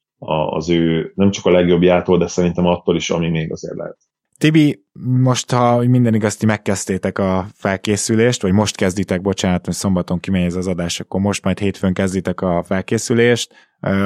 az 0.50 0.70
ő 0.70 1.12
nem 1.16 1.32
csak 1.32 1.46
a 1.46 1.52
legjobbjától, 1.52 2.18
de 2.18 2.28
szerintem 2.28 2.66
attól 2.66 2.96
is, 2.96 3.10
ami 3.10 3.30
még 3.30 3.52
azért 3.52 3.76
lehet. 3.76 3.98
Tibi, 4.38 4.86
most 5.22 5.52
ha 5.52 5.78
minden 5.78 6.14
igaz, 6.14 6.36
ti 6.36 6.46
megkezdtétek 6.46 7.18
a 7.18 7.48
felkészülést, 7.54 8.42
vagy 8.42 8.52
most 8.52 8.76
kezditek, 8.76 9.22
bocsánat, 9.22 9.66
hogy 9.66 9.74
szombaton 9.74 10.20
kimegy 10.20 10.44
ez 10.44 10.56
az 10.56 10.68
adás, 10.68 11.00
akkor 11.00 11.22
most 11.22 11.44
majd 11.44 11.60
hétfőn 11.60 11.94
kezditek 11.94 12.42
a 12.42 12.64
felkészülést. 12.64 13.54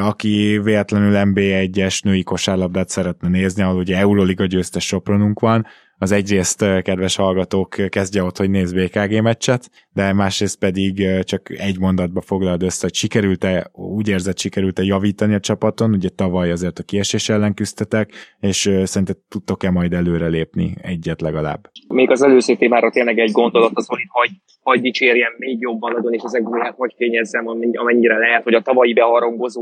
Aki 0.03 0.59
véletlenül 0.63 1.13
NB1-es 1.15 2.03
női 2.03 2.23
kosárlabdát 2.23 2.89
szeretne 2.89 3.29
nézni, 3.29 3.63
ahol 3.63 3.77
ugye 3.77 3.97
Euroliga 3.97 4.45
győztes 4.45 4.85
Sopronunk 4.85 5.39
van, 5.39 5.65
az 6.03 6.11
egyrészt 6.11 6.81
kedves 6.81 7.15
hallgatók 7.15 7.69
kezdje 7.89 8.23
ott, 8.23 8.37
hogy 8.37 8.49
néz 8.49 8.73
BKG 8.73 9.21
meccset, 9.21 9.69
de 9.93 10.13
másrészt 10.13 10.59
pedig 10.59 11.23
csak 11.23 11.49
egy 11.49 11.79
mondatba 11.79 12.21
foglalod 12.21 12.63
össze, 12.63 12.79
hogy 12.81 12.93
sikerült-e, 12.93 13.69
úgy 13.73 14.09
érzett, 14.09 14.39
sikerült-e 14.39 14.83
javítani 14.83 15.33
a 15.33 15.39
csapaton, 15.39 15.93
ugye 15.93 16.09
tavaly 16.09 16.51
azért 16.51 16.79
a 16.79 16.83
kiesés 16.83 17.29
ellen 17.29 17.53
küzdtetek, 17.53 18.11
és 18.39 18.57
szerinted 18.83 19.17
tudtok-e 19.29 19.69
majd 19.69 19.93
előre 19.93 20.27
lépni 20.27 20.75
egyet 20.81 21.21
legalább? 21.21 21.69
Még 21.87 22.11
az 22.11 22.21
előző 22.21 22.55
témára 22.55 22.89
tényleg 22.89 23.19
egy 23.19 23.31
gondolat 23.31 23.71
az, 23.73 23.87
hogy 23.87 24.01
hagy, 24.07 24.31
hagy 24.61 24.81
dicsérjen 24.81 25.31
még 25.37 25.59
jobban 25.59 25.95
adon, 25.95 26.13
és 26.13 26.21
ezekből 26.23 26.61
hát 26.61 26.75
hogy 26.77 26.93
fényezzem, 26.97 27.47
amennyire 27.71 28.17
lehet, 28.17 28.43
hogy 28.43 28.53
a 28.53 28.61
tavalyi 28.61 28.93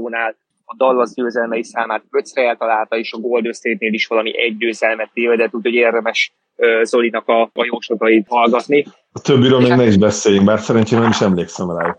beharangozónál 0.01 0.35
a 0.65 0.75
Dallas 0.75 1.13
győzelmei 1.13 1.63
számát 1.63 2.03
ötszre 2.11 2.47
eltalálta, 2.47 2.97
és 2.97 3.11
a 3.11 3.17
Gold 3.17 3.55
State-nél 3.55 3.93
is 3.93 4.07
valami 4.07 4.39
egy 4.39 4.57
győzelmet 4.57 5.09
tévedett, 5.13 5.53
úgyhogy 5.53 5.73
érdemes 5.73 6.33
Zolinak 6.83 7.27
a, 7.27 7.41
a 7.41 7.65
jóslatait 7.65 8.25
hallgatni. 8.27 8.85
A 9.11 9.21
többiről 9.21 9.59
még 9.59 9.71
ne 9.71 9.85
is 9.85 9.97
beszéljünk, 9.97 10.45
bár 10.45 10.59
szerencsére 10.59 11.01
nem 11.01 11.09
is 11.09 11.21
emlékszem 11.21 11.77
rá. 11.77 11.97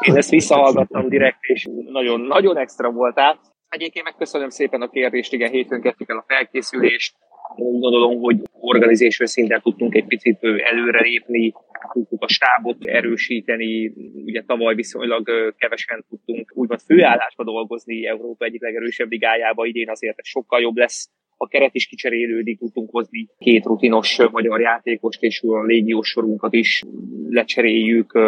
Én 0.00 0.16
ezt 0.16 0.30
visszahallgattam 0.30 1.08
direkt, 1.08 1.38
és 1.40 1.68
nagyon, 1.90 2.20
nagyon 2.20 2.56
extra 2.56 2.90
voltál. 2.90 3.38
Egyébként 3.68 4.04
megköszönöm 4.04 4.48
szépen 4.48 4.82
a 4.82 4.88
kérdést, 4.88 5.32
igen, 5.32 5.50
hétfőn 5.50 5.80
kezdtük 5.80 6.08
el 6.08 6.16
a 6.16 6.24
felkészülést, 6.26 7.14
úgy 7.56 7.80
gondolom, 7.80 8.20
hogy 8.20 8.36
organizációs 8.60 9.30
szinten 9.30 9.60
tudtunk 9.60 9.94
egy 9.94 10.06
picit 10.06 10.38
előrelépni, 10.42 11.52
tudtuk 11.92 12.22
a 12.22 12.28
stábot 12.28 12.84
erősíteni, 12.84 13.92
ugye 14.24 14.42
tavaly 14.46 14.74
viszonylag 14.74 15.54
kevesen 15.58 16.04
tudtunk 16.08 16.52
úgymond 16.64 16.80
főállásba 16.86 17.44
dolgozni 17.44 18.06
Európa 18.06 18.44
egyik 18.44 18.62
legerősebb 18.62 19.10
ligájába, 19.10 19.66
idén 19.66 19.90
azért 19.90 20.24
sokkal 20.24 20.60
jobb 20.60 20.76
lesz, 20.76 21.08
a 21.36 21.48
keret 21.48 21.74
is 21.74 21.86
kicserélődik, 21.86 22.58
tudtunk 22.58 22.90
hozni 22.90 23.28
két 23.38 23.64
rutinos 23.64 24.18
magyar 24.30 24.60
játékost, 24.60 25.22
és 25.22 25.42
a 25.42 25.62
légiós 25.62 26.08
sorunkat 26.08 26.52
is 26.52 26.82
lecseréljük, 27.28 28.18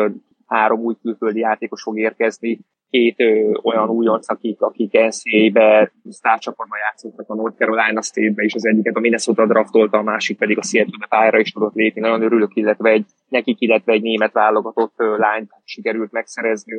három 0.47 0.81
új 0.81 0.95
külföldi 1.03 1.39
játékos 1.39 1.83
fog 1.83 1.99
érkezni, 1.99 2.59
két 2.91 3.21
ö, 3.21 3.59
olyan 3.63 3.89
újonc, 3.89 4.31
akik, 4.31 4.61
akik 4.61 4.93
NCAA-be, 4.93 5.93
sztárcsapatban 6.09 6.79
játszottak 6.79 7.31
a 7.31 7.35
North 7.35 7.57
Carolina 7.57 8.03
State-be, 8.03 8.43
és 8.43 8.55
az 8.55 8.67
egyiket 8.67 8.97
a 8.97 9.01
Minnesota 9.01 9.47
draftolta, 9.47 9.99
a 9.99 10.03
másik 10.03 10.39
pedig 10.39 10.59
a 10.59 10.63
Seattle-be 10.63 11.07
pályára 11.07 11.39
is 11.39 11.53
tudott 11.53 11.75
lépni. 11.75 12.01
Nagyon 12.01 12.23
örülök, 12.23 12.57
illetve 12.57 12.91
egy, 12.91 13.05
nekik, 13.29 13.61
illetve 13.61 13.93
egy 13.93 14.03
német 14.03 14.33
válogatott 14.33 14.95
ö, 14.97 15.17
lányt 15.17 15.51
sikerült 15.65 16.13
megszerezni, 16.13 16.75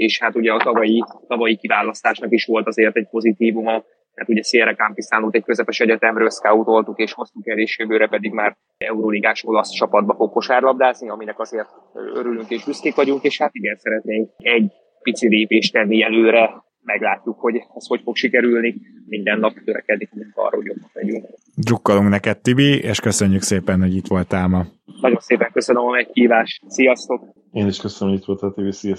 és 0.00 0.18
hát 0.18 0.36
ugye 0.36 0.52
a 0.52 0.62
tavalyi, 0.62 1.04
tavalyi 1.26 1.56
kiválasztásnak 1.56 2.32
is 2.32 2.44
volt 2.44 2.66
azért 2.66 2.96
egy 2.96 3.08
pozitívuma, 3.10 3.84
hát 4.14 4.28
ugye 4.28 4.42
Sierra 4.42 4.74
Campisánót 4.74 5.34
egy 5.34 5.44
közepes 5.44 5.80
egyetemről 5.80 6.30
scoutoltuk, 6.30 6.98
és 6.98 7.12
hoztuk 7.12 7.48
el, 7.48 7.58
és 7.58 7.78
jövőre 7.78 8.08
pedig 8.08 8.32
már 8.32 8.56
Euróligás 8.78 9.44
olasz 9.44 9.70
csapatba 9.70 10.14
fog 10.14 10.30
kosárlabdázni, 10.30 11.08
aminek 11.08 11.38
azért 11.38 11.68
örülünk 12.14 12.50
és 12.50 12.64
büszkék 12.64 12.94
vagyunk, 12.94 13.22
és 13.22 13.38
hát 13.38 13.54
igen, 13.54 13.76
szeretnénk 13.76 14.30
egy 14.36 14.72
pici 15.02 15.28
lépést 15.28 15.72
tenni 15.72 16.02
előre, 16.02 16.64
meglátjuk, 16.82 17.40
hogy 17.40 17.54
ez 17.74 17.86
hogy 17.86 18.00
fog 18.04 18.16
sikerülni. 18.16 18.74
Minden 19.06 19.38
nap 19.38 19.52
törekedni 19.64 20.06
fogunk 20.06 20.32
arra, 20.34 20.56
hogy 20.56 20.66
jobban 20.66 20.90
megyünk. 20.94 21.26
Drukkolunk 21.56 22.08
neked, 22.08 22.38
Tibi, 22.40 22.78
és 22.82 23.00
köszönjük 23.00 23.42
szépen, 23.42 23.80
hogy 23.80 23.96
itt 23.96 24.06
voltál 24.06 24.48
ma. 24.48 24.64
Nagyon 25.00 25.20
szépen 25.20 25.50
köszönöm 25.52 25.82
a 25.82 25.90
meghívást. 25.90 26.62
Sziasztok! 26.66 27.24
Én 27.52 27.66
is 27.66 27.80
köszönöm, 27.80 28.12
hogy 28.12 28.22
itt 28.22 28.26
voltál, 28.26 28.52
Tibi. 28.52 28.72
Szia, 28.72 28.96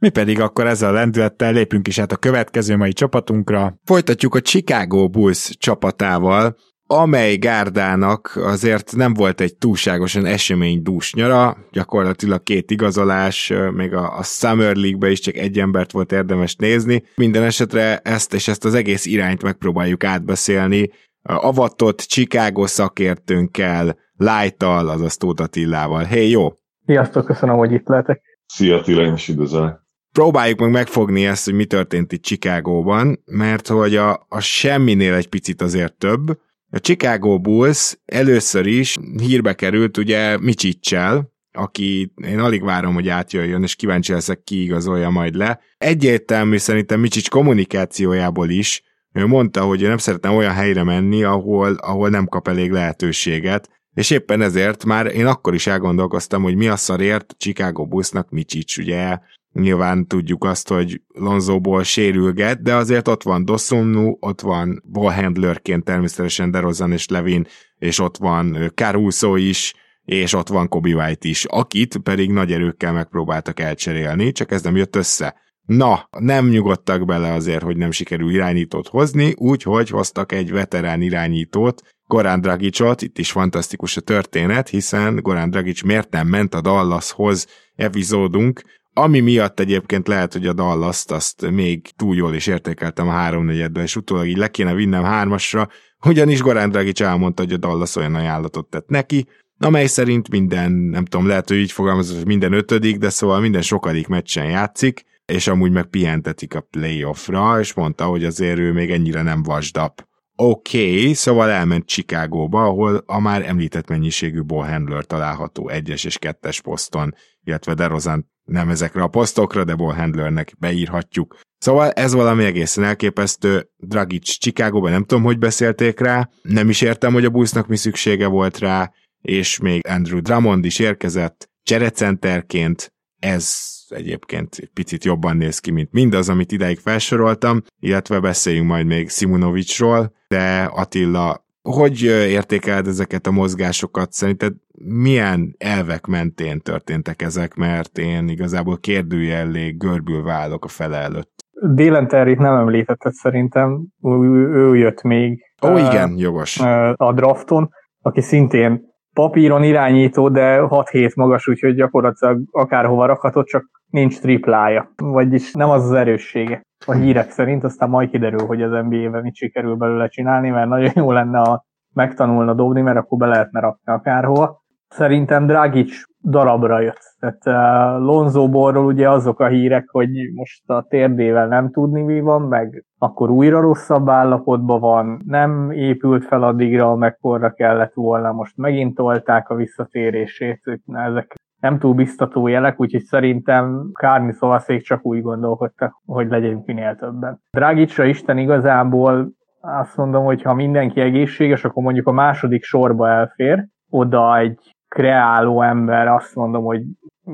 Mi 0.00 0.08
pedig 0.08 0.40
akkor 0.40 0.66
ezzel 0.66 0.88
a 0.88 0.92
lendülettel 0.92 1.52
lépünk 1.52 1.88
is 1.88 1.98
át 1.98 2.12
a 2.12 2.16
következő 2.16 2.76
mai 2.76 2.92
csapatunkra. 2.92 3.78
Folytatjuk 3.84 4.34
a 4.34 4.40
Chicago 4.40 5.08
Bulls 5.08 5.56
csapatával, 5.58 6.56
amely 6.86 7.36
gárdának 7.36 8.38
azért 8.42 8.96
nem 8.96 9.14
volt 9.14 9.40
egy 9.40 9.56
túlságosan 9.56 10.24
eseménydús 10.24 11.14
nyara, 11.14 11.56
gyakorlatilag 11.72 12.42
két 12.42 12.70
igazolás, 12.70 13.52
még 13.74 13.94
a, 13.94 14.18
a 14.18 14.22
Summer 14.22 14.76
League-be 14.76 15.10
is 15.10 15.20
csak 15.20 15.36
egy 15.36 15.58
embert 15.58 15.92
volt 15.92 16.12
érdemes 16.12 16.56
nézni. 16.56 17.02
Minden 17.16 17.42
esetre 17.42 17.98
ezt 17.98 18.34
és 18.34 18.48
ezt 18.48 18.64
az 18.64 18.74
egész 18.74 19.06
irányt 19.06 19.42
megpróbáljuk 19.42 20.04
átbeszélni, 20.04 20.90
avatott 21.22 22.00
Chicago 22.00 22.66
szakértőnkkel, 22.66 23.96
Light-tal, 24.16 24.88
azaz 24.88 25.16
Tóth 25.16 25.42
Attilával. 25.42 26.04
Hey, 26.04 26.30
jó! 26.30 26.52
Sziasztok, 26.86 27.24
köszönöm, 27.24 27.56
hogy 27.56 27.72
itt 27.72 27.86
lehetek. 27.86 28.22
Szia 28.46 28.76
Attila, 28.76 29.02
én 29.02 29.12
is 29.12 29.28
üdvözlök. 29.28 29.86
Próbáljuk 30.12 30.60
meg 30.60 30.70
megfogni 30.70 31.26
ezt, 31.26 31.44
hogy 31.44 31.54
mi 31.54 31.64
történt 31.64 32.12
itt 32.12 32.22
Chicagóban, 32.22 33.22
mert 33.24 33.68
hogy 33.68 33.96
a, 33.96 34.26
a 34.28 34.40
semminél 34.40 35.14
egy 35.14 35.28
picit 35.28 35.62
azért 35.62 35.94
több, 35.94 36.38
a 36.70 36.78
Chicago 36.78 37.38
Bulls 37.38 37.98
először 38.04 38.66
is 38.66 38.96
hírbe 39.16 39.52
került 39.54 39.96
ugye 39.96 40.38
Micsicsel, 40.38 41.32
aki 41.52 42.12
én 42.24 42.38
alig 42.38 42.62
várom, 42.62 42.94
hogy 42.94 43.08
átjöjjön, 43.08 43.62
és 43.62 43.74
kíváncsi 43.74 44.12
leszek, 44.12 44.42
ki 44.42 44.62
igazolja 44.62 45.10
majd 45.10 45.34
le. 45.34 45.60
Egyértelmű 45.78 46.56
szerintem 46.56 47.00
Micsics 47.00 47.30
kommunikációjából 47.30 48.48
is, 48.48 48.82
ő 49.12 49.26
mondta, 49.26 49.62
hogy 49.62 49.80
nem 49.80 49.98
szeretne 49.98 50.30
olyan 50.30 50.54
helyre 50.54 50.82
menni, 50.82 51.22
ahol, 51.22 51.74
ahol 51.74 52.08
nem 52.08 52.26
kap 52.26 52.48
elég 52.48 52.70
lehetőséget, 52.70 53.68
és 53.94 54.10
éppen 54.10 54.40
ezért 54.40 54.84
már 54.84 55.06
én 55.06 55.26
akkor 55.26 55.54
is 55.54 55.66
elgondolkoztam, 55.66 56.42
hogy 56.42 56.54
mi 56.54 56.68
a 56.68 56.76
szarért 56.76 57.34
Chicago 57.38 57.86
Bullsnak 57.86 58.30
Micsics, 58.30 58.78
ugye 58.78 59.18
Nyilván 59.52 60.06
tudjuk 60.06 60.44
azt, 60.44 60.68
hogy 60.68 61.00
Lonzóból 61.08 61.82
sérülget, 61.82 62.62
de 62.62 62.74
azért 62.74 63.08
ott 63.08 63.22
van 63.22 63.44
Dossumnu, 63.44 64.16
ott 64.20 64.40
van 64.40 64.82
ballhandlerként 64.92 65.84
természetesen 65.84 66.50
DeRozan 66.50 66.92
és 66.92 67.08
Levin, 67.08 67.46
és 67.78 67.98
ott 67.98 68.16
van 68.16 68.72
Caruso 68.74 69.36
is, 69.36 69.74
és 70.04 70.32
ott 70.32 70.48
van 70.48 70.68
Kobe 70.68 70.94
White 70.94 71.28
is, 71.28 71.44
akit 71.44 71.96
pedig 71.96 72.30
nagy 72.30 72.52
erőkkel 72.52 72.92
megpróbáltak 72.92 73.60
elcserélni, 73.60 74.32
csak 74.32 74.52
ez 74.52 74.62
nem 74.62 74.76
jött 74.76 74.96
össze. 74.96 75.34
Na, 75.66 76.08
nem 76.18 76.48
nyugodtak 76.48 77.04
bele 77.04 77.32
azért, 77.32 77.62
hogy 77.62 77.76
nem 77.76 77.90
sikerül 77.90 78.30
irányítót 78.30 78.88
hozni, 78.88 79.34
úgyhogy 79.36 79.88
hoztak 79.88 80.32
egy 80.32 80.50
veterán 80.50 81.02
irányítót, 81.02 81.82
Goran 82.06 82.40
Dragicot, 82.40 83.02
itt 83.02 83.18
is 83.18 83.30
fantasztikus 83.30 83.96
a 83.96 84.00
történet, 84.00 84.68
hiszen 84.68 85.16
Goran 85.16 85.50
Dragic 85.50 85.82
miért 85.82 86.10
nem 86.10 86.26
ment 86.26 86.54
a 86.54 86.60
Dallashoz 86.60 87.46
epizódunk, 87.74 88.62
ami 88.98 89.20
miatt 89.20 89.60
egyébként 89.60 90.08
lehet, 90.08 90.32
hogy 90.32 90.46
a 90.46 90.52
dallas 90.52 91.04
azt 91.08 91.50
még 91.50 91.90
túl 91.96 92.16
jól 92.16 92.34
is 92.34 92.46
értékeltem 92.46 93.08
a 93.08 93.12
háromnegyedben, 93.12 93.82
és 93.82 93.96
utólag 93.96 94.26
így 94.26 94.36
le 94.36 94.48
kéne 94.48 94.74
vinnem 94.74 95.02
hármasra, 95.02 95.68
ugyanis 96.06 96.40
Gorán 96.40 96.70
Dragic 96.70 97.00
elmondta, 97.00 97.42
hogy 97.42 97.52
a 97.52 97.56
Dallas 97.56 97.96
olyan 97.96 98.14
ajánlatot 98.14 98.70
tett 98.70 98.88
neki, 98.88 99.26
amely 99.58 99.86
szerint 99.86 100.30
minden, 100.30 100.72
nem 100.72 101.04
tudom, 101.04 101.26
lehet, 101.26 101.48
hogy 101.48 101.56
így 101.56 101.72
fogalmazott, 101.72 102.16
hogy 102.16 102.26
minden 102.26 102.52
ötödik, 102.52 102.98
de 102.98 103.10
szóval 103.10 103.40
minden 103.40 103.62
sokadik 103.62 104.06
meccsen 104.06 104.44
játszik, 104.44 105.04
és 105.24 105.46
amúgy 105.46 105.72
meg 105.72 105.86
pihentetik 105.86 106.54
a 106.54 106.60
playoffra, 106.60 107.60
és 107.60 107.74
mondta, 107.74 108.04
hogy 108.04 108.24
azért 108.24 108.58
ő 108.58 108.72
még 108.72 108.90
ennyire 108.90 109.22
nem 109.22 109.42
vasdap. 109.42 110.06
Oké, 110.34 110.98
okay, 110.98 111.14
szóval 111.14 111.50
elment 111.50 111.86
Chicagóba, 111.86 112.64
ahol 112.64 113.02
a 113.06 113.20
már 113.20 113.48
említett 113.48 113.88
mennyiségű 113.88 114.42
ballhandler 114.42 115.04
található 115.04 115.68
egyes 115.68 116.04
és 116.04 116.18
kettes 116.18 116.60
poszton, 116.60 117.14
illetve 117.44 117.74
DeRozan 117.74 118.30
nem 118.48 118.68
ezekre 118.68 119.02
a 119.02 119.08
posztokra, 119.08 119.64
de 119.64 119.74
ballhandlernek 119.74 120.54
beírhatjuk. 120.58 121.40
Szóval 121.58 121.90
ez 121.90 122.12
valami 122.12 122.44
egészen 122.44 122.84
elképesztő. 122.84 123.70
Dragic 123.76 124.38
Chicagóban 124.38 124.90
nem 124.90 125.04
tudom, 125.04 125.22
hogy 125.22 125.38
beszélték 125.38 126.00
rá, 126.00 126.28
nem 126.42 126.68
is 126.68 126.80
értem, 126.80 127.12
hogy 127.12 127.24
a 127.24 127.30
busznak 127.30 127.66
mi 127.66 127.76
szüksége 127.76 128.26
volt 128.26 128.58
rá, 128.58 128.92
és 129.20 129.58
még 129.58 129.86
Andrew 129.86 130.20
Drummond 130.20 130.64
is 130.64 130.78
érkezett 130.78 131.50
cserecenterként, 131.62 132.92
ez 133.18 133.56
egyébként 133.88 134.56
egy 134.58 134.70
picit 134.74 135.04
jobban 135.04 135.36
néz 135.36 135.58
ki, 135.58 135.70
mint 135.70 135.92
mindaz, 135.92 136.28
amit 136.28 136.52
ideig 136.52 136.78
felsoroltam, 136.78 137.62
illetve 137.80 138.20
beszéljünk 138.20 138.68
majd 138.68 138.86
még 138.86 139.10
Simonovicsról, 139.10 140.12
de 140.28 140.62
Attila, 140.62 141.46
hogy 141.70 142.02
értékeled 142.28 142.86
ezeket 142.86 143.26
a 143.26 143.30
mozgásokat? 143.30 144.12
Szerinted 144.12 144.52
milyen 144.84 145.54
elvek 145.58 146.06
mentén 146.06 146.60
történtek 146.60 147.22
ezek, 147.22 147.54
mert 147.54 147.98
én 147.98 148.28
igazából 148.28 148.78
kérdőjellé 148.78 149.70
görbül 149.70 150.22
válok 150.22 150.64
a 150.64 150.68
fele 150.68 150.96
előtt. 150.96 151.30
Délen 151.62 152.08
Territ 152.08 152.38
nem 152.38 152.54
említetted 152.54 153.12
szerintem, 153.12 153.86
ő, 154.02 154.48
ő 154.54 154.76
jött 154.76 155.02
még. 155.02 155.44
Ó, 155.62 155.68
uh, 155.68 155.86
igen, 155.86 156.14
jogos. 156.16 156.60
A 156.96 157.12
drafton, 157.12 157.70
aki 158.02 158.20
szintén 158.20 158.88
papíron 159.12 159.62
irányító, 159.62 160.28
de 160.28 160.58
6 160.58 160.88
hét 160.88 161.14
magas, 161.14 161.48
úgyhogy 161.48 161.74
gyakorlatilag 161.74 162.40
akárhova 162.50 163.06
rakhatod, 163.06 163.46
csak 163.46 163.77
nincs 163.90 164.20
triplája. 164.20 164.92
Vagyis 164.96 165.52
nem 165.52 165.70
az 165.70 165.84
az 165.84 165.92
erőssége 165.92 166.62
a 166.86 166.92
hírek 166.92 167.30
szerint, 167.30 167.64
aztán 167.64 167.88
majd 167.88 168.10
kiderül, 168.10 168.46
hogy 168.46 168.62
az 168.62 168.70
NBA-ben 168.70 169.22
mit 169.22 169.34
sikerül 169.34 169.74
belőle 169.74 170.08
csinálni, 170.08 170.50
mert 170.50 170.68
nagyon 170.68 170.92
jó 170.94 171.12
lenne, 171.12 171.40
a 171.40 171.64
megtanulna 171.94 172.54
dobni, 172.54 172.80
mert 172.80 172.96
akkor 172.96 173.18
be 173.18 173.26
lehetne 173.26 173.60
rakni 173.60 173.92
akárhova 173.92 174.66
Szerintem 174.88 175.46
Dragic 175.46 175.92
darabra 176.22 176.80
jött. 176.80 177.16
Tehát 177.18 177.46
uh, 177.46 178.04
Lonzo 178.04 178.48
Borról 178.48 178.84
ugye 178.84 179.10
azok 179.10 179.40
a 179.40 179.46
hírek, 179.46 179.88
hogy 179.88 180.10
most 180.34 180.70
a 180.70 180.86
térdével 180.88 181.46
nem 181.46 181.70
tudni 181.70 182.02
mi 182.02 182.20
van, 182.20 182.42
meg 182.42 182.84
akkor 182.98 183.30
újra 183.30 183.60
rosszabb 183.60 184.08
állapotban 184.08 184.80
van, 184.80 185.22
nem 185.26 185.70
épült 185.70 186.24
fel 186.24 186.42
addigra, 186.42 186.90
amekkorra 186.90 187.52
kellett 187.52 187.92
volna, 187.94 188.32
most 188.32 188.56
megint 188.56 188.94
tolták 188.94 189.48
a 189.48 189.54
visszatérését, 189.54 190.80
ezek 190.86 191.34
nem 191.60 191.78
túl 191.78 191.94
biztató 191.94 192.46
jelek, 192.46 192.80
úgyhogy 192.80 193.02
szerintem 193.02 193.90
Kárni 193.92 194.32
Szovaszék 194.32 194.82
csak 194.82 195.06
úgy 195.06 195.22
gondolkodtak, 195.22 196.00
hogy 196.06 196.28
legyünk 196.28 196.66
minél 196.66 196.94
többen. 196.94 197.40
Dragicra 197.50 198.04
Isten 198.04 198.38
igazából 198.38 199.28
azt 199.60 199.96
mondom, 199.96 200.24
hogy 200.24 200.42
ha 200.42 200.54
mindenki 200.54 201.00
egészséges, 201.00 201.64
akkor 201.64 201.82
mondjuk 201.82 202.06
a 202.06 202.12
második 202.12 202.64
sorba 202.64 203.08
elfér, 203.08 203.66
oda 203.90 204.38
egy 204.38 204.76
kreáló 204.88 205.62
ember, 205.62 206.08
azt 206.08 206.34
mondom, 206.34 206.64
hogy 206.64 206.82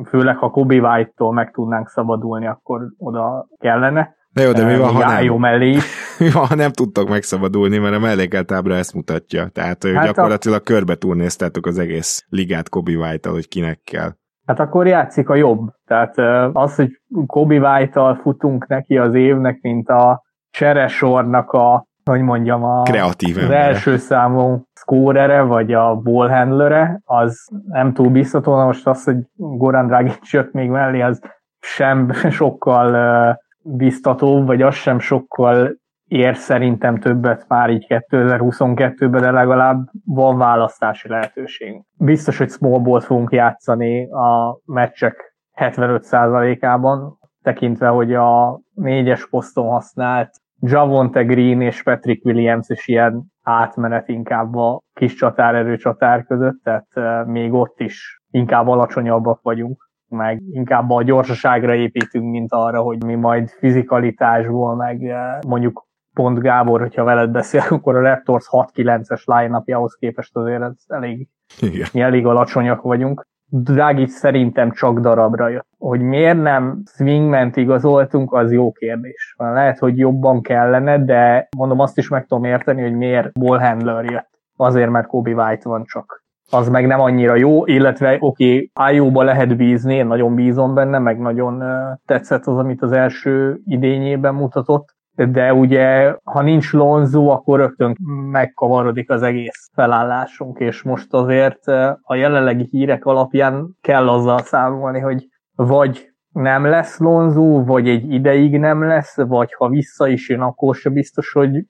főleg 0.06 0.36
ha 0.36 0.50
Kobe 0.50 0.74
White-tól 0.74 1.32
meg 1.32 1.50
tudnánk 1.50 1.88
szabadulni, 1.88 2.46
akkor 2.46 2.88
oda 2.98 3.46
kellene. 3.58 4.14
De 4.34 4.42
jó, 4.42 4.52
de 4.52 4.64
mi 4.64 4.76
van, 4.78 4.92
ha 4.92 5.20
nem? 5.20 5.34
mellé 5.34 5.76
mi 6.18 6.30
van, 6.30 6.46
ha 6.46 6.54
nem 6.54 6.70
tudtok 6.70 7.08
megszabadulni, 7.08 7.78
mert 7.78 7.94
a 7.94 7.98
mellékelt 7.98 8.52
ábra 8.52 8.74
ezt 8.74 8.94
mutatja. 8.94 9.48
Tehát 9.48 9.84
hát 9.84 10.04
gyakorlatilag 10.04 10.60
a... 10.60 10.62
körbe 10.62 10.94
turnéztátok 10.94 11.66
az 11.66 11.78
egész 11.78 12.24
ligát 12.28 12.68
Kobe 12.68 12.92
white 12.92 13.28
hogy 13.28 13.48
kinek 13.48 13.80
kell. 13.84 14.10
Hát 14.46 14.60
akkor 14.60 14.86
játszik 14.86 15.28
a 15.28 15.34
jobb. 15.34 15.68
Tehát 15.84 16.18
az, 16.52 16.74
hogy 16.74 16.90
Kobe 17.26 17.58
white 17.58 18.18
futunk 18.22 18.66
neki 18.66 18.98
az 18.98 19.14
évnek, 19.14 19.58
mint 19.60 19.88
a 19.88 20.22
cseresornak 20.50 21.50
a 21.50 21.86
hogy 22.04 22.20
mondjam, 22.20 22.64
a, 22.64 22.82
Kreatív 22.82 23.36
az 23.36 23.50
első 23.50 23.96
számú 23.96 24.66
scorere, 24.74 25.42
vagy 25.42 25.72
a 25.72 25.94
ballhandlere, 25.96 27.00
az 27.04 27.48
nem 27.68 27.92
túl 27.92 28.10
biztató, 28.10 28.56
na 28.56 28.64
most 28.64 28.86
az, 28.86 29.04
hogy 29.04 29.16
Goran 29.34 29.86
Dragic 29.86 30.32
jött 30.32 30.52
még 30.52 30.68
mellé, 30.68 31.00
az 31.00 31.20
sem 31.60 32.12
sokkal 32.30 33.42
biztató, 33.64 34.44
vagy 34.44 34.62
az 34.62 34.74
sem 34.74 34.98
sokkal 34.98 35.82
ér 36.08 36.36
szerintem 36.36 36.98
többet 36.98 37.44
már 37.48 37.70
így 37.70 37.86
2022-ben, 37.88 39.22
de 39.22 39.30
legalább 39.30 39.88
van 40.04 40.38
választási 40.38 41.08
lehetőség. 41.08 41.82
Biztos, 41.98 42.38
hogy 42.38 42.50
small 42.50 42.78
ball 42.78 43.00
fogunk 43.00 43.32
játszani 43.32 44.10
a 44.10 44.58
meccsek 44.64 45.36
75%-ában, 45.60 47.18
tekintve, 47.42 47.88
hogy 47.88 48.14
a 48.14 48.60
négyes 48.74 49.28
poszton 49.28 49.68
használt 49.68 50.30
Javonte 50.60 51.22
Green 51.22 51.60
és 51.60 51.82
Patrick 51.82 52.24
Williams 52.24 52.68
is 52.68 52.88
ilyen 52.88 53.22
átmenet 53.42 54.08
inkább 54.08 54.54
a 54.54 54.80
kis 54.92 55.14
csatár-erő 55.14 55.76
csatár 55.76 56.24
között, 56.24 56.60
tehát 56.62 56.86
még 57.26 57.52
ott 57.52 57.80
is 57.80 58.22
inkább 58.30 58.68
alacsonyabbak 58.68 59.42
vagyunk, 59.42 59.83
meg 60.14 60.42
inkább 60.50 60.90
a 60.90 61.02
gyorsaságra 61.02 61.74
építünk, 61.74 62.30
mint 62.30 62.52
arra, 62.52 62.80
hogy 62.80 63.04
mi 63.04 63.14
majd 63.14 63.48
fizikalitásból, 63.48 64.74
meg 64.74 65.14
mondjuk 65.46 65.86
pont 66.14 66.38
Gábor, 66.38 66.80
hogyha 66.80 67.04
veled 67.04 67.30
beszél, 67.30 67.62
akkor 67.70 67.96
a 67.96 68.00
Raptors 68.00 68.48
6-9-es 68.50 69.24
line 69.24 69.62
képest 69.98 70.36
azért 70.36 70.62
ez 70.62 70.72
elég, 70.86 71.28
Igen. 71.60 71.88
mi 71.92 72.00
elég 72.00 72.26
alacsonyak 72.26 72.82
vagyunk. 72.82 73.26
Dragic 73.46 74.12
szerintem 74.12 74.70
csak 74.70 74.98
darabra 74.98 75.48
jött. 75.48 75.66
Hogy 75.78 76.00
miért 76.00 76.42
nem 76.42 76.82
swingment 76.86 77.56
igazoltunk, 77.56 78.32
az 78.32 78.52
jó 78.52 78.72
kérdés. 78.72 79.34
Lehet, 79.38 79.78
hogy 79.78 79.98
jobban 79.98 80.42
kellene, 80.42 81.04
de 81.04 81.48
mondom 81.56 81.80
azt 81.80 81.98
is 81.98 82.08
meg 82.08 82.26
tudom 82.26 82.44
érteni, 82.44 82.82
hogy 82.82 82.96
miért 82.96 83.32
ballhandler 83.32 84.04
jött. 84.04 84.30
Azért, 84.56 84.90
mert 84.90 85.06
Kobe 85.06 85.30
White 85.30 85.68
van 85.68 85.84
csak. 85.84 86.23
Az 86.50 86.68
meg 86.68 86.86
nem 86.86 87.00
annyira 87.00 87.34
jó, 87.34 87.66
illetve 87.66 88.16
oké, 88.20 88.70
okay, 88.74 89.24
lehet 89.24 89.56
bízni, 89.56 89.94
én 89.94 90.06
nagyon 90.06 90.34
bízom 90.34 90.74
benne, 90.74 90.98
meg 90.98 91.18
nagyon 91.18 91.62
tetszett 92.06 92.46
az, 92.46 92.56
amit 92.56 92.82
az 92.82 92.92
első 92.92 93.60
idényében 93.64 94.34
mutatott, 94.34 94.94
de 95.14 95.54
ugye, 95.54 96.14
ha 96.24 96.42
nincs 96.42 96.72
Lonzo, 96.72 97.28
akkor 97.28 97.58
rögtön 97.58 97.96
megkavarodik 98.30 99.10
az 99.10 99.22
egész 99.22 99.70
felállásunk, 99.74 100.58
és 100.58 100.82
most 100.82 101.12
azért 101.12 101.66
a 102.02 102.14
jelenlegi 102.14 102.66
hírek 102.70 103.04
alapján 103.04 103.76
kell 103.80 104.08
azzal 104.08 104.38
számolni, 104.38 105.00
hogy 105.00 105.26
vagy 105.56 106.08
nem 106.32 106.64
lesz 106.64 106.98
Lonzo, 106.98 107.64
vagy 107.64 107.88
egy 107.88 108.12
ideig 108.12 108.58
nem 108.58 108.82
lesz, 108.82 109.16
vagy 109.16 109.54
ha 109.54 109.68
vissza 109.68 110.08
is 110.08 110.28
jön, 110.28 110.40
akkor 110.40 110.74
se 110.74 110.90
biztos, 110.90 111.32
hogy 111.32 111.66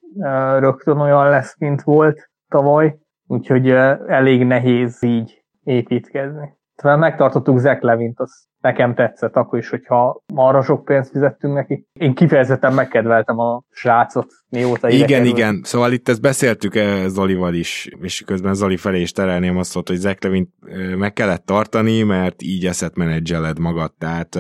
rögtön 0.58 0.98
olyan 0.98 1.28
lesz, 1.28 1.58
mint 1.58 1.82
volt 1.82 2.30
tavaly. 2.48 2.96
Úgyhogy 3.26 3.70
elég 4.08 4.44
nehéz 4.44 5.02
így 5.02 5.42
építkezni. 5.62 6.52
Talán 6.76 6.98
megtartottuk 6.98 7.58
Zach 7.58 7.82
Levint, 7.82 8.20
az 8.20 8.44
nekem 8.60 8.94
tetszett 8.94 9.34
akkor 9.34 9.58
is, 9.58 9.68
hogyha 9.68 10.22
arra 10.34 10.62
sok 10.62 10.84
pénzt 10.84 11.10
fizettünk 11.10 11.54
neki. 11.54 11.86
Én 11.92 12.14
kifejezetten 12.14 12.74
megkedveltem 12.74 13.38
a 13.38 13.62
srácot, 13.70 14.26
mióta 14.48 14.88
Igen, 14.88 15.06
kerül. 15.06 15.26
igen. 15.26 15.60
Szóval 15.62 15.92
itt 15.92 16.08
ezt 16.08 16.20
beszéltük 16.20 16.72
Zolival 17.06 17.54
is, 17.54 17.88
és 18.00 18.22
közben 18.26 18.54
Zoli 18.54 18.76
felé 18.76 19.00
is 19.00 19.12
terelném 19.12 19.56
azt, 19.56 19.72
hogy 19.72 19.96
Zach 19.96 20.24
Levint 20.24 20.48
meg 20.96 21.12
kellett 21.12 21.44
tartani, 21.44 22.02
mert 22.02 22.42
így 22.42 22.66
eszet 22.66 22.96
menedzseled 22.96 23.58
magad, 23.58 23.92
tehát 23.98 24.38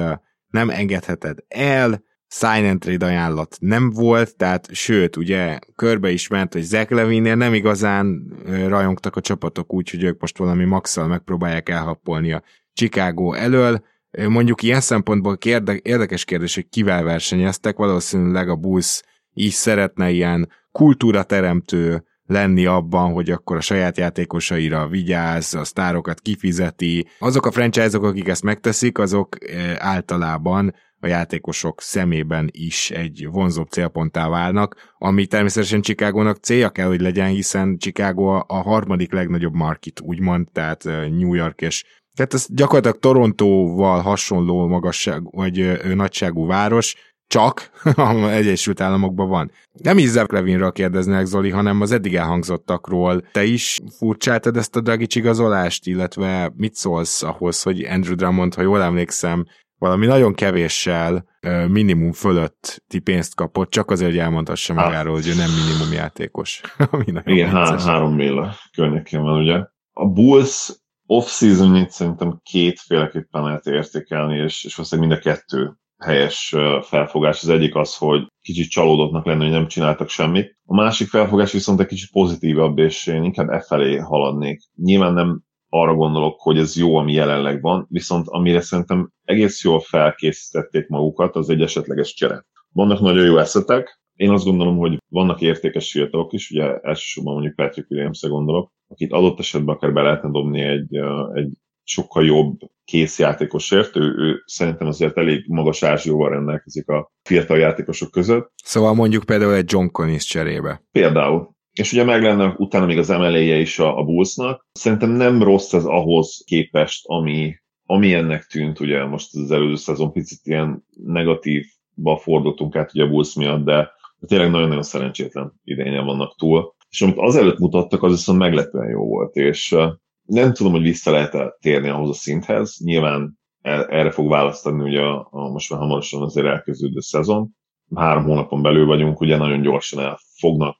nem 0.48 0.70
engedheted 0.70 1.38
el, 1.48 2.02
sign 2.36 2.64
and 2.64 2.80
trade 2.80 3.06
ajánlat 3.06 3.56
nem 3.60 3.90
volt, 3.90 4.36
tehát 4.36 4.68
sőt, 4.72 5.16
ugye 5.16 5.58
körbe 5.76 6.10
is 6.10 6.28
ment, 6.28 6.52
hogy 6.52 6.62
Zach 6.62 6.92
Levinnél 6.92 7.34
nem 7.34 7.54
igazán 7.54 8.32
rajongtak 8.66 9.16
a 9.16 9.20
csapatok 9.20 9.72
úgy, 9.72 9.90
hogy 9.90 10.02
ők 10.02 10.20
most 10.20 10.38
valami 10.38 10.64
maxal 10.64 11.06
megpróbálják 11.06 11.68
elhappolni 11.68 12.32
a 12.32 12.42
Chicago 12.72 13.32
elől. 13.32 13.84
Mondjuk 14.28 14.62
ilyen 14.62 14.80
szempontból 14.80 15.38
kérde- 15.38 15.86
érdekes 15.86 16.24
kérdés, 16.24 16.54
hogy 16.54 16.68
kivel 16.68 17.02
versenyeztek, 17.02 17.76
valószínűleg 17.76 18.48
a 18.48 18.56
Bulls 18.56 19.02
is 19.32 19.54
szeretne 19.54 20.10
ilyen 20.10 20.48
kultúrateremtő 20.72 22.04
lenni 22.26 22.66
abban, 22.66 23.12
hogy 23.12 23.30
akkor 23.30 23.56
a 23.56 23.60
saját 23.60 23.96
játékosaira 23.96 24.88
vigyáz, 24.88 25.54
a 25.54 25.64
sztárokat 25.64 26.20
kifizeti. 26.20 27.08
Azok 27.18 27.46
a 27.46 27.50
franchise-ok, 27.50 28.04
akik 28.04 28.28
ezt 28.28 28.42
megteszik, 28.42 28.98
azok 28.98 29.36
általában 29.78 30.74
a 31.04 31.06
játékosok 31.06 31.80
szemében 31.80 32.48
is 32.52 32.90
egy 32.90 33.28
vonzóbb 33.30 33.68
célponttá 33.68 34.28
válnak, 34.28 34.94
ami 34.98 35.26
természetesen 35.26 35.82
Chicagónak 35.82 36.36
célja 36.36 36.70
kell, 36.70 36.86
hogy 36.86 37.00
legyen, 37.00 37.28
hiszen 37.28 37.76
Chicago 37.78 38.44
a 38.46 38.62
harmadik 38.62 39.12
legnagyobb 39.12 39.54
market, 39.54 40.00
úgymond, 40.00 40.48
tehát 40.52 40.84
New 40.84 41.34
York 41.34 41.60
és 41.60 41.84
tehát 42.14 42.34
ez 42.34 42.46
gyakorlatilag 42.48 42.98
Torontóval 42.98 44.00
hasonló 44.00 44.66
magasság, 44.66 45.22
vagy 45.30 45.60
ö, 45.60 45.94
nagyságú 45.94 46.46
város, 46.46 46.94
csak 47.26 47.70
a 47.94 48.30
Egyesült 48.30 48.80
Államokban 48.80 49.28
van. 49.28 49.50
Nem 49.72 49.98
is 49.98 50.08
Zach 50.08 50.32
Levinről 50.32 50.72
kérdeznek, 50.72 51.26
Zoli, 51.26 51.50
hanem 51.50 51.80
az 51.80 51.92
eddig 51.92 52.14
elhangzottakról. 52.14 53.24
Te 53.32 53.44
is 53.44 53.80
furcsáltad 53.98 54.56
ezt 54.56 54.76
a 54.76 54.80
Dragic 54.80 55.14
igazolást, 55.14 55.86
illetve 55.86 56.52
mit 56.56 56.74
szólsz 56.74 57.22
ahhoz, 57.22 57.62
hogy 57.62 57.84
Andrew 57.84 58.14
Drummond, 58.14 58.54
ha 58.54 58.62
jól 58.62 58.82
emlékszem, 58.82 59.44
valami 59.84 60.06
nagyon 60.06 60.34
kevéssel 60.34 61.24
minimum 61.68 62.12
fölötti 62.12 62.98
pénzt 62.98 63.34
kapott, 63.34 63.70
csak 63.70 63.90
azért, 63.90 64.10
hogy 64.10 64.20
elmondhassa 64.20 64.74
magáról, 64.74 65.14
hogy 65.14 65.28
ő 65.28 65.34
nem 65.34 65.50
minimum 65.50 65.92
játékos. 65.92 66.60
Igen, 67.24 67.50
há- 67.50 67.82
három 67.82 68.14
méle 68.14 68.54
környékén 68.72 69.22
van, 69.22 69.40
ugye. 69.40 69.64
A 69.92 70.06
Bulls 70.06 70.72
off-seasonjét 71.06 71.90
szerintem 71.90 72.40
kétféleképpen 72.42 73.42
lehet 73.42 73.66
értékelni, 73.66 74.36
és, 74.38 74.64
és 74.64 74.74
valószínűleg 74.74 75.10
mind 75.10 75.20
a 75.20 75.30
kettő 75.30 75.72
helyes 75.98 76.54
felfogás. 76.82 77.42
Az 77.42 77.48
egyik 77.48 77.74
az, 77.74 77.96
hogy 77.96 78.26
kicsit 78.40 78.70
csalódottnak 78.70 79.26
lenni, 79.26 79.42
hogy 79.42 79.52
nem 79.52 79.66
csináltak 79.66 80.08
semmit. 80.08 80.58
A 80.64 80.74
másik 80.74 81.08
felfogás 81.08 81.52
viszont 81.52 81.80
egy 81.80 81.86
kicsit 81.86 82.10
pozitívabb, 82.10 82.78
és 82.78 83.06
én 83.06 83.24
inkább 83.24 83.48
e 83.48 83.60
felé 83.60 83.96
haladnék. 83.96 84.60
Nyilván 84.74 85.12
nem 85.12 85.42
arra 85.74 85.94
gondolok, 85.94 86.40
hogy 86.40 86.58
ez 86.58 86.76
jó, 86.76 86.96
ami 86.96 87.12
jelenleg 87.12 87.60
van, 87.60 87.86
viszont 87.90 88.28
amire 88.28 88.60
szerintem 88.60 89.10
egész 89.24 89.64
jól 89.64 89.80
felkészítették 89.80 90.88
magukat, 90.88 91.36
az 91.36 91.50
egy 91.50 91.60
esetleges 91.60 92.14
csere. 92.14 92.44
Vannak 92.72 93.00
nagyon 93.00 93.24
jó 93.24 93.38
eszetek, 93.38 94.00
én 94.14 94.30
azt 94.30 94.44
gondolom, 94.44 94.76
hogy 94.76 94.98
vannak 95.08 95.40
értékes 95.40 95.90
fiatalok 95.90 96.32
is, 96.32 96.50
ugye 96.50 96.78
elsősorban 96.80 97.32
mondjuk 97.32 97.54
Patrick 97.54 97.90
williams 97.90 98.20
gondolok, 98.20 98.72
akit 98.88 99.12
adott 99.12 99.38
esetben 99.38 99.74
akár 99.74 99.92
be 99.92 100.02
lehetne 100.02 100.30
dobni 100.30 100.60
egy, 100.60 100.96
egy 101.34 101.52
sokkal 101.82 102.24
jobb 102.24 102.58
készjátékosért, 102.84 103.96
ő, 103.96 104.14
ő 104.16 104.42
szerintem 104.46 104.86
azért 104.86 105.18
elég 105.18 105.44
magas 105.48 105.82
ázsióval 105.82 106.30
rendelkezik 106.30 106.88
a 106.88 107.12
fiatal 107.22 107.58
játékosok 107.58 108.10
között. 108.10 108.52
Szóval 108.64 108.94
mondjuk 108.94 109.24
például 109.24 109.54
egy 109.54 109.72
John 109.72 109.86
Collins 109.86 110.24
cserébe. 110.24 110.82
Például. 110.92 111.53
És 111.74 111.92
ugye 111.92 112.04
meg 112.04 112.22
lenne 112.22 112.54
utána 112.58 112.86
még 112.86 112.98
az 112.98 113.10
emeléje 113.10 113.56
is 113.56 113.78
a, 113.78 113.98
a 113.98 114.04
Bullsnak. 114.04 114.66
Szerintem 114.72 115.10
nem 115.10 115.42
rossz 115.42 115.72
ez 115.72 115.84
ahhoz 115.84 116.42
képest, 116.46 117.06
ami, 117.06 117.54
ami 117.86 118.14
ennek 118.14 118.44
tűnt, 118.44 118.80
ugye 118.80 119.04
most 119.04 119.34
az 119.34 119.50
előző 119.50 119.74
szezon 119.74 120.12
picit 120.12 120.40
ilyen 120.42 120.84
negatívba 121.04 122.16
fordultunk 122.16 122.76
át 122.76 122.94
ugye 122.94 123.04
a 123.04 123.08
Bulls 123.08 123.34
miatt, 123.34 123.64
de 123.64 123.92
tényleg 124.26 124.50
nagyon-nagyon 124.50 124.82
szerencsétlen 124.82 125.52
idénye 125.64 126.00
vannak 126.00 126.36
túl. 126.36 126.74
És 126.90 127.02
amit 127.02 127.18
azelőtt 127.18 127.58
mutattak, 127.58 128.02
az 128.02 128.10
viszont 128.10 128.38
meglepően 128.38 128.88
jó 128.88 129.06
volt, 129.06 129.34
és 129.34 129.76
Nem 130.24 130.52
tudom, 130.52 130.72
hogy 130.72 130.82
vissza 130.82 131.10
lehet 131.10 131.36
térni 131.60 131.88
ahhoz 131.88 132.08
a 132.08 132.12
szinthez. 132.12 132.78
Nyilván 132.84 133.38
e, 133.60 133.86
erre 133.90 134.10
fog 134.10 134.28
választani 134.28 134.82
ugye 134.82 135.00
a, 135.00 135.28
a 135.30 135.50
most 135.50 135.70
már 135.70 135.80
hamarosan 135.80 136.22
azért 136.22 136.46
elkezdődő 136.46 137.00
szezon. 137.00 137.50
Három 137.94 138.24
hónapon 138.24 138.62
belül 138.62 138.86
vagyunk, 138.86 139.20
ugye 139.20 139.36
nagyon 139.36 139.60
gyorsan 139.60 140.00
el 140.04 140.18
fognak 140.38 140.76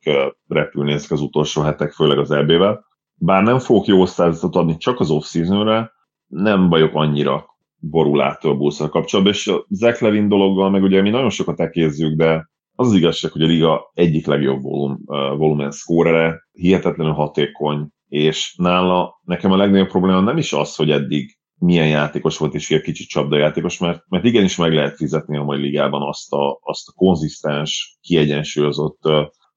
repülni 0.48 0.92
ezek 0.92 1.10
az 1.10 1.20
utolsó 1.20 1.62
hetek, 1.62 1.92
főleg 1.92 2.18
az 2.18 2.30
EB-vel. 2.30 2.84
Bár 3.14 3.42
nem 3.42 3.58
fogok 3.58 3.86
jó 3.86 4.00
osztályzatot 4.00 4.56
adni 4.56 4.76
csak 4.76 5.00
az 5.00 5.10
off-seasonre, 5.10 5.92
nem 6.26 6.68
vagyok 6.68 6.94
annyira 6.94 7.44
borulától 7.76 8.56
buszra 8.56 8.88
kapcsolatban, 8.88 9.34
és 9.34 9.46
a 9.46 9.64
Zach 9.68 10.02
Levin 10.02 10.28
dologgal 10.28 10.70
meg 10.70 10.82
ugye 10.82 11.02
mi 11.02 11.10
nagyon 11.10 11.30
sokat 11.30 11.60
ekézzük, 11.60 12.16
de 12.16 12.48
az 12.74 12.86
az 12.86 12.94
igazság, 12.94 13.32
hogy 13.32 13.42
a 13.42 13.46
liga 13.46 13.90
egyik 13.94 14.26
legjobb 14.26 14.62
volum, 14.62 15.00
volumen 15.36 15.70
szkórere, 15.70 16.48
hihetetlenül 16.52 17.12
hatékony, 17.12 17.88
és 18.08 18.54
nála 18.58 19.20
nekem 19.24 19.52
a 19.52 19.56
legnagyobb 19.56 19.88
probléma 19.88 20.20
nem 20.20 20.36
is 20.36 20.52
az, 20.52 20.76
hogy 20.76 20.90
eddig 20.90 21.38
milyen 21.64 21.88
játékos 21.88 22.38
volt, 22.38 22.54
és 22.54 22.70
ilyen 22.70 22.82
kicsit 22.82 23.08
csapdajátékos, 23.08 23.78
mert, 23.78 24.04
mert 24.08 24.24
igenis 24.24 24.56
meg 24.56 24.72
lehet 24.72 24.96
fizetni 24.96 25.36
a 25.36 25.44
mai 25.44 25.60
ligában 25.60 26.02
azt 26.02 26.32
a, 26.32 26.58
azt 26.62 26.88
a 26.88 26.92
konzisztens, 26.96 27.98
kiegyensúlyozott 28.00 29.00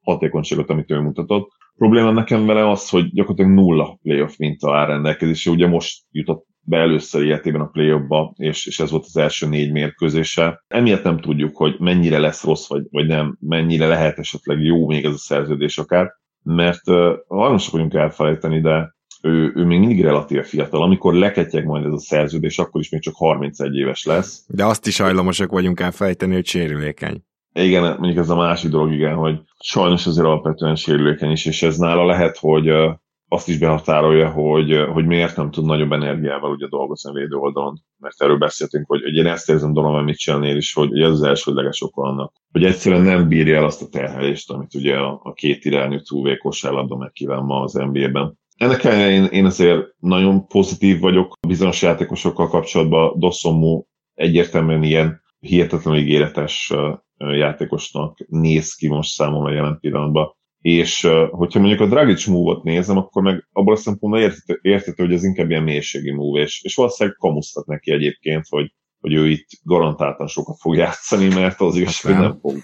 hatékonyságot, 0.01 0.69
amit 0.69 0.91
ő 0.91 0.99
mutatott. 0.99 1.47
A 1.59 1.73
probléma 1.77 2.11
nekem 2.11 2.45
vele 2.45 2.69
az, 2.69 2.89
hogy 2.89 3.13
gyakorlatilag 3.13 3.51
nulla 3.51 3.99
playoff 4.01 4.37
minta 4.37 4.75
áll 4.75 4.85
rendelkezésre. 4.85 5.51
Ugye 5.51 5.67
most 5.67 6.03
jutott 6.11 6.45
be 6.61 6.77
először 6.77 7.23
életében 7.23 7.61
a 7.61 7.67
play 7.67 8.01
és, 8.35 8.65
és 8.65 8.79
ez 8.79 8.91
volt 8.91 9.05
az 9.05 9.17
első 9.17 9.47
négy 9.47 9.71
mérkőzése. 9.71 10.63
Emiatt 10.67 11.03
nem 11.03 11.19
tudjuk, 11.19 11.57
hogy 11.57 11.75
mennyire 11.79 12.19
lesz 12.19 12.43
rossz, 12.43 12.67
vagy, 12.67 12.83
vagy 12.89 13.07
nem, 13.07 13.37
mennyire 13.39 13.87
lehet 13.87 14.17
esetleg 14.17 14.61
jó 14.61 14.87
még 14.87 15.05
ez 15.05 15.13
a 15.13 15.17
szerződés 15.17 15.77
akár, 15.77 16.11
mert 16.43 16.89
uh, 16.89 17.13
hajlamosak 17.27 17.71
vagyunk 17.71 17.93
elfelejteni, 17.93 18.61
de 18.61 18.95
ő, 19.27 19.51
ő 19.55 19.65
még 19.65 19.79
mindig 19.79 20.01
relatíve 20.01 20.43
fiatal. 20.43 20.81
Amikor 20.81 21.13
leketyeg 21.13 21.65
majd 21.65 21.85
ez 21.85 21.91
a 21.91 21.99
szerződés, 21.99 22.59
akkor 22.59 22.81
is 22.81 22.89
még 22.89 23.01
csak 23.01 23.15
31 23.15 23.75
éves 23.75 24.05
lesz. 24.05 24.45
De 24.47 24.65
azt 24.65 24.87
is 24.87 24.97
hajlamosak 24.97 25.51
vagyunk 25.51 25.79
elfelejteni, 25.79 26.33
hogy 26.33 26.45
sérülékeny. 26.45 27.21
Igen, 27.53 27.81
mondjuk 27.99 28.17
ez 28.17 28.29
a 28.29 28.35
másik 28.35 28.71
dolog, 28.71 28.91
igen, 28.91 29.15
hogy 29.15 29.39
sajnos 29.59 30.07
azért 30.07 30.25
alapvetően 30.25 30.75
sérülékeny 30.75 31.31
is, 31.31 31.45
és 31.45 31.63
ez 31.63 31.77
nála 31.77 32.05
lehet, 32.05 32.37
hogy 32.37 32.69
azt 33.27 33.47
is 33.47 33.57
behatárolja, 33.57 34.29
hogy, 34.29 34.85
hogy 34.93 35.05
miért 35.05 35.35
nem 35.35 35.51
tud 35.51 35.65
nagyobb 35.65 35.91
energiával 35.91 36.51
ugye 36.51 36.67
dolgozni 36.67 37.09
a 37.09 37.13
védő 37.13 37.35
oldalon. 37.35 37.81
Mert 37.97 38.21
erről 38.21 38.37
beszéltünk, 38.37 38.87
hogy, 38.87 39.01
hogy 39.01 39.15
én 39.15 39.25
ezt 39.25 39.49
érzem 39.49 39.73
Donovan 39.73 40.03
Mitchellnél 40.03 40.57
is, 40.57 40.73
hogy 40.73 41.01
ez 41.01 41.11
az 41.11 41.23
elsődleges 41.23 41.81
oka 41.81 42.01
annak, 42.01 42.33
hogy 42.51 42.63
egyszerűen 42.63 43.01
nem 43.01 43.27
bírja 43.27 43.57
el 43.57 43.65
azt 43.65 43.81
a 43.81 43.87
terhelést, 43.87 44.51
amit 44.51 44.73
ugye 44.73 44.95
a, 44.95 45.19
a 45.23 45.33
két 45.33 45.65
irányú 45.65 46.01
túlvé 46.01 46.37
kosárlabda 46.37 46.97
megkíván 46.97 47.43
ma 47.43 47.61
az 47.61 47.73
NBA-ben. 47.73 48.37
Ennek 48.57 48.83
ellenére 48.83 49.11
én, 49.11 49.23
én 49.23 49.45
azért 49.45 49.85
nagyon 49.99 50.47
pozitív 50.47 50.99
vagyok 50.99 51.33
bizonyos 51.47 51.81
játékosokkal 51.81 52.47
kapcsolatban. 52.47 53.19
Dossomú 53.19 53.87
egyértelműen 54.13 54.83
ilyen 54.83 55.21
hihetetlenül 55.39 55.99
ígéretes 55.99 56.73
játékosnak 57.17 58.17
néz 58.27 58.73
ki 58.73 58.87
most 58.87 59.13
számomra 59.13 59.53
jelen 59.53 59.77
pillanatban. 59.79 60.35
És 60.61 61.07
hogyha 61.29 61.59
mondjuk 61.59 61.81
a 61.81 61.87
Dragic 61.87 62.25
move 62.25 62.59
nézem, 62.63 62.97
akkor 62.97 63.21
meg 63.23 63.47
abból 63.51 63.73
a 63.73 63.77
szempontból 63.77 64.21
értető, 64.21 64.59
értető, 64.61 65.03
hogy 65.03 65.13
ez 65.13 65.23
inkább 65.23 65.49
ilyen 65.49 65.63
mélységi 65.63 66.11
move, 66.11 66.41
és, 66.41 66.61
és 66.63 66.75
valószínűleg 66.75 67.17
kamusztat 67.17 67.65
neki 67.65 67.91
egyébként, 67.91 68.45
hogy, 68.49 68.73
hogy 68.99 69.13
ő 69.13 69.29
itt 69.29 69.47
garantáltan 69.63 70.27
sokat 70.27 70.59
fog 70.59 70.75
játszani, 70.75 71.27
mert 71.27 71.61
az 71.61 71.75
igaz, 71.75 72.01
hogy 72.01 72.13
nem 72.13 72.37
fog, 72.41 72.55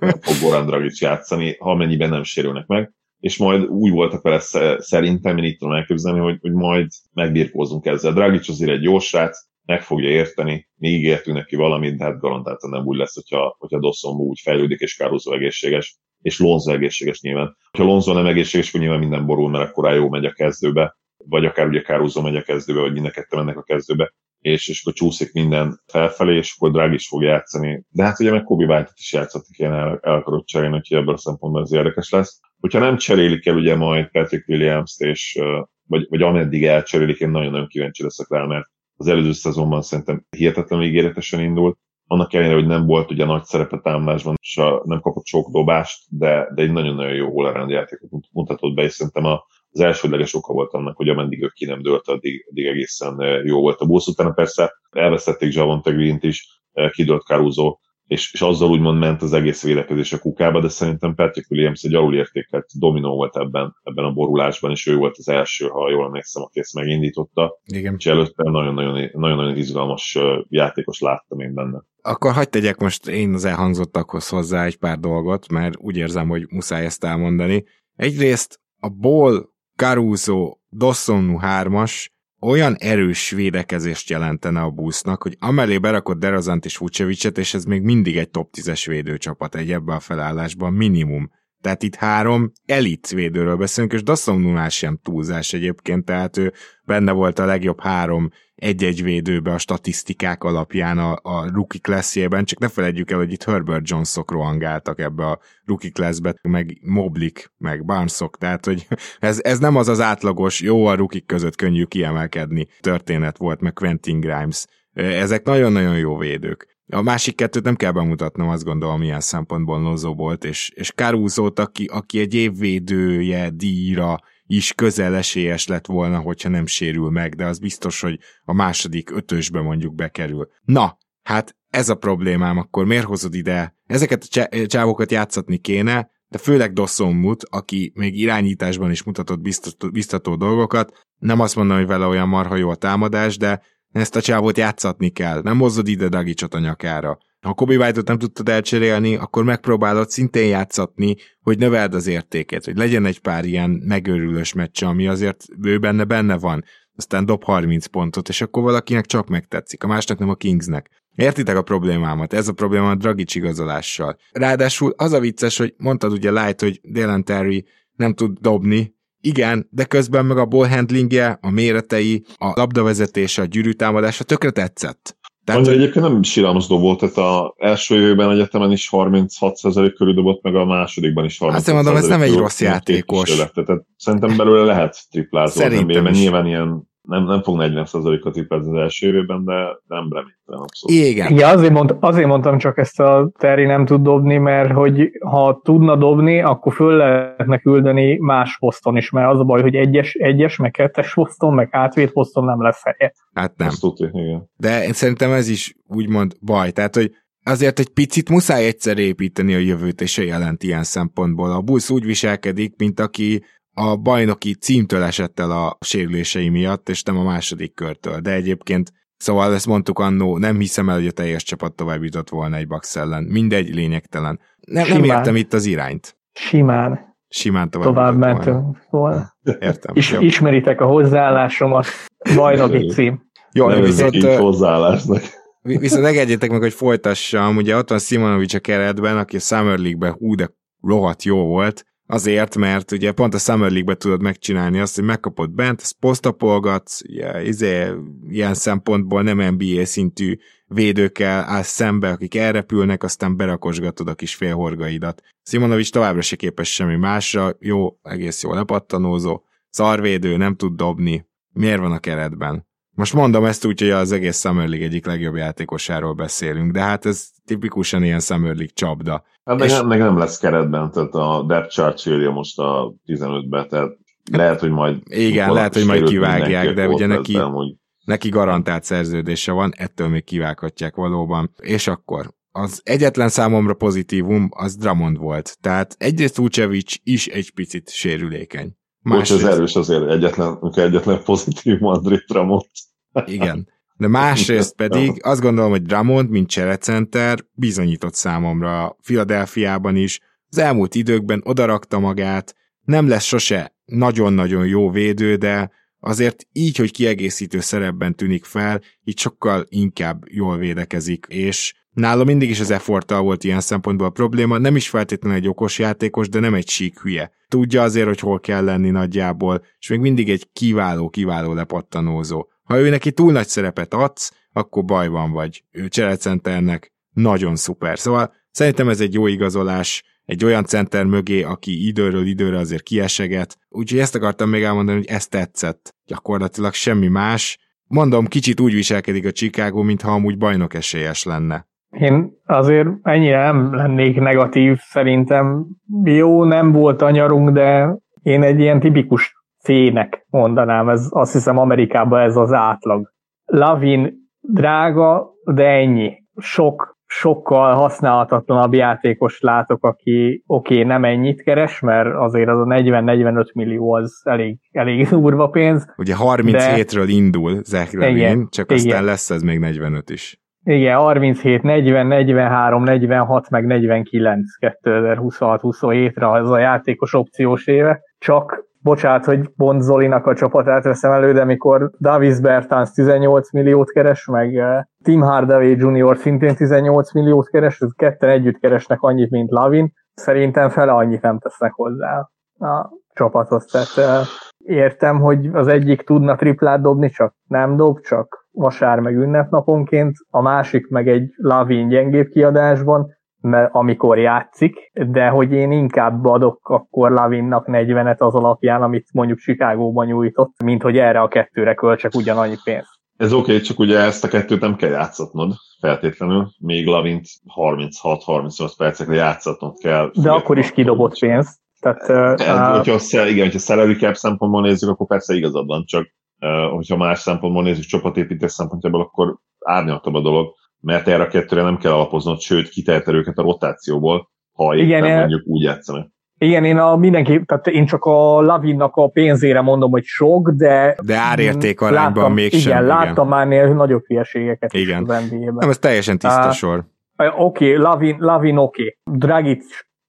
nem 0.00 0.20
fog 0.20 0.36
Goran 0.42 0.66
Dragic 0.66 1.00
játszani, 1.00 1.56
ha 1.58 1.70
amennyiben 1.70 2.08
nem 2.08 2.22
sérülnek 2.22 2.66
meg 2.66 2.92
és 3.20 3.36
majd 3.38 3.64
úgy 3.64 3.90
voltak 3.90 4.22
vele 4.22 4.38
szerintem, 4.78 5.38
én 5.38 5.44
itt 5.44 5.58
tudom 5.58 5.74
elképzelni, 5.74 6.20
hogy, 6.20 6.38
hogy 6.40 6.52
majd 6.52 6.88
megbirkózunk 7.12 7.86
ezzel. 7.86 8.12
Dragic 8.12 8.48
azért 8.48 8.70
egy 8.70 8.82
jó 8.82 8.98
srác, 8.98 9.38
meg 9.64 9.82
fogja 9.82 10.08
érteni, 10.08 10.68
mi 10.76 10.88
ígértünk 10.88 11.36
neki 11.36 11.56
valamit, 11.56 11.96
de 11.96 12.04
hát 12.04 12.20
garantáltan 12.20 12.70
nem 12.70 12.86
úgy 12.86 12.96
lesz, 12.96 13.14
hogyha, 13.14 13.56
hogyha 13.58 13.78
Dawson 13.78 14.16
úgy 14.16 14.40
fejlődik, 14.40 14.80
és 14.80 14.96
Caruso 14.96 15.32
egészséges, 15.32 15.98
és 16.22 16.38
Lonzo 16.38 16.72
egészséges 16.72 17.20
nyilván. 17.20 17.56
Ha 17.78 17.84
Lonzo 17.84 18.12
nem 18.12 18.26
egészséges, 18.26 18.68
akkor 18.68 18.80
nyilván 18.80 18.98
minden 18.98 19.26
borul, 19.26 19.50
mert 19.50 19.68
akkor 19.68 19.94
jó 19.94 20.08
megy 20.08 20.24
a 20.24 20.32
kezdőbe, 20.32 20.96
vagy 21.16 21.44
akár 21.44 21.66
ugye 21.66 21.82
Caruso 21.82 22.22
megy 22.22 22.36
a 22.36 22.42
kezdőbe, 22.42 22.80
vagy 22.80 22.92
mind 22.92 23.06
a 23.06 23.10
kettő 23.10 23.36
mennek 23.36 23.56
a 23.56 23.62
kezdőbe, 23.62 24.14
és, 24.40 24.68
és 24.68 24.80
akkor 24.80 24.92
csúszik 24.92 25.32
minden 25.32 25.80
felfelé, 25.86 26.36
és 26.36 26.54
akkor 26.56 26.70
Drag 26.70 26.92
is 26.92 27.08
fog 27.08 27.22
játszani. 27.22 27.84
De 27.88 28.04
hát 28.04 28.20
ugye 28.20 28.30
meg 28.30 28.42
Kobe 28.42 28.64
White-et 28.64 28.98
is 28.98 29.12
játszottak 29.12 29.58
ilyen 29.58 29.72
el, 29.72 29.98
el 30.02 30.14
akarott 30.14 30.46
cserélni, 30.46 30.76
úgyhogy 30.76 30.98
ebből 30.98 31.14
a 31.14 31.18
szempontból 31.18 31.62
ez 31.62 31.72
érdekes 31.72 32.10
lesz. 32.10 32.40
Hogyha 32.60 32.78
nem 32.78 32.96
cserélik 32.96 33.46
el 33.46 33.56
ugye 33.56 33.76
majd 33.76 34.10
Patrick 34.10 34.48
Williams-t, 34.48 35.00
és, 35.00 35.38
vagy, 35.86 36.06
vagy 36.08 36.22
ameddig 36.22 36.64
elcserélik, 36.64 37.18
én 37.18 37.30
nagyon-nagyon 37.30 37.66
kíváncsi 37.66 38.02
leszek 38.02 38.28
rá, 38.30 38.44
mert 38.44 38.66
az 38.96 39.06
előző 39.06 39.32
szezonban 39.32 39.82
szerintem 39.82 40.24
hihetetlenül 40.36 40.86
ígéretesen 40.86 41.40
indult. 41.40 41.78
Annak 42.06 42.32
ellenére, 42.32 42.54
hogy 42.54 42.66
nem 42.66 42.86
volt 42.86 43.10
ugye 43.10 43.24
nagy 43.24 43.44
szerepe 43.44 43.78
támadásban, 43.78 44.34
és 44.42 44.56
a, 44.56 44.82
nem 44.84 45.00
kapott 45.00 45.26
sok 45.26 45.50
dobást, 45.50 46.04
de, 46.08 46.48
de 46.54 46.62
egy 46.62 46.72
nagyon-nagyon 46.72 47.14
jó 47.14 47.40
all 47.40 47.70
játékot 47.70 48.10
mutatott 48.32 48.74
be, 48.74 48.82
és 48.82 48.92
szerintem 48.92 49.24
a, 49.24 49.44
az 49.70 49.80
elsődleges 49.80 50.34
oka 50.34 50.52
volt 50.52 50.72
annak, 50.72 50.96
hogy 50.96 51.08
ameddig 51.08 51.42
ő 51.42 51.50
ki 51.54 51.64
nem 51.64 51.82
dőlt, 51.82 52.08
addig, 52.08 52.46
addig 52.50 52.66
egészen 52.66 53.42
jó 53.44 53.60
volt 53.60 53.80
a 53.80 53.86
busz. 53.86 54.06
Utána 54.06 54.30
persze 54.30 54.72
elvesztették 54.90 55.52
Javonte 55.54 55.90
Green-t 55.90 56.22
is, 56.22 56.62
kidőlt 56.90 57.22
Caruso, 57.22 57.78
és, 58.10 58.32
és 58.32 58.40
azzal 58.40 58.70
úgymond 58.70 58.98
ment 58.98 59.22
az 59.22 59.32
egész 59.32 59.62
védekezés 59.62 60.12
a 60.12 60.18
kukába, 60.18 60.60
de 60.60 60.68
szerintem 60.68 61.14
Patrick 61.14 61.50
Williams 61.50 61.82
egy 61.82 61.94
alulértékelt 61.94 62.66
dominó 62.78 63.14
volt 63.14 63.36
ebben, 63.36 63.76
ebben 63.82 64.04
a 64.04 64.12
borulásban, 64.12 64.70
és 64.70 64.86
ő 64.86 64.96
volt 64.96 65.16
az 65.18 65.28
első, 65.28 65.66
ha 65.66 65.90
jól 65.90 66.04
emlékszem, 66.04 66.42
aki 66.42 66.60
ezt 66.60 66.74
megindította. 66.74 67.60
Igen. 67.64 67.94
És 67.98 68.06
előtte 68.06 68.50
nagyon-nagyon, 68.50 69.10
nagyon-nagyon 69.12 69.56
izgalmas 69.56 70.18
játékos 70.48 71.00
láttam 71.00 71.40
én 71.40 71.54
benne. 71.54 71.82
Akkor 72.02 72.32
hagyd 72.32 72.50
tegyek 72.50 72.78
most 72.78 73.08
én 73.08 73.34
az 73.34 73.44
elhangzottakhoz 73.44 74.28
hozzá 74.28 74.64
egy 74.64 74.76
pár 74.76 74.98
dolgot, 74.98 75.48
mert 75.48 75.76
úgy 75.78 75.96
érzem, 75.96 76.28
hogy 76.28 76.46
muszáj 76.48 76.84
ezt 76.84 77.04
elmondani. 77.04 77.64
Egyrészt 77.96 78.60
a 78.80 78.88
Ball, 78.88 79.48
Caruso, 79.76 80.56
Dossonu 80.68 81.38
3-as 81.42 82.06
olyan 82.40 82.76
erős 82.76 83.30
védekezést 83.30 84.10
jelentene 84.10 84.60
a 84.60 84.70
busznak, 84.70 85.22
hogy 85.22 85.36
amellé 85.38 85.78
berakott 85.78 86.18
Derazant 86.18 86.64
és 86.64 86.76
Vucevicet, 86.76 87.38
és 87.38 87.54
ez 87.54 87.64
még 87.64 87.82
mindig 87.82 88.16
egy 88.16 88.30
top 88.30 88.48
10-es 88.56 88.84
védőcsapat 88.86 89.54
egy 89.54 89.72
ebben 89.72 89.96
a 89.96 90.00
felállásban, 90.00 90.72
minimum. 90.72 91.30
Tehát 91.60 91.82
itt 91.82 91.94
három 91.94 92.52
elit 92.66 93.08
védőről 93.08 93.56
beszélünk, 93.56 93.92
és 93.92 94.02
Dasson 94.02 94.40
Nunás 94.40 94.74
sem 94.74 94.98
túlzás 95.02 95.52
egyébként, 95.52 96.04
tehát 96.04 96.36
ő 96.36 96.52
benne 96.84 97.12
volt 97.12 97.38
a 97.38 97.44
legjobb 97.44 97.80
három 97.80 98.30
egy-egy 98.54 99.02
védőbe 99.02 99.52
a 99.52 99.58
statisztikák 99.58 100.44
alapján 100.44 100.98
a, 100.98 101.18
a 101.22 101.50
rookie 101.52 101.80
classjében, 101.80 102.44
csak 102.44 102.58
ne 102.58 102.68
felejtjük 102.68 103.10
el, 103.10 103.18
hogy 103.18 103.32
itt 103.32 103.44
Herbert 103.44 103.88
Jonesok 103.88 104.30
rohangáltak 104.30 105.00
ebbe 105.00 105.26
a 105.26 105.38
rookie 105.64 105.90
classbe, 105.90 106.34
meg 106.42 106.78
Moblik, 106.82 107.52
meg 107.58 107.84
Barnesok, 107.84 108.38
tehát 108.38 108.64
hogy 108.64 108.86
ez, 109.18 109.40
ez 109.42 109.58
nem 109.58 109.76
az 109.76 109.88
az 109.88 110.00
átlagos, 110.00 110.60
jó 110.60 110.86
a 110.86 110.94
rookie 110.94 111.22
között 111.26 111.56
könnyű 111.56 111.84
kiemelkedni 111.84 112.66
történet 112.80 113.38
volt, 113.38 113.60
meg 113.60 113.72
Quentin 113.72 114.20
Grimes. 114.20 114.66
Ezek 114.92 115.44
nagyon-nagyon 115.44 115.98
jó 115.98 116.16
védők. 116.16 116.79
A 116.90 117.02
másik 117.02 117.36
kettőt 117.36 117.64
nem 117.64 117.76
kell 117.76 117.92
bemutatnom, 117.92 118.48
azt 118.48 118.64
gondolom, 118.64 118.98
milyen 118.98 119.20
szempontból 119.20 119.80
Lozó 119.80 120.14
volt, 120.14 120.44
és, 120.44 120.70
és 120.74 120.90
caruso 120.90 121.50
aki, 121.54 121.84
aki 121.84 122.20
egy 122.20 122.34
évvédője 122.34 123.50
díjra 123.50 124.18
is 124.46 124.72
közel 124.72 125.14
esélyes 125.14 125.66
lett 125.66 125.86
volna, 125.86 126.18
hogyha 126.18 126.48
nem 126.48 126.66
sérül 126.66 127.10
meg, 127.10 127.34
de 127.34 127.46
az 127.46 127.58
biztos, 127.58 128.00
hogy 128.00 128.18
a 128.44 128.52
második 128.52 129.10
ötösbe 129.10 129.60
mondjuk 129.60 129.94
bekerül. 129.94 130.48
Na, 130.62 130.98
hát 131.22 131.56
ez 131.68 131.88
a 131.88 131.94
problémám, 131.94 132.58
akkor 132.58 132.84
miért 132.84 133.04
hozod 133.04 133.34
ide? 133.34 133.76
Ezeket 133.86 134.26
a 134.30 134.66
csávokat 134.66 135.10
játszatni 135.10 135.58
kéne, 135.58 136.10
de 136.28 136.38
főleg 136.38 136.72
Dossonmut, 136.72 137.44
aki 137.48 137.92
még 137.94 138.18
irányításban 138.18 138.90
is 138.90 139.02
mutatott 139.02 139.40
biztató, 139.40 139.90
biztató 139.90 140.36
dolgokat. 140.36 141.06
Nem 141.18 141.40
azt 141.40 141.56
mondom, 141.56 141.76
hogy 141.76 141.86
vele 141.86 142.06
olyan 142.06 142.28
marha 142.28 142.56
jó 142.56 142.70
a 142.70 142.74
támadás, 142.74 143.36
de 143.36 143.62
ezt 143.92 144.16
a 144.16 144.20
csávót 144.20 144.56
játszatni 144.56 145.08
kell, 145.08 145.40
nem 145.42 145.58
hozod 145.58 145.88
ide 145.88 146.08
Dagicsot 146.08 146.54
a 146.54 146.58
nyakára. 146.58 147.18
Ha 147.40 147.54
Kobe 147.54 147.76
White-ot 147.76 148.08
nem 148.08 148.18
tudtad 148.18 148.48
elcserélni, 148.48 149.16
akkor 149.16 149.44
megpróbálod 149.44 150.10
szintén 150.10 150.48
játszatni, 150.48 151.16
hogy 151.40 151.58
növeld 151.58 151.94
az 151.94 152.06
értéket, 152.06 152.64
hogy 152.64 152.76
legyen 152.76 153.04
egy 153.04 153.20
pár 153.20 153.44
ilyen 153.44 153.70
megörülős 153.70 154.52
meccse, 154.52 154.86
ami 154.86 155.06
azért 155.06 155.44
ő 155.62 155.78
benne 155.78 156.04
benne 156.04 156.38
van, 156.38 156.64
aztán 156.96 157.26
dob 157.26 157.44
30 157.44 157.86
pontot, 157.86 158.28
és 158.28 158.40
akkor 158.40 158.62
valakinek 158.62 159.06
csak 159.06 159.28
megtetszik, 159.28 159.84
a 159.84 159.86
másnak 159.86 160.18
nem 160.18 160.28
a 160.28 160.34
Kingsnek. 160.34 160.90
Értitek 161.14 161.56
a 161.56 161.62
problémámat? 161.62 162.32
Ez 162.32 162.48
a 162.48 162.52
probléma 162.52 162.90
a 162.90 162.94
Dragic 162.94 163.34
igazolással. 163.34 164.16
Ráadásul 164.32 164.94
az 164.96 165.12
a 165.12 165.20
vicces, 165.20 165.56
hogy 165.56 165.74
mondtad 165.76 166.12
ugye 166.12 166.30
Light, 166.30 166.60
hogy 166.60 166.80
Dylan 166.82 167.24
Terry 167.24 167.66
nem 167.96 168.14
tud 168.14 168.38
dobni, 168.38 168.94
igen, 169.20 169.68
de 169.70 169.84
közben 169.84 170.26
meg 170.26 170.38
a 170.38 170.46
ball 170.46 170.68
handlingje, 170.68 171.38
a 171.40 171.50
méretei, 171.50 172.24
a 172.36 172.52
labdavezetése, 172.54 173.42
a 173.42 173.44
gyűrűtámadása 173.44 174.24
tökre 174.24 174.50
tetszett. 174.50 175.18
Tehát, 175.44 175.60
Mondja, 175.64 175.82
egyébként 175.82 176.08
nem 176.08 176.22
síralmas 176.22 176.66
dobó, 176.66 176.96
tehát 176.96 177.16
az 177.16 177.52
első 177.56 178.08
évben 178.08 178.30
egyetemen 178.30 178.72
is 178.72 178.88
36% 178.92 179.92
körül 179.96 180.14
dobott, 180.14 180.42
meg 180.42 180.54
a 180.54 180.64
másodikban 180.64 181.24
is 181.24 181.38
36%. 181.40 181.54
Azt 181.54 181.72
mondom, 181.72 181.96
ez 181.96 182.06
nem 182.06 182.22
egy 182.22 182.34
rossz 182.34 182.60
játékos. 182.60 183.36
Tehát 183.36 183.84
szerintem 183.96 184.36
belőle 184.36 184.62
lehet 184.62 185.06
triplázó. 185.10 185.60
Szerintem 185.60 186.06
is. 186.06 186.18
Nyilván 186.18 186.46
ilyen 186.46 186.89
nem, 187.02 187.24
nem 187.24 187.42
fog 187.42 187.56
40%-ot 187.60 188.32
triplázni 188.32 188.76
az 188.76 188.82
első 188.82 189.16
évben, 189.16 189.44
de 189.44 189.54
nem 189.86 190.08
reménytelen 190.12 190.60
abszolút. 190.60 190.96
Igen. 190.96 191.32
Igen, 191.32 191.56
azért, 191.56 191.72
mond, 191.72 191.96
azért 192.00 192.26
mondtam 192.26 192.58
csak 192.58 192.78
ezt 192.78 193.00
a 193.00 193.30
Terry 193.38 193.64
nem 193.64 193.84
tud 193.84 194.02
dobni, 194.02 194.36
mert 194.36 194.72
hogy 194.72 195.10
ha 195.20 195.60
tudna 195.64 195.96
dobni, 195.96 196.40
akkor 196.40 196.72
föl 196.72 196.96
lehetne 196.96 197.58
küldeni 197.58 198.16
más 198.18 198.58
poszton 198.58 198.96
is, 198.96 199.10
mert 199.10 199.32
az 199.32 199.40
a 199.40 199.44
baj, 199.44 199.62
hogy 199.62 199.74
egyes, 199.74 200.14
egyes 200.14 200.56
meg 200.56 200.70
kettes 200.70 201.14
poszton, 201.14 201.54
meg 201.54 201.68
átvét 201.70 202.12
poszton 202.12 202.44
nem 202.44 202.62
lesz 202.62 202.82
helye. 202.82 203.12
Hát 203.34 203.56
nem. 203.56 203.70
tudja, 203.80 204.10
igen. 204.12 204.50
De 204.56 204.84
én 204.84 204.92
szerintem 204.92 205.32
ez 205.32 205.48
is 205.48 205.74
úgymond 205.86 206.34
baj, 206.40 206.70
tehát 206.70 206.94
hogy 206.94 207.10
azért 207.44 207.78
egy 207.78 207.88
picit 207.88 208.28
muszáj 208.28 208.66
egyszer 208.66 208.98
építeni 208.98 209.54
a 209.54 209.58
jövőt, 209.58 210.00
és 210.00 210.18
a 210.18 210.22
jelent 210.22 210.62
ilyen 210.62 210.84
szempontból. 210.84 211.52
A 211.52 211.60
Bulls 211.60 211.90
úgy 211.90 212.04
viselkedik, 212.04 212.74
mint 212.76 213.00
aki 213.00 213.42
a 213.80 213.96
bajnoki 213.96 214.54
címtől 214.54 215.02
esett 215.02 215.40
el 215.40 215.50
a 215.50 215.76
sérülései 215.80 216.48
miatt, 216.48 216.88
és 216.88 217.02
nem 217.02 217.18
a 217.18 217.22
második 217.22 217.74
körtől. 217.74 218.20
De 218.20 218.32
egyébként, 218.32 218.92
szóval 219.16 219.54
ezt 219.54 219.66
mondtuk 219.66 219.98
annó, 219.98 220.38
nem 220.38 220.58
hiszem 220.58 220.88
el, 220.88 220.94
hogy 220.94 221.06
a 221.06 221.10
teljes 221.10 221.42
csapat 221.42 221.74
tovább 221.74 222.02
jutott 222.02 222.28
volna 222.28 222.56
egy 222.56 222.66
Bax 222.66 222.96
ellen. 222.96 223.22
Mindegy, 223.22 223.74
lényegtelen. 223.74 224.40
Nem, 224.60 224.88
nem 224.88 225.04
értem 225.04 225.36
itt 225.36 225.52
az 225.52 225.64
irányt. 225.64 226.16
Simán. 226.32 227.16
Simán 227.28 227.70
tovább, 227.70 227.88
tovább 227.88 228.16
ment 228.16 228.44
volna. 228.44 228.76
volna. 228.90 229.36
Értem. 229.60 229.96
Is, 229.96 230.12
ismeritek 230.12 230.80
a 230.80 230.86
hozzáállásomat, 230.86 231.86
bajnoki 232.34 232.86
cím. 232.86 233.30
Jó, 233.52 233.68
nem 233.68 233.82
viszont... 233.82 234.14
Így 234.14 234.36
hozzáállásnak. 234.36 235.22
Viszont 235.62 236.04
engedjétek 236.04 236.50
meg, 236.50 236.60
hogy 236.60 236.72
folytassam. 236.72 237.56
Ugye 237.56 237.76
ott 237.76 237.88
van 237.88 237.98
Simonovic 237.98 238.54
a 238.54 238.58
keretben, 238.58 239.18
aki 239.18 239.36
a 239.36 239.40
Summer 239.40 239.78
League-ben 239.78 240.12
hú, 240.12 240.34
de 240.34 240.50
rohadt 240.82 241.22
jó 241.22 241.46
volt, 241.46 241.84
Azért, 242.12 242.56
mert 242.56 242.92
ugye 242.92 243.12
pont 243.12 243.34
a 243.34 243.38
Summer 243.38 243.70
League-be 243.70 243.94
tudod 243.94 244.22
megcsinálni 244.22 244.78
azt, 244.78 244.94
hogy 244.94 245.04
megkapod 245.04 245.50
bent, 245.50 245.80
ezt 245.80 245.96
posztapolgatsz, 246.00 247.02
ugye, 247.08 247.44
izé, 247.44 247.86
ilyen 248.28 248.54
szempontból 248.54 249.22
nem 249.22 249.54
NBA 249.54 249.84
szintű 249.84 250.36
védőkkel 250.66 251.44
állsz 251.44 251.68
szembe, 251.68 252.10
akik 252.10 252.34
elrepülnek, 252.34 253.02
aztán 253.02 253.36
berakosgatod 253.36 254.08
a 254.08 254.14
kis 254.14 254.34
félhorgaidat. 254.34 255.22
Simonovic 255.42 255.90
továbbra 255.90 256.20
se 256.20 256.36
képes 256.36 256.72
semmi 256.72 256.96
másra, 256.96 257.56
jó, 257.58 257.98
egész 258.02 258.42
jó 258.42 258.52
lepattanózó, 258.52 259.44
szarvédő, 259.68 260.36
nem 260.36 260.56
tud 260.56 260.76
dobni. 260.76 261.26
Miért 261.52 261.80
van 261.80 261.92
a 261.92 261.98
keretben? 261.98 262.66
Most 262.94 263.14
mondom 263.14 263.44
ezt 263.44 263.64
úgy, 263.64 263.80
hogy 263.80 263.90
az 263.90 264.12
egész 264.12 264.40
Summer 264.40 264.68
League 264.68 264.86
egyik 264.86 265.06
legjobb 265.06 265.34
játékosáról 265.34 266.14
beszélünk, 266.14 266.72
de 266.72 266.80
hát 266.80 267.06
ez 267.06 267.28
tipikusan 267.44 268.04
ilyen 268.04 268.20
Summer 268.20 268.54
League 268.54 268.72
csapda. 268.74 269.24
Hát 269.44 269.58
meg, 269.58 269.68
és... 269.68 269.74
nem, 269.74 269.86
meg 269.86 269.98
nem 269.98 270.18
lesz 270.18 270.38
keretben, 270.38 270.90
tehát 270.90 271.14
a 271.14 271.44
depth 271.46 271.68
chart 271.68 272.06
írja 272.06 272.30
most 272.30 272.58
a 272.58 272.94
15-be, 273.06 273.66
tehát 273.66 273.90
lehet, 274.32 274.60
hogy 274.60 274.70
majd... 274.70 275.00
Igen, 275.04 275.52
lehet, 275.52 275.74
hogy 275.74 275.86
majd 275.86 276.04
kivágják, 276.04 276.74
de 276.74 276.88
ugye 276.88 277.06
neki, 277.06 277.36
hogy... 277.36 277.74
neki 278.04 278.28
garantált 278.28 278.84
szerződése 278.84 279.52
van, 279.52 279.72
ettől 279.76 280.08
még 280.08 280.24
kivághatják 280.24 280.94
valóban. 280.94 281.54
És 281.62 281.86
akkor 281.86 282.34
az 282.52 282.80
egyetlen 282.84 283.28
számomra 283.28 283.74
pozitívum 283.74 284.48
az 284.50 284.76
Dramond 284.76 285.18
volt. 285.18 285.56
Tehát 285.60 285.94
egyrészt 285.98 286.36
Vucevic 286.36 286.94
is 287.02 287.26
egy 287.26 287.52
picit 287.54 287.90
sérülékeny. 287.90 288.78
Másrészt... 289.02 289.30
Bocs, 289.30 289.50
ez 289.50 289.56
erős 289.56 289.74
azért 289.74 290.10
egyetlen, 290.10 290.58
egyetlen 290.74 291.22
pozitív 291.24 291.78
Madrid 291.78 292.24
Dramond. 292.26 292.64
Igen. 293.26 293.68
De 293.96 294.08
másrészt 294.08 294.74
pedig 294.74 295.20
azt 295.22 295.40
gondolom, 295.40 295.70
hogy 295.70 295.82
Dramond, 295.82 296.30
mint 296.30 296.48
cserecenter 296.48 297.44
bizonyított 297.52 298.14
számomra 298.14 298.96
Filadelfiában 299.00 299.96
is, 299.96 300.20
az 300.50 300.58
elmúlt 300.58 300.94
időkben 300.94 301.42
odarakta 301.44 301.98
magát, 301.98 302.54
nem 302.84 303.08
lesz 303.08 303.24
sose 303.24 303.74
nagyon-nagyon 303.84 304.66
jó 304.66 304.90
védő, 304.90 305.36
de 305.36 305.70
azért 306.00 306.46
így, 306.52 306.76
hogy 306.76 306.90
kiegészítő 306.90 307.60
szerepben 307.60 308.14
tűnik 308.14 308.44
fel, 308.44 308.80
így 309.04 309.18
sokkal 309.18 309.66
inkább 309.68 310.22
jól 310.28 310.56
védekezik, 310.56 311.26
és 311.28 311.74
nála 311.92 312.24
mindig 312.24 312.50
is 312.50 312.60
az 312.60 312.70
efforttal 312.70 313.22
volt 313.22 313.44
ilyen 313.44 313.60
szempontból 313.60 314.06
a 314.06 314.10
probléma, 314.10 314.58
nem 314.58 314.76
is 314.76 314.88
feltétlenül 314.88 315.38
egy 315.38 315.48
okos 315.48 315.78
játékos, 315.78 316.28
de 316.28 316.40
nem 316.40 316.54
egy 316.54 316.68
sík 316.68 317.00
hülye. 317.00 317.30
Tudja 317.48 317.82
azért, 317.82 318.06
hogy 318.06 318.20
hol 318.20 318.40
kell 318.40 318.64
lenni 318.64 318.90
nagyjából, 318.90 319.64
és 319.78 319.88
még 319.88 320.00
mindig 320.00 320.30
egy 320.30 320.48
kiváló-kiváló 320.52 321.52
lepattanózó. 321.52 322.48
Ha 322.62 322.78
ő 322.78 322.88
neki 322.88 323.12
túl 323.12 323.32
nagy 323.32 323.48
szerepet 323.48 323.94
adsz, 323.94 324.32
akkor 324.52 324.84
baj 324.84 325.08
van 325.08 325.32
vagy. 325.32 325.64
Ő 325.70 325.88
cserecenternek 325.88 326.92
nagyon 327.12 327.56
szuper. 327.56 327.98
Szóval 327.98 328.32
szerintem 328.50 328.88
ez 328.88 329.00
egy 329.00 329.14
jó 329.14 329.26
igazolás, 329.26 330.04
egy 330.24 330.44
olyan 330.44 330.64
center 330.64 331.04
mögé, 331.04 331.42
aki 331.42 331.86
időről 331.86 332.26
időre 332.26 332.58
azért 332.58 332.82
kieseget. 332.82 333.58
Úgyhogy 333.68 333.98
ezt 333.98 334.14
akartam 334.14 334.48
még 334.48 334.62
elmondani, 334.62 334.98
hogy 334.98 335.08
ezt 335.08 335.30
tetszett. 335.30 335.94
Gyakorlatilag 336.06 336.74
semmi 336.74 337.08
más. 337.08 337.58
Mondom, 337.84 338.26
kicsit 338.26 338.60
úgy 338.60 338.72
viselkedik 338.72 339.26
a 339.26 339.32
Chicago, 339.32 339.82
mintha 339.82 340.12
amúgy 340.12 340.38
bajnok 340.38 340.74
esélyes 340.74 341.22
lenne. 341.22 341.68
Én 341.90 342.30
azért 342.46 342.88
ennyire 343.02 343.42
nem 343.42 343.74
lennék 343.74 344.20
negatív, 344.20 344.78
szerintem 344.78 345.66
jó, 346.04 346.44
nem 346.44 346.72
volt 346.72 347.02
a 347.02 347.10
nyarunk, 347.10 347.50
de 347.50 347.96
én 348.22 348.42
egy 348.42 348.60
ilyen 348.60 348.80
tipikus 348.80 349.34
C-nek 349.62 350.26
mondanám, 350.30 350.88
ez, 350.88 351.06
azt 351.10 351.32
hiszem 351.32 351.58
Amerikában 351.58 352.20
ez 352.20 352.36
az 352.36 352.52
átlag. 352.52 353.12
Lavin 353.44 354.12
drága, 354.40 355.30
de 355.44 355.64
ennyi. 355.64 356.18
Sok, 356.36 356.96
sokkal 357.06 357.74
használhatatlanabb 357.74 358.74
játékos 358.74 359.40
látok, 359.40 359.84
aki 359.84 360.42
oké, 360.46 360.74
okay, 360.74 360.86
nem 360.86 361.04
ennyit 361.04 361.42
keres, 361.42 361.80
mert 361.80 362.08
azért 362.14 362.48
az 362.48 362.58
a 362.58 362.64
40-45 362.64 363.52
millió 363.52 363.94
az 363.94 364.22
elég, 364.24 364.58
elég 364.70 365.08
durva 365.08 365.48
pénz. 365.48 365.86
Ugye 365.96 366.14
37-ről 366.18 367.06
indul 367.06 367.62
Zach 367.64 367.94
Levin, 367.94 368.16
igen, 368.16 368.48
csak 368.50 368.70
aztán 368.70 368.90
igen. 368.90 369.04
lesz 369.04 369.30
ez 369.30 369.42
még 369.42 369.58
45 369.58 370.10
is. 370.10 370.40
Igen, 370.62 370.96
37, 370.96 371.62
40, 371.62 372.06
43, 372.06 372.82
46, 372.82 373.50
meg 373.50 373.66
49 373.66 374.44
2026-27-re 374.84 376.30
az 376.30 376.50
a 376.50 376.58
játékos 376.58 377.14
opciós 377.14 377.66
éve. 377.66 378.00
Csak 378.18 378.64
bocsánat, 378.82 379.24
hogy 379.24 379.50
Bond 379.56 379.80
Zolinak 379.80 380.26
a 380.26 380.34
csapatát 380.34 380.84
veszem 380.84 381.12
elő, 381.12 381.32
de 381.32 381.44
mikor 381.44 381.90
Davis 382.00 382.40
Bertans 382.40 382.90
18 382.90 383.52
milliót 383.52 383.90
keres, 383.90 384.26
meg 384.26 384.56
eh, 384.56 384.82
Tim 385.02 385.20
Hardaway 385.20 385.76
Jr. 385.76 386.16
szintén 386.16 386.54
18 386.54 387.12
milliót 387.12 387.48
keres, 387.48 387.80
ők 387.80 387.96
ketten 387.96 388.28
együtt 388.28 388.58
keresnek 388.58 389.00
annyit, 389.00 389.30
mint 389.30 389.50
Lavin, 389.50 389.92
szerintem 390.14 390.68
fele 390.68 390.92
annyit 390.92 391.22
nem 391.22 391.38
tesznek 391.38 391.72
hozzá 391.72 392.28
a 392.58 392.90
csapathoz. 393.12 393.64
Tehát 393.64 394.08
eh, 394.08 394.26
értem, 394.70 395.20
hogy 395.20 395.46
az 395.52 395.66
egyik 395.66 396.02
tudna 396.02 396.36
triplát 396.36 396.80
dobni, 396.82 397.10
csak 397.10 397.34
nem 397.46 397.76
dob, 397.76 398.00
csak 398.00 398.48
vasár 398.50 399.00
meg 399.00 399.16
ünnepnaponként, 399.16 400.16
a 400.30 400.40
másik 400.40 400.88
meg 400.88 401.08
egy 401.08 401.28
Lavin 401.36 401.88
gyengébb 401.88 402.26
kiadásban, 402.26 403.18
mert 403.40 403.74
amikor 403.74 404.18
játszik, 404.18 404.92
de 404.92 405.28
hogy 405.28 405.52
én 405.52 405.72
inkább 405.72 406.24
adok 406.24 406.68
akkor 406.68 407.10
Lavinnak 407.10 407.64
40-et 407.68 408.18
az 408.18 408.34
alapján, 408.34 408.82
amit 408.82 409.08
mondjuk 409.12 409.38
Chicagóban 409.38 410.06
nyújtott, 410.06 410.62
mint 410.64 410.82
hogy 410.82 410.98
erre 410.98 411.20
a 411.20 411.28
kettőre 411.28 411.74
költsek 411.74 412.14
ugyanannyi 412.14 412.56
pénzt. 412.64 412.98
Ez 413.16 413.32
oké, 413.32 413.40
okay, 413.40 413.60
csak 413.60 413.78
ugye 413.78 413.98
ezt 413.98 414.24
a 414.24 414.28
kettőt 414.28 414.60
nem 414.60 414.76
kell 414.76 414.90
játszatnod 414.90 415.52
feltétlenül, 415.80 416.48
még 416.58 416.86
Lavint 416.86 417.24
36-38 417.56 418.72
percekre 418.76 419.14
játszatnod 419.14 419.78
kell. 419.78 420.10
De 420.22 420.30
akkor 420.30 420.58
is 420.58 420.72
kidobott 420.72 421.18
pénzt. 421.18 421.58
Tehát, 421.80 422.08
uh, 422.08 422.76
hogyha, 422.76 423.20
a, 423.20 423.26
igen, 423.26 423.44
hogyha 423.44 423.58
salary 423.58 423.96
cap 423.96 424.14
szempontból 424.14 424.62
nézzük, 424.62 424.88
akkor 424.88 425.06
persze 425.06 425.34
igazad 425.34 425.66
van, 425.66 425.84
csak 425.84 426.14
uh, 426.40 426.74
hogyha 426.74 426.96
más 426.96 427.18
szempontból 427.18 427.62
nézzük, 427.62 427.84
csapatépítés 427.84 428.52
szempontjából, 428.52 429.00
akkor 429.00 429.36
árnyaltabb 429.58 430.14
a 430.14 430.20
dolog 430.20 430.58
mert 430.80 431.08
erre 431.08 431.22
a 431.22 431.28
kettőre 431.28 431.62
nem 431.62 431.78
kell 431.78 431.92
alapoznod, 431.92 432.40
sőt, 432.40 432.68
kiteheted 432.68 433.14
őket 433.14 433.38
a 433.38 433.42
rotációból, 433.42 434.30
ha 434.52 434.74
igen, 434.74 435.04
éppen 435.04 435.18
mondjuk 435.18 435.46
úgy 435.46 435.62
játszanak. 435.62 436.08
Igen, 436.38 436.64
én 436.64 436.78
a 436.78 436.96
mindenki, 436.96 437.44
tehát 437.44 437.66
én 437.66 437.86
csak 437.86 438.04
a 438.04 438.40
Lavinnak 438.40 438.96
a 438.96 439.08
pénzére 439.08 439.60
mondom, 439.60 439.90
hogy 439.90 440.04
sok, 440.04 440.50
de... 440.50 440.96
De 441.02 441.16
árérték 441.16 441.80
arányban 441.80 442.32
mégsem. 442.32 442.60
Igen, 442.60 442.72
igen, 442.72 442.86
láttam 442.86 443.28
már 443.28 443.46
nél 443.46 443.74
nagyobb 443.74 444.04
hülyeségeket 444.06 444.72
igen. 444.72 445.02
is 445.02 445.08
az 445.08 445.30
NBA-ben. 445.30 445.54
Nem, 445.54 445.68
ez 445.68 445.78
teljesen 445.78 446.18
tiszta 446.18 446.46
uh, 446.46 446.52
sor. 446.52 446.84
Oké, 447.16 447.34
okay, 447.36 447.76
Lavin, 447.76 448.16
Lavin 448.18 448.56
oké. 448.56 448.96
Okay. 449.04 449.18
Dragic 449.18 449.64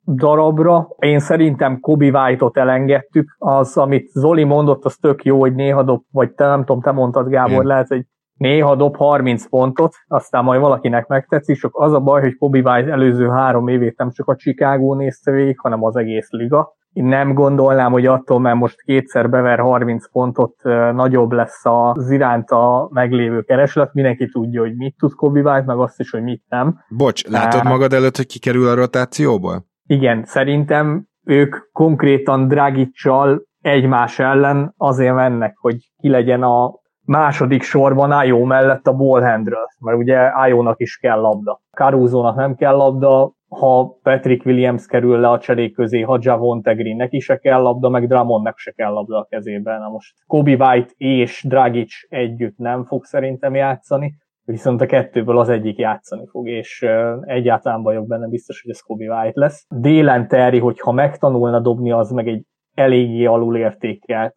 darabra. 0.06 0.88
Én 1.00 1.20
szerintem 1.20 1.80
Kobe 1.80 2.10
White-ot 2.10 2.58
elengedtük. 2.58 3.36
Az, 3.38 3.78
amit 3.78 4.10
Zoli 4.10 4.44
mondott, 4.44 4.86
az 4.86 4.96
tök 4.96 5.24
jó, 5.24 5.40
hogy 5.40 5.54
néha 5.54 5.84
dob, 5.84 6.02
vagy 6.12 6.32
te 6.32 6.46
nem 6.46 6.60
tudom, 6.60 6.82
te 6.82 6.92
mondtad 6.92 7.30
Gábor, 7.30 7.64
lehet, 7.64 7.88
hogy 7.88 8.06
néha 8.34 8.76
dob 8.76 8.96
30 8.96 9.50
pontot, 9.50 9.94
aztán 10.08 10.44
majd 10.44 10.62
valakinek 10.62 11.08
megtetszik, 11.08 11.58
csak 11.58 11.72
az 11.74 11.94
a 11.94 12.00
baj, 12.00 12.22
hogy 12.22 12.38
Kobe 12.38 12.60
White 12.60 12.92
előző 12.92 13.28
három 13.28 13.68
évét 13.68 13.98
nem 13.98 14.12
csak 14.12 14.28
a 14.28 14.36
Chicago 14.36 14.94
nézte 14.94 15.32
végig, 15.32 15.60
hanem 15.60 15.84
az 15.84 15.96
egész 15.96 16.30
liga. 16.30 16.76
Én 16.94 17.06
nem 17.06 17.34
gondolnám, 17.34 17.92
hogy 17.92 18.06
attól, 18.06 18.40
mert 18.40 18.56
most 18.58 18.82
kétszer 18.82 19.30
bever 19.30 19.60
30 19.60 20.12
pontot, 20.12 20.56
nagyobb 20.94 21.32
lesz 21.32 21.62
az 21.64 22.12
iránta 22.12 22.90
meglévő 22.92 23.42
kereslet. 23.42 23.94
Mindenki 23.94 24.30
tudja, 24.30 24.62
hogy 24.62 24.76
mit 24.76 24.96
tud 24.98 25.14
Kobe 25.14 25.40
White, 25.40 25.64
meg 25.66 25.78
azt 25.78 26.00
is, 26.00 26.12
hogy 26.12 26.24
mit 26.24 26.44
nem. 26.50 26.80
Bocs, 26.90 27.28
látod 27.28 27.64
magad 27.64 27.94
előtt, 27.94 28.16
hogy 28.16 28.28
kikerül 28.28 28.68
a 28.68 28.76
rotációból? 28.76 29.70
Igen, 29.92 30.24
szerintem 30.24 31.06
ők 31.26 31.56
konkrétan 31.72 32.48
Dragicsal 32.48 33.42
egymás 33.62 34.20
ellen 34.20 34.74
azért 34.78 35.16
mennek, 35.16 35.58
hogy 35.58 35.76
ki 35.98 36.10
legyen 36.10 36.44
a 36.44 36.74
második 37.06 37.62
sorban 37.62 38.12
Ájó 38.12 38.44
mellett 38.44 38.88
a 38.88 38.94
ballhandről, 38.94 39.66
mert 39.80 39.98
ugye 39.98 40.18
Ájónak 40.18 40.80
is 40.80 40.98
kell 40.98 41.20
labda. 41.20 41.62
Caruso-nak 41.72 42.36
nem 42.36 42.56
kell 42.56 42.76
labda, 42.76 43.32
ha 43.50 43.98
Patrick 44.04 44.46
Williams 44.46 44.86
kerül 44.86 45.20
le 45.20 45.30
a 45.30 45.40
cserék 45.40 45.76
közé, 45.76 46.02
ha 46.02 46.18
Javonte 46.22 46.74
Greennek 46.74 47.12
is 47.14 47.24
se 47.24 47.38
kell 47.38 47.62
labda, 47.62 47.90
meg 47.90 48.08
Drummondnak 48.08 48.58
se 48.58 48.72
kell 48.72 48.92
labda 48.92 49.18
a 49.18 49.28
kezében. 49.30 49.80
Na 49.80 49.90
most 49.90 50.14
Kobe 50.28 50.56
White 50.56 50.92
és 50.98 51.44
Dragic 51.48 51.94
együtt 52.10 52.58
nem 52.58 52.84
fog 52.84 53.04
szerintem 53.04 53.56
játszani, 53.56 54.14
viszont 54.46 54.82
a 54.82 54.86
kettőből 54.86 55.40
az 55.40 55.50
egyik 55.50 55.78
játszani 55.78 56.28
fog, 56.28 56.48
és 56.48 56.86
egyáltalán 57.22 57.84
vagyok 57.84 58.08
benne 58.08 58.28
biztos, 58.28 58.62
hogy 58.62 58.72
ez 58.72 58.80
Kobe 58.80 59.06
White 59.06 59.40
lesz. 59.40 59.66
Délen 59.70 60.28
Terry, 60.28 60.60
hogyha 60.60 60.92
megtanulna 60.92 61.60
dobni, 61.60 61.92
az 61.92 62.12
meg 62.12 62.28
egy 62.28 62.46
eléggé 62.74 63.26
alulértékelt 63.26 64.36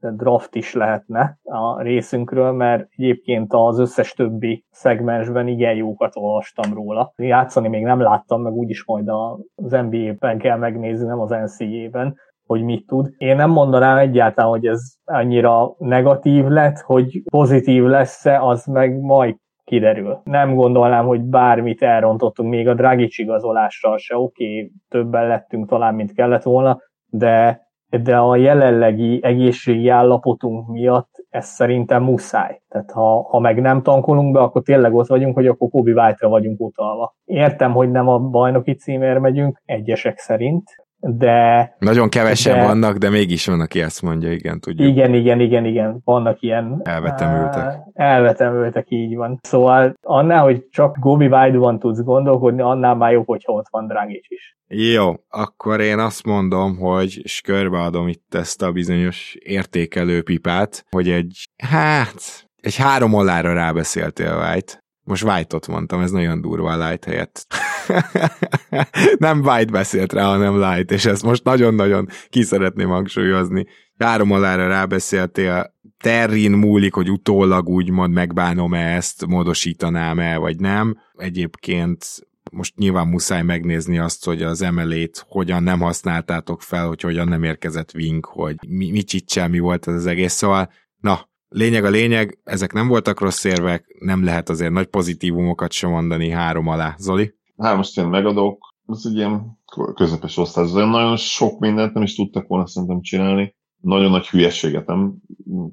draft 0.00 0.54
is 0.54 0.74
lehetne 0.74 1.38
a 1.42 1.82
részünkről, 1.82 2.52
mert 2.52 2.86
egyébként 2.96 3.52
az 3.52 3.78
összes 3.78 4.12
többi 4.12 4.64
szegmensben 4.70 5.46
igen 5.48 5.74
jókat 5.74 6.16
olvastam 6.16 6.74
róla. 6.74 7.12
Játszani 7.16 7.68
még 7.68 7.82
nem 7.82 8.00
láttam, 8.00 8.42
meg 8.42 8.52
úgyis 8.52 8.84
majd 8.84 9.08
az 9.54 9.70
NBA-ben 9.70 10.38
kell 10.38 10.58
megnézni, 10.58 11.06
nem 11.06 11.20
az 11.20 11.30
NCAA-ben, 11.30 12.16
hogy 12.48 12.62
mit 12.62 12.86
tud. 12.86 13.10
Én 13.18 13.36
nem 13.36 13.50
mondanám 13.50 13.96
egyáltalán, 13.96 14.50
hogy 14.50 14.66
ez 14.66 14.80
annyira 15.04 15.74
negatív 15.78 16.46
lett, 16.46 16.78
hogy 16.78 17.22
pozitív 17.30 17.84
lesz-e, 17.84 18.42
az 18.42 18.64
meg 18.66 19.00
majd 19.00 19.36
kiderül. 19.64 20.20
Nem 20.24 20.54
gondolnám, 20.54 21.06
hogy 21.06 21.20
bármit 21.20 21.82
elrontottunk, 21.82 22.50
még 22.50 22.68
a 22.68 22.74
Dragic 22.74 23.18
igazolással 23.18 23.98
se, 23.98 24.16
oké, 24.16 24.44
okay, 24.44 24.72
többen 24.88 25.26
lettünk 25.26 25.68
talán, 25.68 25.94
mint 25.94 26.12
kellett 26.12 26.42
volna, 26.42 26.78
de 27.06 27.66
de 27.90 28.16
a 28.16 28.36
jelenlegi 28.36 29.20
egészségi 29.22 29.88
állapotunk 29.88 30.68
miatt 30.68 31.10
ez 31.30 31.46
szerintem 31.46 32.02
muszáj. 32.02 32.60
Tehát 32.68 32.90
ha, 32.90 33.22
ha 33.22 33.38
meg 33.38 33.60
nem 33.60 33.82
tankolunk 33.82 34.32
be, 34.32 34.40
akkor 34.40 34.62
tényleg 34.62 34.94
ott 34.94 35.06
vagyunk, 35.06 35.34
hogy 35.34 35.46
akkor 35.46 35.68
Kobe 35.68 35.92
White-ra 35.92 36.28
vagyunk 36.28 36.60
utalva. 36.60 37.14
Értem, 37.24 37.72
hogy 37.72 37.90
nem 37.90 38.08
a 38.08 38.18
bajnoki 38.18 38.74
címért 38.74 39.20
megyünk, 39.20 39.62
egyesek 39.64 40.18
szerint, 40.18 40.64
de... 41.00 41.76
Nagyon 41.78 42.08
kevesen 42.08 42.58
de, 42.58 42.64
vannak, 42.64 42.96
de 42.96 43.10
mégis 43.10 43.46
van, 43.46 43.60
aki 43.60 43.80
ezt 43.80 44.02
mondja, 44.02 44.32
igen, 44.32 44.60
tudjuk. 44.60 44.88
Igen, 44.88 45.14
igen, 45.14 45.40
igen, 45.40 45.64
igen, 45.64 46.00
vannak 46.04 46.42
ilyen... 46.42 46.80
Elvetemültek. 46.84 47.78
Elvetemültek, 47.92 48.86
így 48.88 49.16
van. 49.16 49.38
Szóval 49.42 49.94
annál, 50.02 50.42
hogy 50.42 50.66
csak 50.70 50.96
Gobi 50.98 51.26
White-ban 51.26 51.78
tudsz 51.78 52.02
gondolkodni, 52.02 52.60
annál 52.60 52.94
már 52.94 53.12
jobb, 53.12 53.26
hogyha 53.26 53.52
ott 53.52 53.66
van 53.70 53.86
Dragic 53.86 54.30
is. 54.30 54.56
Jó, 54.70 55.14
akkor 55.28 55.80
én 55.80 55.98
azt 55.98 56.24
mondom, 56.24 56.76
hogy, 56.76 57.20
és 57.22 57.40
körbeadom 57.40 58.08
itt 58.08 58.34
ezt 58.34 58.62
a 58.62 58.72
bizonyos 58.72 59.36
értékelő 59.38 60.22
pipát, 60.22 60.84
hogy 60.90 61.08
egy, 61.08 61.48
hát, 61.56 62.48
egy 62.56 62.76
három 62.76 63.14
olára 63.14 63.52
rábeszéltél 63.52 64.36
White. 64.36 64.86
Most 65.04 65.24
White-ot 65.24 65.66
mondtam, 65.66 66.00
ez 66.00 66.10
nagyon 66.10 66.40
durva 66.40 66.70
a 66.70 66.88
Light 66.88 67.04
helyett. 67.04 67.46
nem 69.18 69.40
White 69.40 69.70
beszélt 69.72 70.12
rá, 70.12 70.24
hanem 70.24 70.58
Light, 70.58 70.90
és 70.90 71.04
ezt 71.04 71.22
most 71.22 71.44
nagyon-nagyon 71.44 72.08
ki 72.28 72.42
szeretném 72.42 72.88
hangsúlyozni. 72.88 73.66
Három 73.98 74.32
alára 74.32 74.68
rábeszéltél, 74.68 75.76
Terrin 75.98 76.50
múlik, 76.50 76.94
hogy 76.94 77.10
utólag 77.10 77.68
úgymond 77.68 78.12
megbánom-e 78.12 78.94
ezt, 78.94 79.26
módosítanám-e, 79.26 80.36
vagy 80.36 80.60
nem. 80.60 80.96
Egyébként 81.16 82.06
most 82.50 82.76
nyilván 82.76 83.06
muszáj 83.06 83.42
megnézni 83.42 83.98
azt, 83.98 84.24
hogy 84.24 84.42
az 84.42 84.62
emelét 84.62 85.24
hogyan 85.28 85.62
nem 85.62 85.80
használtátok 85.80 86.62
fel, 86.62 86.86
hogy 86.86 87.00
hogyan 87.00 87.28
nem 87.28 87.42
érkezett 87.42 87.94
Wing, 87.94 88.24
hogy 88.24 88.56
mi, 88.68 88.90
mi 88.90 89.02
csicsel, 89.02 89.48
mi 89.48 89.58
volt 89.58 89.88
ez 89.88 89.94
az 89.94 90.06
egész. 90.06 90.32
Szóval, 90.32 90.72
na, 91.00 91.28
lényeg 91.48 91.84
a 91.84 91.90
lényeg, 91.90 92.38
ezek 92.44 92.72
nem 92.72 92.88
voltak 92.88 93.20
rossz 93.20 93.44
érvek, 93.44 93.96
nem 93.98 94.24
lehet 94.24 94.48
azért 94.48 94.72
nagy 94.72 94.86
pozitívumokat 94.86 95.72
sem 95.72 95.90
mondani 95.90 96.30
három 96.30 96.66
alá. 96.66 96.94
Zoli? 96.98 97.34
Hát 97.58 97.76
most 97.76 97.98
én 97.98 98.06
megadok, 98.06 98.74
ez 98.86 99.02
egy 99.04 99.16
ilyen 99.16 99.58
közepes 99.94 100.36
osztály, 100.36 100.66
nagyon 100.72 101.16
sok 101.16 101.58
mindent 101.58 101.94
nem 101.94 102.02
is 102.02 102.14
tudtak 102.14 102.46
volna 102.46 102.66
szerintem 102.66 103.00
csinálni. 103.00 103.56
Nagyon 103.80 104.10
nagy 104.10 104.28
hülyeséget 104.28 104.86
nem 104.86 105.14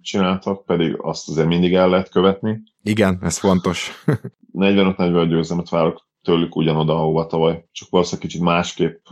csináltak, 0.01 0.65
pedig 0.65 0.97
azt 1.01 1.29
azért 1.29 1.47
mindig 1.47 1.73
el 1.73 1.89
lehet 1.89 2.09
követni. 2.09 2.61
Igen, 2.83 3.17
ez 3.21 3.37
fontos. 3.37 3.91
45-40 4.53 5.25
győzelmet 5.29 5.69
várok 5.69 6.07
tőlük 6.21 6.55
ugyanoda, 6.55 6.95
ahova 6.95 7.25
tavaly. 7.25 7.65
Csak 7.71 7.89
valószínűleg 7.89 8.27
kicsit 8.27 8.41
másképp 8.41 9.05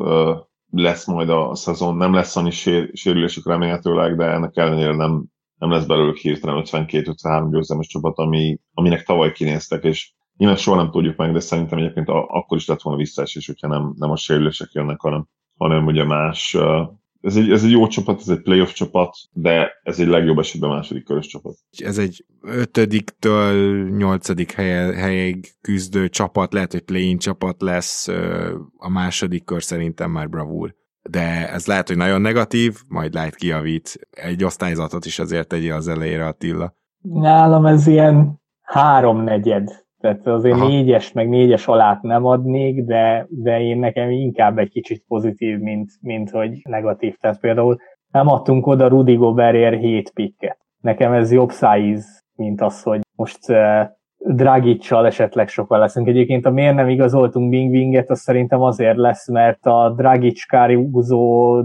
lesz 0.71 1.07
majd 1.07 1.30
a 1.30 1.55
szezon. 1.55 1.97
Nem 1.97 2.13
lesz 2.13 2.36
annyi 2.36 2.51
sér, 2.51 2.89
sérülésük 2.93 3.47
remélhetőleg, 3.47 4.15
de 4.15 4.26
ennek 4.26 4.57
ellenére 4.57 4.95
nem, 4.95 5.26
nem 5.57 5.71
lesz 5.71 5.86
belőlük 5.86 6.17
hirtelen 6.17 6.63
52-53 6.65 7.47
győzelmes 7.51 7.88
csapat, 7.88 8.17
ami, 8.17 8.59
aminek 8.74 9.03
tavaly 9.03 9.32
kinéztek, 9.32 9.84
és 9.84 10.13
Nyilván 10.38 10.58
soha 10.58 10.78
nem 10.78 10.92
tudjuk 10.92 11.16
meg, 11.18 11.32
de 11.32 11.40
szerintem 11.40 11.78
egyébként 11.78 12.10
a, 12.10 12.28
akkor 12.28 12.58
is 12.58 12.68
lett 12.68 12.82
volna 12.82 13.00
visszaesés, 13.00 13.46
hogyha 13.46 13.68
nem, 13.68 13.94
nem 13.98 14.12
a 14.12 14.16
sérülések 14.16 14.72
jönnek, 14.72 15.00
hanem, 15.00 15.28
hanem 15.58 15.86
ugye 15.86 16.04
más. 16.04 16.58
Ez 17.22 17.36
egy, 17.36 17.52
ez 17.52 17.64
egy 17.64 17.72
jó 17.72 17.88
csapat, 17.88 18.20
ez 18.20 18.30
egy 18.30 18.42
playoff 18.42 18.72
csapat, 18.72 19.16
de 19.32 19.72
ez 19.84 20.00
egy 20.00 20.08
legjobb 20.08 20.40
esetben 20.40 20.70
második 20.70 21.04
körös 21.04 21.28
csapat. 21.28 21.56
Ez 21.78 21.98
egy 21.98 22.26
ötödiktől 22.42 23.90
nyolcadik 23.90 24.52
helye, 24.52 24.94
helyig 24.94 25.54
küzdő 25.62 26.10
csapat, 26.10 26.54
lehet, 26.54 26.72
hogy 26.72 26.82
play-in 26.82 27.18
csapat 27.18 27.62
lesz, 27.62 28.08
a 28.78 28.90
második 28.90 29.44
kör 29.44 29.64
szerintem 29.64 30.12
már 30.12 30.30
bravúr 30.30 30.76
de 31.10 31.50
ez 31.50 31.66
lehet, 31.66 31.88
hogy 31.88 31.98
nagyon 31.98 32.22
negatív, 32.22 32.82
majd 32.88 33.14
lehet 33.14 33.36
kiavít. 33.36 34.08
Egy 34.12 34.44
osztályzatot 34.44 35.06
is 35.06 35.20
azért 35.20 35.48
tegye 35.48 35.74
az 35.74 35.88
elejére 35.88 36.26
Attila. 36.26 36.74
Nálam 37.02 37.66
ez 37.66 37.88
ilyen 37.88 38.42
háromnegyed 38.62 39.83
tehát 40.04 40.28
azért 40.28 40.56
Aha. 40.56 40.68
négyes, 40.68 41.12
meg 41.12 41.30
négyes 41.30 41.68
alát 41.68 42.01
nem 42.01 42.26
adnék, 42.26 42.84
de, 42.84 43.28
de 43.30 43.62
én 43.62 43.80
nekem 43.80 44.10
inkább 44.10 44.58
egy 44.58 44.70
kicsit 44.70 45.04
pozitív, 45.08 45.60
mint, 45.60 45.91
mint 46.01 46.30
hogy 46.30 46.62
negatív. 46.70 47.16
Tehát 47.18 47.39
például 47.39 47.78
nem 48.12 48.28
adtunk 48.28 48.68
oda 48.68 48.88
Rudy 48.88 49.16
Gobertért 49.16 49.80
7 49.80 50.12
pikket. 50.14 50.58
Nekem 50.82 51.14
ez 51.14 51.32
jobb 51.32 51.49
szájíz, 51.49 52.24
mint 52.36 52.62
az, 52.62 52.84
hogy 52.84 53.01
most 53.16 53.49
uh, 53.49 53.82
Dragic-sal 54.18 55.06
esetleg 55.06 55.47
sokan 55.47 55.80
leszünk. 55.80 56.08
Egyébként 56.08 56.45
a 56.45 56.51
miért 56.51 56.76
nem 56.76 56.89
igazoltunk 56.89 57.49
Bing 57.49 57.72
Binget, 57.72 58.10
az 58.10 58.20
szerintem 58.20 58.62
azért 58.62 58.97
lesz, 58.97 59.30
mert 59.30 59.66
a 59.66 59.93
Dragic 59.95 60.45
Caruso 60.45 61.60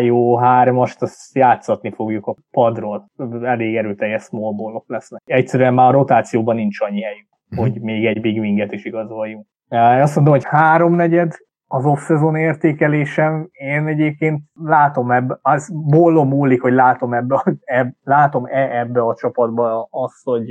IO 0.00 0.38
3-ast 0.42 0.98
azt 0.98 1.34
játszatni 1.34 1.90
fogjuk 1.90 2.26
a 2.26 2.36
padról. 2.50 3.06
Elég 3.42 3.76
erőteljes 3.76 4.22
small 4.22 4.52
ballok 4.52 4.84
lesznek. 4.88 5.22
Egyszerűen 5.24 5.74
már 5.74 5.88
a 5.88 5.92
rotációban 5.92 6.56
nincs 6.56 6.80
annyi 6.80 7.00
helyük. 7.00 7.34
Hogy 7.56 7.80
még 7.80 8.06
egy 8.06 8.20
big 8.20 8.38
winget 8.38 8.72
is 8.72 8.84
igazoljunk. 8.84 9.46
Én 9.68 9.78
azt 9.78 10.14
mondom, 10.14 10.34
hogy 10.34 10.44
háromnegyed 10.44 11.32
az 11.66 11.84
off-szezon 11.84 12.36
értékelésem, 12.36 13.48
én 13.52 13.86
egyébként 13.86 14.40
látom 14.54 15.10
ebbe, 15.10 15.38
az 15.42 15.70
bollom 15.90 16.28
múlik, 16.28 16.62
hogy 16.62 16.72
látom 16.72 17.14
ebbe, 17.14 17.44
eb, 17.64 17.92
látom-e 18.02 18.78
ebbe 18.78 19.00
a 19.00 19.14
csapatba 19.14 19.88
azt, 19.90 20.24
hogy 20.24 20.46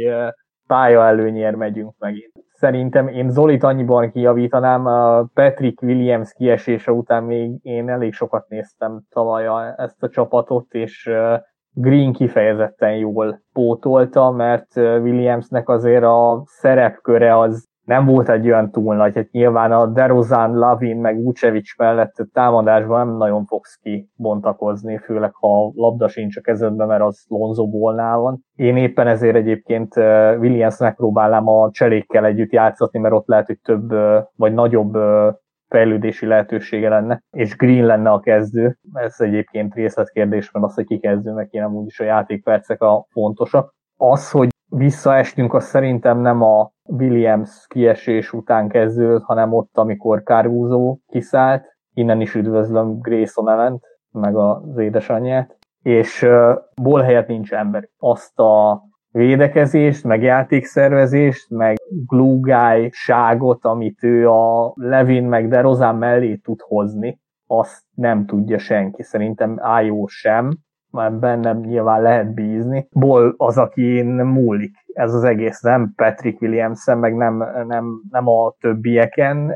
pálya 0.68 1.06
előnyér 1.06 1.56
megyünk 1.56 1.94
megint. 1.98 2.32
Szerintem 2.52 3.08
én 3.08 3.30
Zolit 3.30 3.64
annyiban 3.64 4.12
kijavítanám, 4.12 4.86
a 4.86 5.24
Patrick 5.34 5.82
Williams 5.82 6.34
kiesése 6.34 6.92
után 6.92 7.24
még 7.24 7.60
én 7.62 7.90
elég 7.90 8.14
sokat 8.14 8.48
néztem 8.48 9.02
tavaly 9.10 9.74
ezt 9.78 10.04
a 10.04 10.10
csapatot, 10.10 10.74
és 10.74 11.12
Green 11.78 12.14
kifejezetten 12.14 12.96
jól 12.96 13.42
pótolta, 13.54 14.32
mert 14.32 14.76
Williamsnek 14.76 15.70
azért 15.70 16.04
a 16.04 16.44
szerepköre 16.46 17.40
az 17.40 17.66
nem 17.86 18.06
volt 18.06 18.30
egy 18.30 18.46
olyan 18.46 18.72
túl 18.72 18.96
nagy, 18.96 19.16
hát 19.16 19.32
nyilván 19.32 19.72
a 19.72 19.86
DeRozan, 19.86 20.58
Lavin, 20.58 20.98
meg 20.98 21.24
Vucevic 21.24 21.78
mellett 21.78 22.14
támadásban 22.34 23.08
nem 23.08 23.18
nagyon 23.18 23.46
fogsz 23.46 23.80
ki 23.82 24.10
bontakozni, 24.16 24.98
főleg 24.98 25.32
ha 25.34 25.66
a 25.66 25.72
labda 25.76 26.08
sincs 26.08 26.38
a 26.38 26.42
kezedben, 26.42 26.88
mert 26.88 27.02
az 27.02 27.26
Lonzo 27.28 27.68
Ballnál 27.68 28.18
van. 28.18 28.44
Én 28.56 28.78
éppen 28.78 29.08
ezért 29.08 29.36
egyébként 29.36 29.96
Williams 30.40 30.78
megpróbálám 30.78 31.48
a 31.48 31.72
cselékkel 31.72 32.26
együtt 32.26 32.52
játszatni, 32.52 33.00
mert 33.00 33.14
ott 33.14 33.28
lehet, 33.28 33.48
hogy 33.48 33.60
több 33.64 33.94
vagy 34.36 34.54
nagyobb 34.54 34.98
fejlődési 35.68 36.26
lehetősége 36.26 36.90
lenne, 36.90 37.22
és 37.30 37.56
Green 37.56 37.86
lenne 37.86 38.10
a 38.10 38.20
kezdő. 38.20 38.78
Ez 38.94 39.16
egyébként 39.18 39.74
részletkérdés, 39.74 40.52
mert 40.52 40.66
az, 40.66 40.74
hogy 40.74 40.86
ki 40.86 41.00
kezdő, 41.00 41.32
meg 41.32 41.48
én 41.52 41.66
úgyis 41.66 42.00
a 42.00 42.04
játékpercek 42.04 42.82
a 42.82 43.06
fontosak. 43.10 43.74
Az, 43.98 44.32
hogy 44.32 44.50
visszaestünk, 44.70 45.54
az 45.54 45.66
szerintem 45.66 46.20
nem 46.20 46.42
a 46.42 46.72
Williams 46.90 47.66
kiesés 47.68 48.34
után 48.34 48.68
kezdődött, 48.68 49.24
hanem 49.24 49.54
ott, 49.54 49.78
amikor 49.78 50.24
Caruso 50.24 50.98
kiszállt. 51.08 51.74
Innen 51.94 52.22
is 52.22 52.36
üdvözlöm 52.36 53.00
Grayson 53.00 53.50
ellent, 53.50 53.84
meg 54.12 54.36
az 54.36 54.78
édesanyját, 54.78 55.58
és 55.82 56.22
uh, 56.22 56.56
ból 56.82 57.02
helyett 57.02 57.28
nincs 57.28 57.54
ember. 57.54 57.90
Azt 57.98 58.40
a 58.40 58.84
védekezést, 59.16 60.04
meg 60.04 60.22
játékszervezést, 60.22 61.50
meg 61.50 61.76
glue 62.08 62.90
ságot, 62.92 63.66
amit 63.66 64.04
ő 64.04 64.30
a 64.30 64.74
Levin 64.76 65.24
meg 65.24 65.48
DeRozan 65.48 65.96
mellé 65.96 66.36
tud 66.36 66.62
hozni, 66.62 67.20
azt 67.48 67.84
nem 67.94 68.26
tudja 68.26 68.58
senki. 68.58 69.04
Szerintem 69.04 69.58
Ájó 69.60 70.08
sem, 70.08 70.58
mert 70.92 71.20
bennem 71.20 71.60
nyilván 71.60 72.02
lehet 72.02 72.34
bízni. 72.34 72.88
Ból 72.92 73.34
az, 73.38 73.58
aki 73.58 74.02
múlik 74.02 74.76
ez 74.94 75.14
az 75.14 75.24
egész, 75.24 75.62
nem 75.62 75.94
Patrick 75.96 76.42
Williamson, 76.42 76.98
meg 76.98 77.16
nem, 77.16 77.44
nem, 77.68 78.02
nem 78.10 78.28
a 78.28 78.56
többieken, 78.60 79.54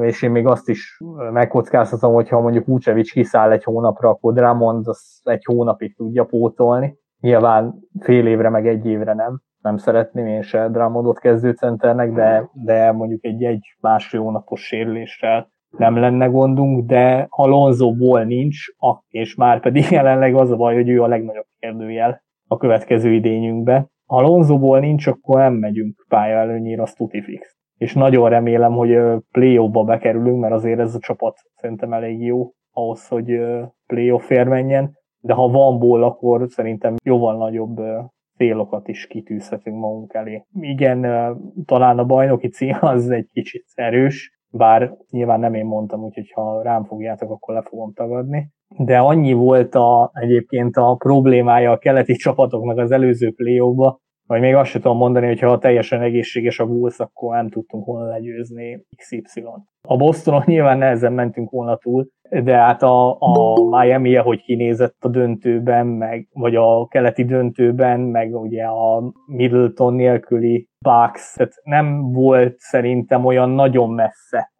és 0.00 0.22
én 0.22 0.30
még 0.30 0.46
azt 0.46 0.68
is 0.68 1.00
megkockáztatom, 1.32 2.14
hogyha 2.14 2.40
mondjuk 2.40 2.66
Vucevic 2.66 3.12
kiszáll 3.12 3.50
egy 3.50 3.64
hónapra, 3.64 4.08
akkor 4.08 4.32
Drummond 4.32 4.88
az 4.88 5.20
egy 5.24 5.44
hónapig 5.44 5.96
tudja 5.96 6.24
pótolni. 6.24 6.98
Nyilván 7.20 7.74
fél 8.00 8.26
évre, 8.26 8.48
meg 8.48 8.66
egy 8.66 8.86
évre 8.86 9.14
nem. 9.14 9.40
Nem 9.62 9.76
szeretném 9.76 10.26
én 10.26 10.42
se 10.42 10.68
Drummondot 10.68 11.18
kezdőcenternek, 11.18 12.12
de, 12.12 12.50
de 12.52 12.92
mondjuk 12.92 13.24
egy 13.24 13.44
egy-másfél 13.44 14.20
hónapos 14.20 14.66
sérüléssel 14.66 15.54
nem 15.78 15.96
lenne 15.96 16.26
gondunk, 16.26 16.86
de 16.86 17.26
Alonsoból 17.28 18.24
nincs, 18.24 18.56
és 19.08 19.34
már 19.34 19.60
pedig 19.60 19.90
jelenleg 19.90 20.34
az 20.34 20.50
a 20.50 20.56
baj, 20.56 20.74
hogy 20.74 20.88
ő 20.88 21.02
a 21.02 21.06
legnagyobb 21.06 21.46
kérdőjel 21.58 22.22
a 22.48 22.56
következő 22.56 23.12
idényünkbe. 23.12 23.86
Ha 24.06 24.16
Alonsoból 24.16 24.80
nincs, 24.80 25.06
akkor 25.06 25.38
nem 25.38 25.54
megyünk 25.54 26.04
pálya 26.08 26.38
előnyére, 26.38 26.82
az 26.82 26.92
tuti 26.92 27.22
fix. 27.22 27.56
És 27.76 27.94
nagyon 27.94 28.28
remélem, 28.28 28.72
hogy 28.72 28.98
play-offba 29.30 29.84
bekerülünk, 29.84 30.40
mert 30.40 30.54
azért 30.54 30.80
ez 30.80 30.94
a 30.94 30.98
csapat 30.98 31.38
szerintem 31.54 31.92
elég 31.92 32.22
jó 32.22 32.50
ahhoz, 32.72 33.08
hogy 33.08 33.40
play-offért 33.86 34.48
menjen, 34.48 34.90
de 35.26 35.34
ha 35.34 35.48
van 35.48 35.78
ból, 35.78 36.02
akkor 36.02 36.46
szerintem 36.48 36.94
jóval 37.04 37.36
nagyobb 37.36 37.80
célokat 38.36 38.88
is 38.88 39.06
kitűzhetünk 39.06 39.78
magunk 39.78 40.14
elé. 40.14 40.44
Igen, 40.60 41.06
talán 41.64 41.98
a 41.98 42.04
bajnoki 42.04 42.48
cím 42.48 42.76
az 42.80 43.10
egy 43.10 43.28
kicsit 43.32 43.64
erős, 43.74 44.38
bár 44.50 44.96
nyilván 45.10 45.40
nem 45.40 45.54
én 45.54 45.64
mondtam, 45.64 46.02
úgyhogy 46.02 46.30
ha 46.30 46.62
rám 46.62 46.84
fogjátok, 46.84 47.30
akkor 47.30 47.54
le 47.54 47.62
fogom 47.62 47.92
tagadni. 47.92 48.50
De 48.78 48.98
annyi 48.98 49.32
volt 49.32 49.74
a, 49.74 50.10
egyébként 50.14 50.76
a 50.76 50.94
problémája 50.94 51.70
a 51.70 51.78
keleti 51.78 52.14
csapatoknak 52.14 52.78
az 52.78 52.90
előző 52.90 53.32
play 53.32 53.60
vagy 54.26 54.40
még 54.40 54.54
azt 54.54 54.70
sem 54.70 54.80
tudom 54.80 54.96
mondani, 54.96 55.26
hogy 55.26 55.40
ha 55.40 55.58
teljesen 55.58 56.00
egészséges 56.00 56.58
a 56.58 56.66
Bulls, 56.66 56.98
akkor 56.98 57.34
nem 57.34 57.48
tudtunk 57.48 57.86
volna 57.86 58.08
legyőzni 58.08 58.86
XY. 58.96 59.44
A 59.88 59.96
Bostonon 59.96 60.42
nyilván 60.46 60.78
nehezen 60.78 61.12
mentünk 61.12 61.50
volna 61.50 61.76
túl, 61.76 62.08
de 62.30 62.56
hát 62.56 62.82
a, 62.82 63.16
a 63.20 63.54
miami 63.70 64.14
hogy 64.14 64.42
kinézett 64.42 64.96
a 64.98 65.08
döntőben, 65.08 65.86
meg, 65.86 66.28
vagy 66.32 66.54
a 66.54 66.86
keleti 66.86 67.24
döntőben, 67.24 68.00
meg 68.00 68.34
ugye 68.34 68.64
a 68.64 69.12
Middleton 69.26 69.94
nélküli 69.94 70.68
Bucks, 70.78 71.34
tehát 71.34 71.52
nem 71.62 72.12
volt 72.12 72.58
szerintem 72.58 73.24
olyan 73.24 73.50
nagyon 73.50 73.90
messze 73.90 74.52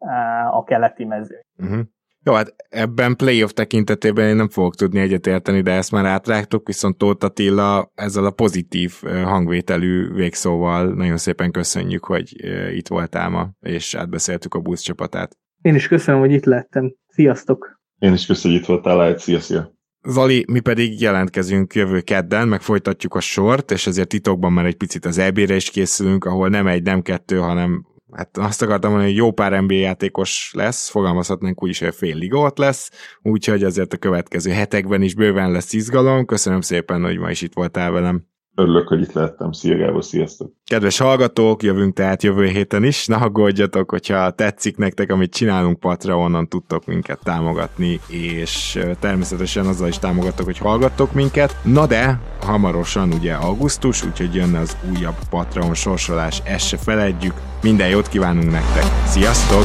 a 0.50 0.64
keleti 0.64 1.04
mező. 1.04 1.44
Uh-huh. 1.58 1.80
Jó, 2.24 2.32
hát 2.32 2.54
ebben 2.68 3.16
playoff 3.16 3.50
tekintetében 3.50 4.28
én 4.28 4.36
nem 4.36 4.48
fogok 4.48 4.74
tudni 4.74 5.00
egyetérteni, 5.00 5.60
de 5.60 5.72
ezt 5.72 5.92
már 5.92 6.04
átrágtuk, 6.04 6.66
viszont 6.66 6.98
Tóth 6.98 7.24
Attila 7.24 7.90
ezzel 7.94 8.24
a 8.24 8.30
pozitív 8.30 8.92
hangvételű 9.24 10.12
végszóval 10.14 10.94
nagyon 10.94 11.16
szépen 11.16 11.50
köszönjük, 11.50 12.04
hogy 12.04 12.44
itt 12.74 12.88
voltál 12.88 13.28
ma, 13.28 13.48
és 13.60 13.94
átbeszéltük 13.94 14.54
a 14.54 14.60
busz 14.60 14.80
csapatát. 14.80 15.36
Én 15.62 15.74
is 15.74 15.88
köszönöm, 15.88 16.20
hogy 16.20 16.32
itt 16.32 16.44
lettem. 16.44 16.94
Sziasztok! 17.16 17.80
Én 17.98 18.12
is 18.12 18.26
köszönöm, 18.26 18.56
hogy 18.56 18.62
itt 18.62 18.82
voltál, 18.82 19.18
szia, 19.18 19.40
szia! 19.40 19.74
Zali, 20.08 20.44
mi 20.48 20.60
pedig 20.60 21.00
jelentkezünk 21.00 21.74
jövő 21.74 22.00
kedden, 22.00 22.48
meg 22.48 22.60
folytatjuk 22.60 23.14
a 23.14 23.20
sort, 23.20 23.70
és 23.70 23.86
ezért 23.86 24.08
titokban 24.08 24.52
már 24.52 24.64
egy 24.64 24.76
picit 24.76 25.04
az 25.04 25.18
EB-re 25.18 25.54
is 25.54 25.70
készülünk, 25.70 26.24
ahol 26.24 26.48
nem 26.48 26.66
egy, 26.66 26.82
nem 26.82 27.02
kettő, 27.02 27.38
hanem 27.38 27.86
hát 28.12 28.36
azt 28.36 28.62
akartam 28.62 28.90
mondani, 28.90 29.10
hogy 29.12 29.20
jó 29.20 29.32
pár 29.32 29.62
NBA 29.62 29.74
játékos 29.74 30.50
lesz, 30.54 30.88
fogalmazhatnánk 30.88 31.62
úgy 31.62 31.68
is, 31.68 31.80
hogy 31.80 31.94
fél 31.94 32.16
ligot 32.16 32.58
lesz, 32.58 32.90
úgyhogy 33.22 33.64
azért 33.64 33.92
a 33.92 33.98
következő 33.98 34.50
hetekben 34.50 35.02
is 35.02 35.14
bőven 35.14 35.50
lesz 35.50 35.72
izgalom. 35.72 36.24
Köszönöm 36.24 36.60
szépen, 36.60 37.02
hogy 37.02 37.18
ma 37.18 37.30
is 37.30 37.42
itt 37.42 37.54
voltál 37.54 37.90
velem. 37.90 38.26
Örülök, 38.58 38.88
hogy 38.88 39.00
itt 39.00 39.12
lettem. 39.12 39.52
Szia 39.52 39.76
Gábor, 39.76 40.04
sziasztok! 40.04 40.52
Kedves 40.64 40.98
hallgatók, 40.98 41.62
jövünk 41.62 41.94
tehát 41.94 42.22
jövő 42.22 42.46
héten 42.46 42.84
is. 42.84 43.06
Ne 43.06 43.16
aggódjatok, 43.16 43.90
hogyha 43.90 44.30
tetszik 44.30 44.76
nektek, 44.76 45.10
amit 45.12 45.34
csinálunk 45.34 45.78
Patreonon, 45.78 46.48
tudtok 46.48 46.86
minket 46.86 47.18
támogatni, 47.22 48.00
és 48.08 48.78
természetesen 49.00 49.66
azzal 49.66 49.88
is 49.88 49.98
támogatok, 49.98 50.44
hogy 50.44 50.58
hallgattok 50.58 51.12
minket. 51.12 51.56
Na 51.64 51.86
de, 51.86 52.20
hamarosan 52.40 53.12
ugye 53.12 53.34
augusztus, 53.34 54.04
úgyhogy 54.04 54.34
jönne 54.34 54.58
az 54.58 54.76
újabb 54.96 55.16
Patreon 55.30 55.74
sorsolás, 55.74 56.42
ezt 56.44 56.66
se 56.66 56.76
feledjük. 56.76 57.34
Minden 57.62 57.88
jót 57.88 58.08
kívánunk 58.08 58.50
nektek! 58.50 58.84
Sziasztok! 59.06 59.64